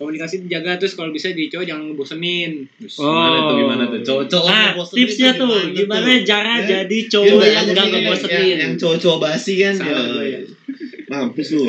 [0.00, 4.00] komunikasi dijaga terus kalau bisa jadi cowok jangan ngebosenin Terus gimana tuh gimana tuh?
[4.00, 6.64] Cowok-cowok Nah, ngebosenin tipsnya tuh gimana cara Ya.
[6.80, 8.32] jadi Dia cowok yang enggak ngebosenin.
[8.40, 9.74] Yang, yang cowok-cowok basi kan.
[9.76, 10.40] Salah ya.
[11.10, 11.68] Mampus lu.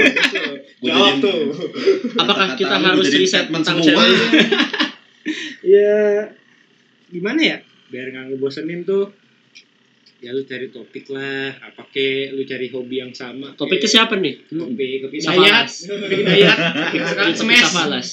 [0.80, 1.40] Jawab tuh
[2.16, 4.00] Apakah kita harus riset tentang semua.
[4.00, 4.10] cewek?
[5.76, 6.26] ya
[7.12, 7.58] gimana ya
[7.92, 9.12] biar nggak ngebosenin tuh
[10.22, 11.50] ya lu cari topik lah.
[11.58, 14.38] Apa ke lu cari hobi yang sama Topiknya siapa nih?
[14.48, 15.66] topik kopi dayat
[17.10, 18.08] sekarang semes Safalas.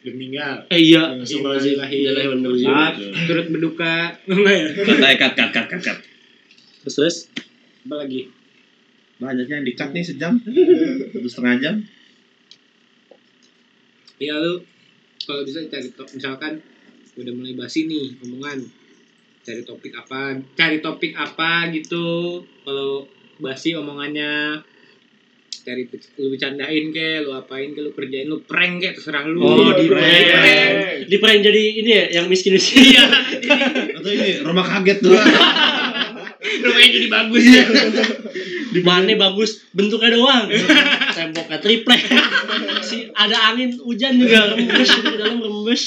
[0.00, 3.12] udah meninggal Eh iya, Maaf, raji'un.
[3.28, 4.16] turut berduka.
[4.24, 4.66] Ya?
[4.72, 5.98] Kata kat kat kat kat.
[6.86, 7.16] Terus terus.
[7.84, 8.30] apa lagi?
[9.20, 10.40] Banyaknya yang dikat nih sejam.
[10.40, 11.74] Satu setengah jam.
[14.20, 14.60] ya lu
[15.24, 16.60] kalau bisa cari topik misalkan
[17.16, 18.68] udah mulai basi nih omongan
[19.40, 20.20] cari topik apa
[20.52, 23.08] cari topik apa gitu kalau
[23.38, 24.60] basi omongannya
[25.60, 25.84] cari
[26.16, 29.86] lu bercandain ke lu apain ke lu kerjain lu prank ke terserah lu Oh, di
[29.86, 30.00] Prank.
[30.00, 30.72] prank.
[31.04, 32.80] Di prank jadi ini ya, yang miskin-miskin.
[32.90, 33.04] iya
[33.92, 35.12] Atau ini rumah kaget tuh.
[36.64, 37.64] rumahnya jadi bagus ya
[38.70, 40.48] Di mana bagus, bentuknya doang.
[41.12, 42.00] Temboknya triplek.
[42.80, 45.82] Si ada angin hujan juga rembes di dalam rembes.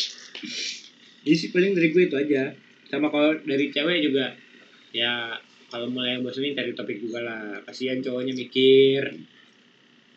[1.23, 2.53] Jadi sih paling dari gue itu aja.
[2.93, 4.29] Sama kalau dari cewek juga
[4.93, 5.33] ya
[5.65, 7.57] kalau mulai bosenin cari topik juga lah.
[7.65, 9.01] Kasihan cowoknya mikir.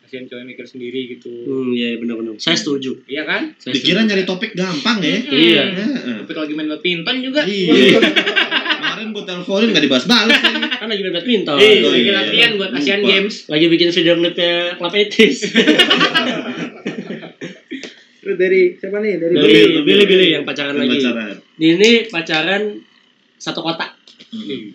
[0.05, 1.33] Kasihan cowoknya mikir sendiri gitu.
[1.49, 2.37] Hmm, iya benar-benar.
[2.37, 3.01] Saya setuju.
[3.09, 3.57] Iya kan?
[3.57, 5.17] Saya Dikira nyari topik gampang ya.
[5.25, 5.63] Iya.
[5.73, 6.15] Heeh.
[6.21, 7.41] Topik lagi main badminton juga.
[7.49, 7.97] Iya.
[8.77, 10.77] Kemarin gua teleponin gak dibahas-bahas lagi.
[10.77, 11.57] Kan lagi main badminton.
[11.57, 12.13] Eh, Oh, lagi iya.
[12.13, 13.01] latihan buat Asian.
[13.01, 13.49] Games.
[13.49, 15.37] Lagi bikin video klipnya Club Etis.
[18.21, 19.17] Terus dari siapa nih?
[19.17, 20.97] Dari, Dari Billy-Billy yang pacaran Yang lagi.
[21.01, 21.35] Pacaran.
[21.57, 22.77] Ini pacaran
[23.37, 23.93] satu kota.
[24.33, 24.73] Hmm.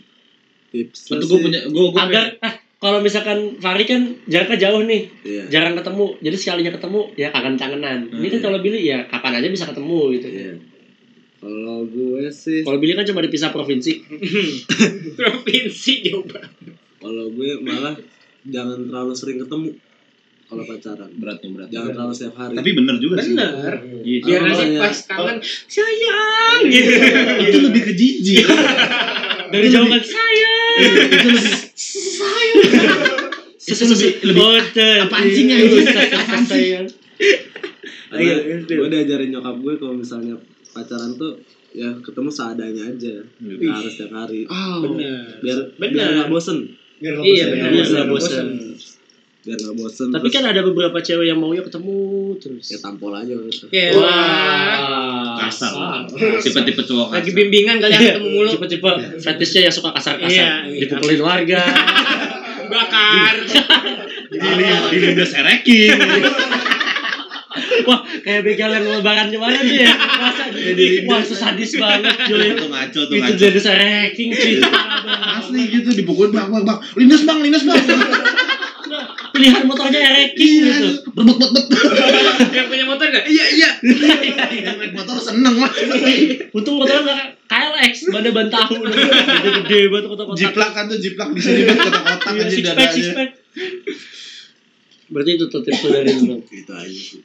[0.73, 1.13] tips.
[1.13, 5.47] Gue punya gue gue agar ah kalau misalkan Fahri kan jaraknya jauh nih iya.
[5.47, 9.49] jarang ketemu jadi sekalinya ketemu ya kangen kangenan ini kan kalau Billy ya kapan aja
[9.53, 10.29] bisa ketemu gitu.
[10.33, 10.53] Iya.
[11.39, 13.93] Kalau gue sih kalau Billy kan cuma dipisah provinsi.
[15.21, 16.41] Provinsi coba.
[16.99, 17.95] Kalau gue malah
[18.49, 19.77] jangan terlalu sering ketemu
[20.53, 21.11] kalau pacaran.
[21.17, 21.69] Berat nih berat.
[21.73, 22.55] jangan terlalu setiap hari.
[22.61, 23.33] Tapi bener juga sih.
[23.33, 23.73] bener.
[24.05, 24.19] Iya.
[24.21, 26.61] biar Kalau nanti pas kangen sayang!
[26.69, 26.93] Gitu
[27.49, 28.45] itu lebih ke jijik.
[29.53, 31.53] dari jauh kan saya itu lebih
[33.63, 34.45] itu lebih lebih
[35.09, 35.57] apa anjing ya?
[35.61, 35.77] Itu?
[38.13, 40.37] Iya, Karena gue diajarin nyokap gue kalau misalnya
[40.73, 41.33] pacaran tuh
[41.73, 43.15] ya ketemu seadanya aja.
[43.41, 44.45] Nggak harus setiap hari.
[44.49, 45.41] Bener.
[45.41, 45.93] biar Bener.
[45.97, 46.59] biar nggak bosen.
[47.03, 48.47] iya bener Biar bener nggak bosen.
[49.43, 51.99] Biar nggak bosen tapi terus kan ada beberapa cewek yang maunya ketemu
[52.39, 56.07] terus ya tampol aja gitu ya Wah, Kasar.
[56.39, 57.39] Tipe-tipe cowok lagi kasar.
[57.43, 60.81] bimbingan kalian ketemu mulu Tipe-tipe fetishnya yang suka kasar-kasar, Iya, iya.
[60.87, 61.63] dipukulin warga.
[62.73, 63.35] bakar
[64.33, 65.99] udah serekin.
[67.85, 69.93] Wah, kayak begal yang lebaran kemarin tuh ya.
[69.93, 71.05] Masa gitu.
[71.05, 72.49] Wah, itu sadis banget, cuy.
[72.49, 73.37] Itu ngaco tuh Itu ngaco.
[73.37, 74.55] jadi ranking, cuy.
[75.37, 76.79] Asli gitu dipukulin bang bang bang.
[76.97, 77.77] Lindas bang lindas bang.
[79.33, 80.89] Pilihan motornya ranking gitu.
[81.17, 81.67] Berbet bet bet.
[82.57, 83.71] yang punya motor gak iya iya
[84.53, 85.73] Yang naik motor seneng lah.
[86.57, 88.75] Untung motornya nggak KLX, badan ban tahu.
[88.85, 90.41] Gede-gede banget kotak-kotak.
[90.41, 93.25] Jiplak kan tuh jiplak di sini bet kotak-kotak Iya, aja dadanya.
[95.13, 96.37] Berarti itu tuh tips lu dari lu.
[96.49, 97.21] gitu aja sih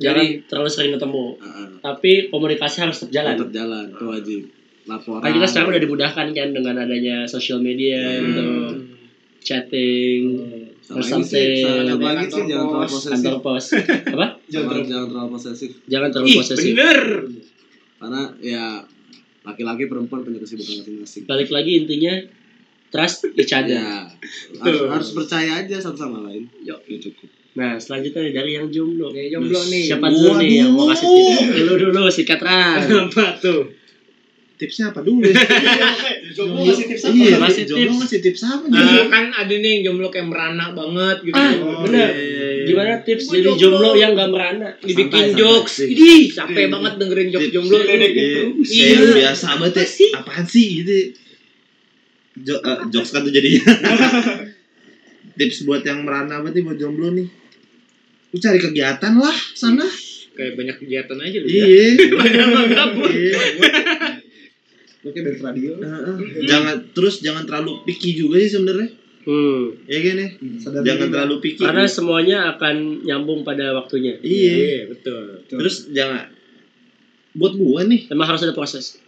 [0.00, 1.24] Jangan terlalu sering ketemu.
[1.36, 1.68] Heeh.
[1.84, 3.34] Tapi komunikasi harus tetap jalan.
[3.36, 4.40] tetap jalan itu wajib
[4.88, 8.46] laporan Kan kita sekarang udah dimudahkan kan dengan adanya social media gitu.
[9.50, 10.22] Chatting,
[10.80, 11.58] Sama or something.
[11.58, 13.64] saran apa lagi sih jangan terlalu pos, posesif kantor pos.
[14.14, 14.26] Apa?
[14.52, 16.66] jangan, jangan terlalu posesif Jangan terlalu ih posesif.
[16.70, 17.00] bener
[17.98, 18.64] karena ya
[19.42, 22.14] laki-laki perempuan punya kesibukan masing-masing Balik lagi intinya
[22.88, 23.74] trust each other.
[23.74, 24.06] ya
[24.58, 26.78] harus, harus percaya aja satu sama lain Yo.
[26.86, 29.10] ya cukup Nah, selanjutnya dari yang jomblo.
[29.10, 29.82] Yang jomblo nih.
[29.90, 31.50] Siapa dulu nih yang mau kasih tips?
[31.58, 32.78] Dulu dulu sikat Ran.
[33.10, 33.66] apa tuh
[34.60, 35.24] Tipsnya apa dulu?
[36.36, 37.16] Jomblo kasih tips apa?
[37.16, 37.96] Iya, jomblo tips.
[37.96, 38.64] ngasih tips apa?
[38.68, 42.12] Eh, kan ada nih yang jomblo kayak merana banget gitu Ah, Oh, benar.
[42.12, 42.20] iya,
[42.60, 42.66] iya.
[42.68, 43.56] Gimana tips Gua jadi jomblo.
[43.56, 44.68] jomblo yang gak merana?
[44.78, 45.96] dibikin Santai, jokes santai.
[45.96, 47.54] Ih, capek banget dengerin jokes Tips.
[47.56, 47.96] jomblo Iya,
[48.60, 48.92] Iya.
[49.00, 49.80] Saya biasa banget ya.
[49.80, 50.10] Apa sih?
[50.12, 50.92] Apaan sih gitu?
[52.38, 53.64] Jo eh, jokes kan tuh jadinya.
[55.40, 57.24] Tips buat yang merana berarti buat jomblo nih.
[58.28, 59.88] Lu cari kegiatan lah sana.
[60.30, 61.86] kayak banyak kegiatan aja lu ya Iya.
[62.16, 63.10] Padahal gabut.
[65.00, 65.10] Iya.
[65.16, 65.70] Kayak band radio.
[65.80, 66.14] Heeh.
[66.44, 68.88] Jangan terus jangan terlalu picky juga sih sebenarnya.
[69.20, 69.76] Hmm.
[69.84, 70.28] Ya kan ya?
[70.60, 71.60] Sadar Jangan diri, terlalu picky.
[71.60, 74.16] Karena semuanya akan nyambung pada waktunya.
[74.20, 74.52] Iya.
[74.56, 75.44] Iya, betul.
[75.48, 76.24] Terus jangan
[77.30, 78.98] buat gua nih Emang harus ada proses.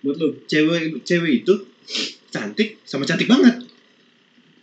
[0.00, 1.54] Buat lu, cewek cewek itu
[2.32, 3.60] cantik sama cantik banget.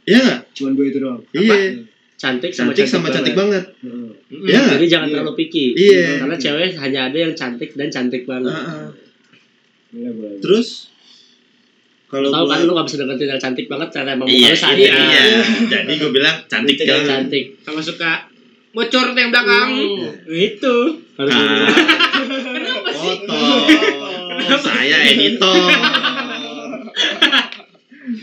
[0.08, 0.42] Iya nggak?
[0.56, 1.20] cuman gue itu doang.
[1.36, 1.84] Iya.
[2.18, 3.62] Cantik sama Cantik sama cantik banget.
[3.86, 4.10] Heeh.
[4.34, 4.48] Mm-mm.
[4.50, 4.62] Iya.
[4.74, 5.14] Jadi jangan Iya.
[5.20, 5.66] terlalu picky.
[5.78, 6.08] Iya.
[6.26, 8.50] Karena cewek hanya ada yang cantik dan cantik banget.
[8.50, 8.90] Heeh.
[9.92, 10.40] Boleh, boleh.
[10.44, 10.92] Terus
[12.08, 14.80] kalau Tahu kan lu gak bisa deketin yang cantik banget karena emang iya, iya, sadar.
[14.80, 15.24] iya.
[15.68, 17.04] Jadi gue bilang cantik kan.
[17.04, 17.46] cantik.
[17.60, 18.12] Sama suka
[18.72, 19.70] bocor yang belakang.
[19.76, 20.32] Hmm.
[20.32, 20.76] Itu.
[21.20, 21.68] Harus Ah,
[22.96, 23.42] foto.
[24.64, 25.68] Saya editor.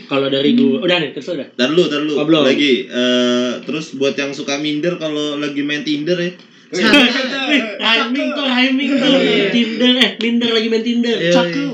[0.05, 1.45] Kalau dari gua, udah nih, terus udah.
[1.53, 1.85] Tar lu.
[2.17, 2.41] Oh, belum.
[2.45, 6.31] Lagi eh terus buat yang suka minder kalau lagi main Tinder ya.
[6.75, 9.13] Rhyming tuh, rhyming tuh.
[9.15, 9.47] Iya.
[9.49, 11.17] Tinder, eh, minder lagi main Tinder.
[11.17, 11.73] Iya, Cakep.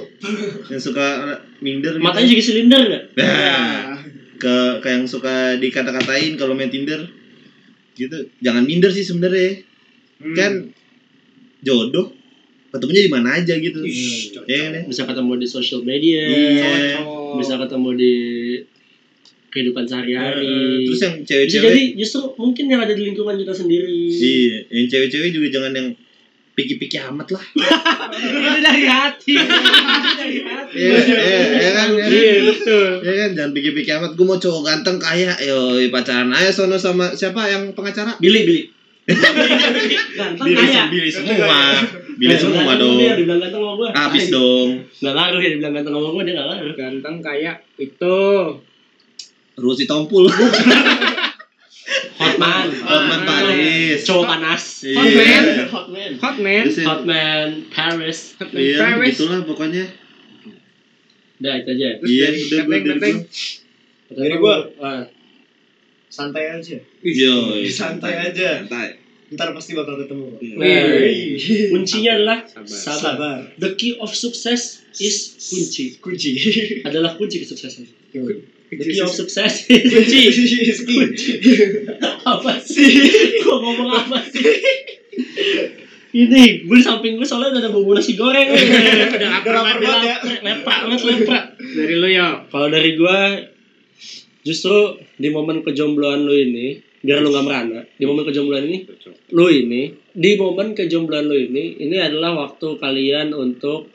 [0.69, 1.05] Yang suka
[1.59, 2.03] minder gitu.
[2.03, 3.03] Matanya juga silinder gak?
[3.17, 3.97] Nah,
[4.37, 6.97] ke ke yang suka dikata-katain kalau main Tinder
[7.91, 9.61] gitu jangan minder sih sebenarnya
[10.17, 10.33] Hmm.
[10.33, 10.53] kan
[11.59, 12.13] jodoh
[12.69, 14.81] ketemunya di mana aja gitu Ih, ya kan ya?
[14.85, 16.23] Bisa ketemu di social media.
[16.23, 17.01] Iya.
[17.35, 18.13] Bisa ketemu di
[19.51, 20.87] kehidupan sehari-hari.
[20.87, 24.07] terus yang cewek-cewek jadi justru mungkin yang ada di lingkungan kita sendiri.
[24.09, 25.87] iya yang cewek-cewek juga jangan yang
[26.51, 27.43] piki-piki amat lah
[28.11, 29.33] Itu dari hati.
[29.39, 30.75] Itu dari hati.
[30.75, 32.05] Iya, iya, iya kan, iya.
[32.11, 32.87] Iya, betul.
[33.01, 37.11] ya kan jangan piki-piki amat gue mau cowok ganteng kaya yo pacaran aja sono sama
[37.11, 38.63] siapa yang pengacara Billy, Billy.
[40.19, 40.83] Ganteng Billy, kaya.
[40.93, 41.57] Billy semua
[42.21, 43.89] Billy semua dong Dia dibilang ganteng sama gua.
[43.97, 44.69] habis dong
[45.01, 46.73] Gak ngaruh ya dibilang ganteng sama gua, dia gak ngaruh.
[46.77, 48.19] Ganteng kayak itu.
[49.55, 50.27] Rusi Tompul
[52.21, 52.67] Hotman.
[52.81, 54.63] Hotman Paris Cowok panas.
[54.85, 55.01] Iya.
[55.01, 55.43] Hotman.
[55.67, 56.11] Hotman.
[56.19, 56.63] Hot man.
[56.63, 58.19] Terus yang- Hotman Paris.
[58.37, 59.15] Hotman Iya, Paris.
[59.17, 59.85] begitulah pokoknya.
[61.41, 61.87] Udah itu aja.
[61.99, 62.77] Iya, dari udah gue
[64.11, 64.55] dari gua.
[64.61, 64.77] Dari.
[64.79, 65.03] Ah,
[66.07, 66.77] Santai aja.
[67.01, 68.61] Yo, Santai aja.
[68.61, 68.99] Santai.
[69.31, 70.27] Ntar pasti bakal ketemu.
[70.37, 70.55] Iya.
[70.59, 71.39] Nah, Wey.
[71.71, 72.67] kuncinya adalah Sabar.
[72.67, 72.99] sabar.
[72.99, 73.37] Sabar.
[73.57, 75.97] The key of success is kunci.
[75.97, 76.31] Kunci.
[76.83, 77.87] Adalah kunci kesuksesan.
[78.71, 80.31] Key of success is kunci.
[80.87, 81.31] Kunci.
[82.31, 82.87] apa sih?
[83.43, 84.47] Gua ngomong apa sih?
[86.11, 88.47] Ini, gue di samping gue soalnya udah ada bumbu nasi goreng.
[88.51, 90.15] Udah lapar banget ya.
[90.39, 91.45] Leprak banget, leprak.
[91.59, 92.47] Dari lu ya.
[92.47, 93.19] Kalau dari gue,
[94.43, 98.87] justru di momen kejombloan lu ini, biar lu gak merana, di momen kejombloan ini,
[99.35, 99.81] lu ini,
[100.15, 103.91] di momen kejombloan lu ini, ini adalah waktu kalian untuk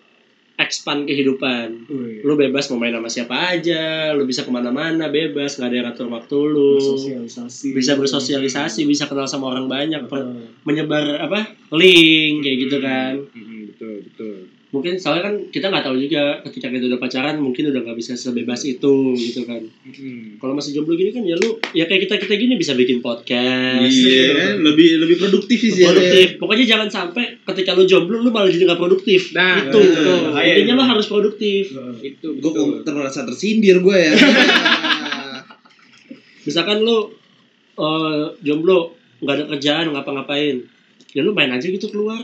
[0.57, 1.85] expand kehidupan.
[2.25, 5.87] Lu bebas mau main sama siapa aja, lu bisa ke mana-mana bebas, nggak ada yang
[5.93, 6.81] ngatur waktu lu.
[6.81, 7.69] Bersosialisasi.
[7.77, 10.09] Bisa bersosialisasi, bisa kenal sama orang banyak,
[10.65, 13.13] menyebar apa link kayak gitu kan.
[13.77, 14.37] Betul betul.
[14.77, 18.13] Mungkin soalnya kan kita nggak tahu juga ketika kita udah pacaran mungkin udah nggak bisa
[18.13, 19.65] sebebas itu gitu kan.
[19.89, 20.37] Mm.
[20.37, 23.89] Kalau masih jomblo gini kan ya lu ya kayak kita kita gini bisa bikin podcast.
[23.89, 25.97] Iya, lebih lebih produktif sih ya.
[25.97, 26.37] produktif.
[26.37, 29.33] Pokoknya jangan sampai ketika lu jomblo lu malah jadi nggak produktif.
[29.33, 29.81] Nah, itu.
[29.81, 30.19] betul.
[30.37, 30.81] Bahaya Intinya itu.
[30.81, 31.65] lo harus produktif.
[32.05, 34.13] Itu Gue terasa tersindir gue ya.
[36.47, 37.17] Misalkan lu
[37.81, 38.93] eh, jomblo
[39.25, 40.61] nggak ada kerjaan ngapa-ngapain,
[41.17, 42.21] ya lu main aja gitu keluar.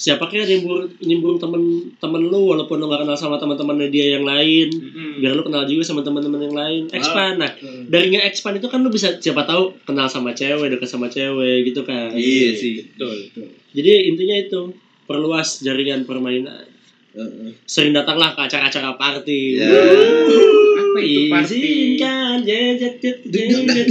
[0.00, 1.60] Siapa kayak nimbur nimbur temen
[2.00, 5.20] temen lu walaupun lu nggak kenal sama teman-temannya dia yang lain, Mm-mm.
[5.20, 6.82] biar lu kenal juga sama teman-teman yang lain.
[6.88, 7.36] Expand.
[7.36, 7.84] Nah, Hmm.
[7.84, 11.84] dari nge-expand itu kan lu bisa siapa tahu kenal sama cewek, deket sama cewek gitu
[11.84, 12.16] kan.
[12.16, 12.96] Iya sih.
[12.96, 13.28] Betul.
[13.76, 14.72] Jadi intinya itu
[15.04, 16.64] perluas jaringan permainan.
[17.12, 17.52] Heeh.
[17.68, 19.60] Sering datanglah ke acara-acara party.
[19.60, 19.68] Ya.
[19.68, 21.58] Apa itu party?
[21.60, 23.84] Izinkan jet jet jet jet jet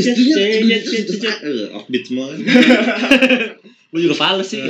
[0.66, 1.38] jet jet jet
[3.90, 4.62] Gue juga fals sih.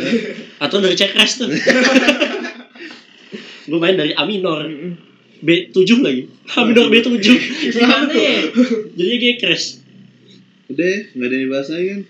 [0.63, 1.51] Atau dari cekres tuh.
[3.69, 4.65] Gue main dari A minor.
[5.39, 6.27] B7 lagi.
[6.55, 7.15] A minor B7.
[7.71, 8.51] Gimana ya?
[8.95, 9.79] Jadi gue crash.
[10.69, 12.01] Udah, nggak ada yang dibahas lagi kan?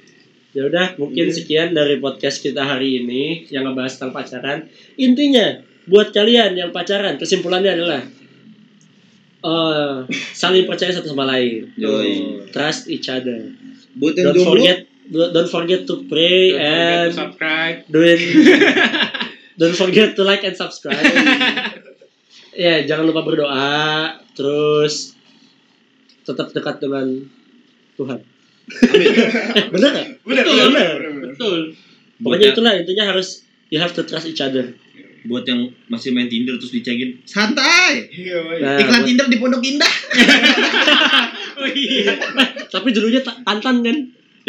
[0.49, 4.59] Ya udah, mungkin sekian dari podcast kita hari ini yang ngebahas tentang pacaran.
[4.97, 8.01] Intinya, buat kalian yang pacaran, kesimpulannya adalah
[9.39, 9.95] eh
[10.35, 11.71] saling percaya satu sama lain.
[11.79, 12.49] Yoi.
[12.51, 13.53] Trust each other.
[13.95, 17.77] Buat yang Don't jomblo, forget don't forget to pray Don't and to subscribe.
[17.87, 18.21] doing
[19.59, 21.01] don't forget to like and subscribe.
[22.55, 23.77] ya, jangan lupa berdoa,
[24.31, 25.17] terus
[26.21, 27.25] tetap dekat dengan
[27.95, 28.19] Tuhan.
[28.69, 30.07] eh, bener gak?
[30.21, 30.93] Bener, Betul, bener, bener.
[31.09, 31.29] bener.
[31.33, 31.59] Betul.
[32.19, 34.75] Pokoknya itulah intinya harus you have to trust each other.
[35.19, 38.07] buat yang masih main Tinder terus dicengin, santai.
[38.07, 38.63] Iya, iya.
[38.63, 39.93] Nah, Iklan buat- Tinder di Pondok Indah.
[41.57, 42.15] Oh iya.
[42.65, 43.97] Tapi dulunya ta- Tantan kan?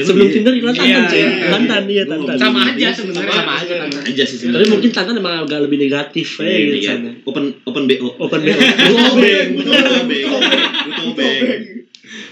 [0.00, 0.34] Ya, Sebelum iya.
[0.34, 1.18] Tinder Tantan, Iya, cuy.
[1.20, 1.28] iya.
[1.52, 2.24] Tantan iya Gua Tantan.
[2.24, 3.34] nggak Sama Sama aja sebenarnya.
[3.36, 4.00] Sama aja Tantan.
[4.00, 4.70] Aja sih Tapi sebenarnya.
[4.72, 6.90] mungkin Tantan emang agak lebih negatif ya Iya, gitu iya.
[6.96, 7.10] sana.
[7.22, 8.08] Open open BO.
[8.16, 8.56] Open BO.
[8.56, 10.28] Butuh obeng, butuh obeng,
[10.88, 11.42] butuh obeng.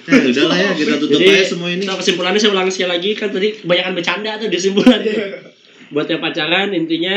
[0.09, 1.85] Nah, udah lah ya kita tutup Jadi, aja semua ini.
[1.85, 5.15] Nah, kesimpulannya saya ulang sekali lagi kan tadi kebanyakan bercanda tuh kesimpulannya.
[5.89, 7.17] Buat yang pacaran intinya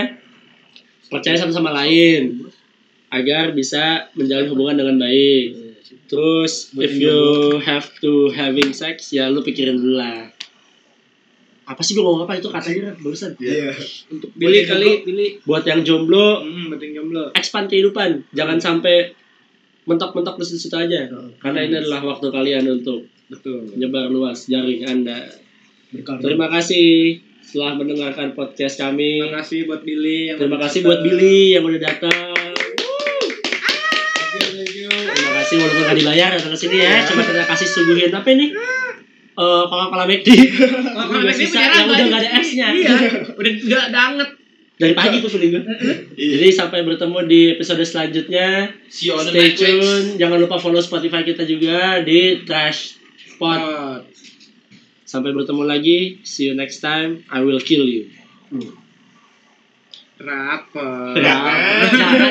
[1.08, 2.48] percaya satu sama lain
[3.10, 5.48] agar bisa menjalin hubungan dengan baik.
[6.06, 7.16] Terus if you
[7.60, 10.28] have to having sex ya lu pikirin dulu lah.
[11.72, 13.32] Apa sih gue ngomong apa itu katanya barusan?
[13.38, 13.72] Iya.
[14.34, 15.30] Pilih kali, pilih.
[15.42, 17.32] Buat yang jomblo Hmm, betul jomblo.
[17.32, 19.16] expand kehidupan, jangan sampai
[19.82, 21.08] mentok-mentok di situ aja.
[21.40, 23.72] Karena ini adalah waktu kalian untuk Betul.
[23.72, 25.32] menyebar luas jaring Anda.
[25.90, 26.22] Berkarya.
[26.22, 29.20] Terima kasih telah mendengarkan podcast kami.
[29.20, 30.88] Terima kasih buat Billy yang Terima kasih datang.
[30.88, 32.32] buat Billy yang udah datang.
[35.12, 36.94] Terima kasih walaupun gak dibayar datang ke sini ya.
[37.04, 38.46] Coba kita kasih suguhin apa ini?
[39.32, 40.28] Eh, Coca-Cola McD.
[41.32, 42.68] Sisa beneran yang udah gak ada esnya.
[42.70, 42.94] Iya.
[43.40, 44.30] Udah udah udah anget.
[44.76, 45.64] Dari pagi tuh feeling gue.
[46.18, 48.74] Jadi sampai bertemu di episode selanjutnya.
[48.90, 49.78] See you on the Stay next week.
[49.78, 50.06] tune.
[50.18, 52.98] Jangan lupa follow Spotify kita juga di Trash
[53.38, 53.62] Pod.
[55.06, 56.20] Sampai bertemu lagi.
[56.26, 57.22] See you next time.
[57.30, 58.10] I will kill you.
[60.22, 60.70] Jangan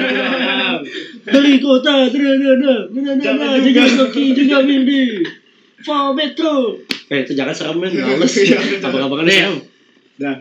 [0.07, 0.79] dong.
[1.27, 3.67] Dari kota, terada, Jangan jangan juga.
[3.67, 5.27] juga Soki, juga Windy.
[5.85, 6.85] Fall back through.
[7.11, 8.79] eh itu jangan seremen iya, males iya, iya.
[8.85, 9.51] Apa-apa kan ya?
[10.21, 10.37] Dah.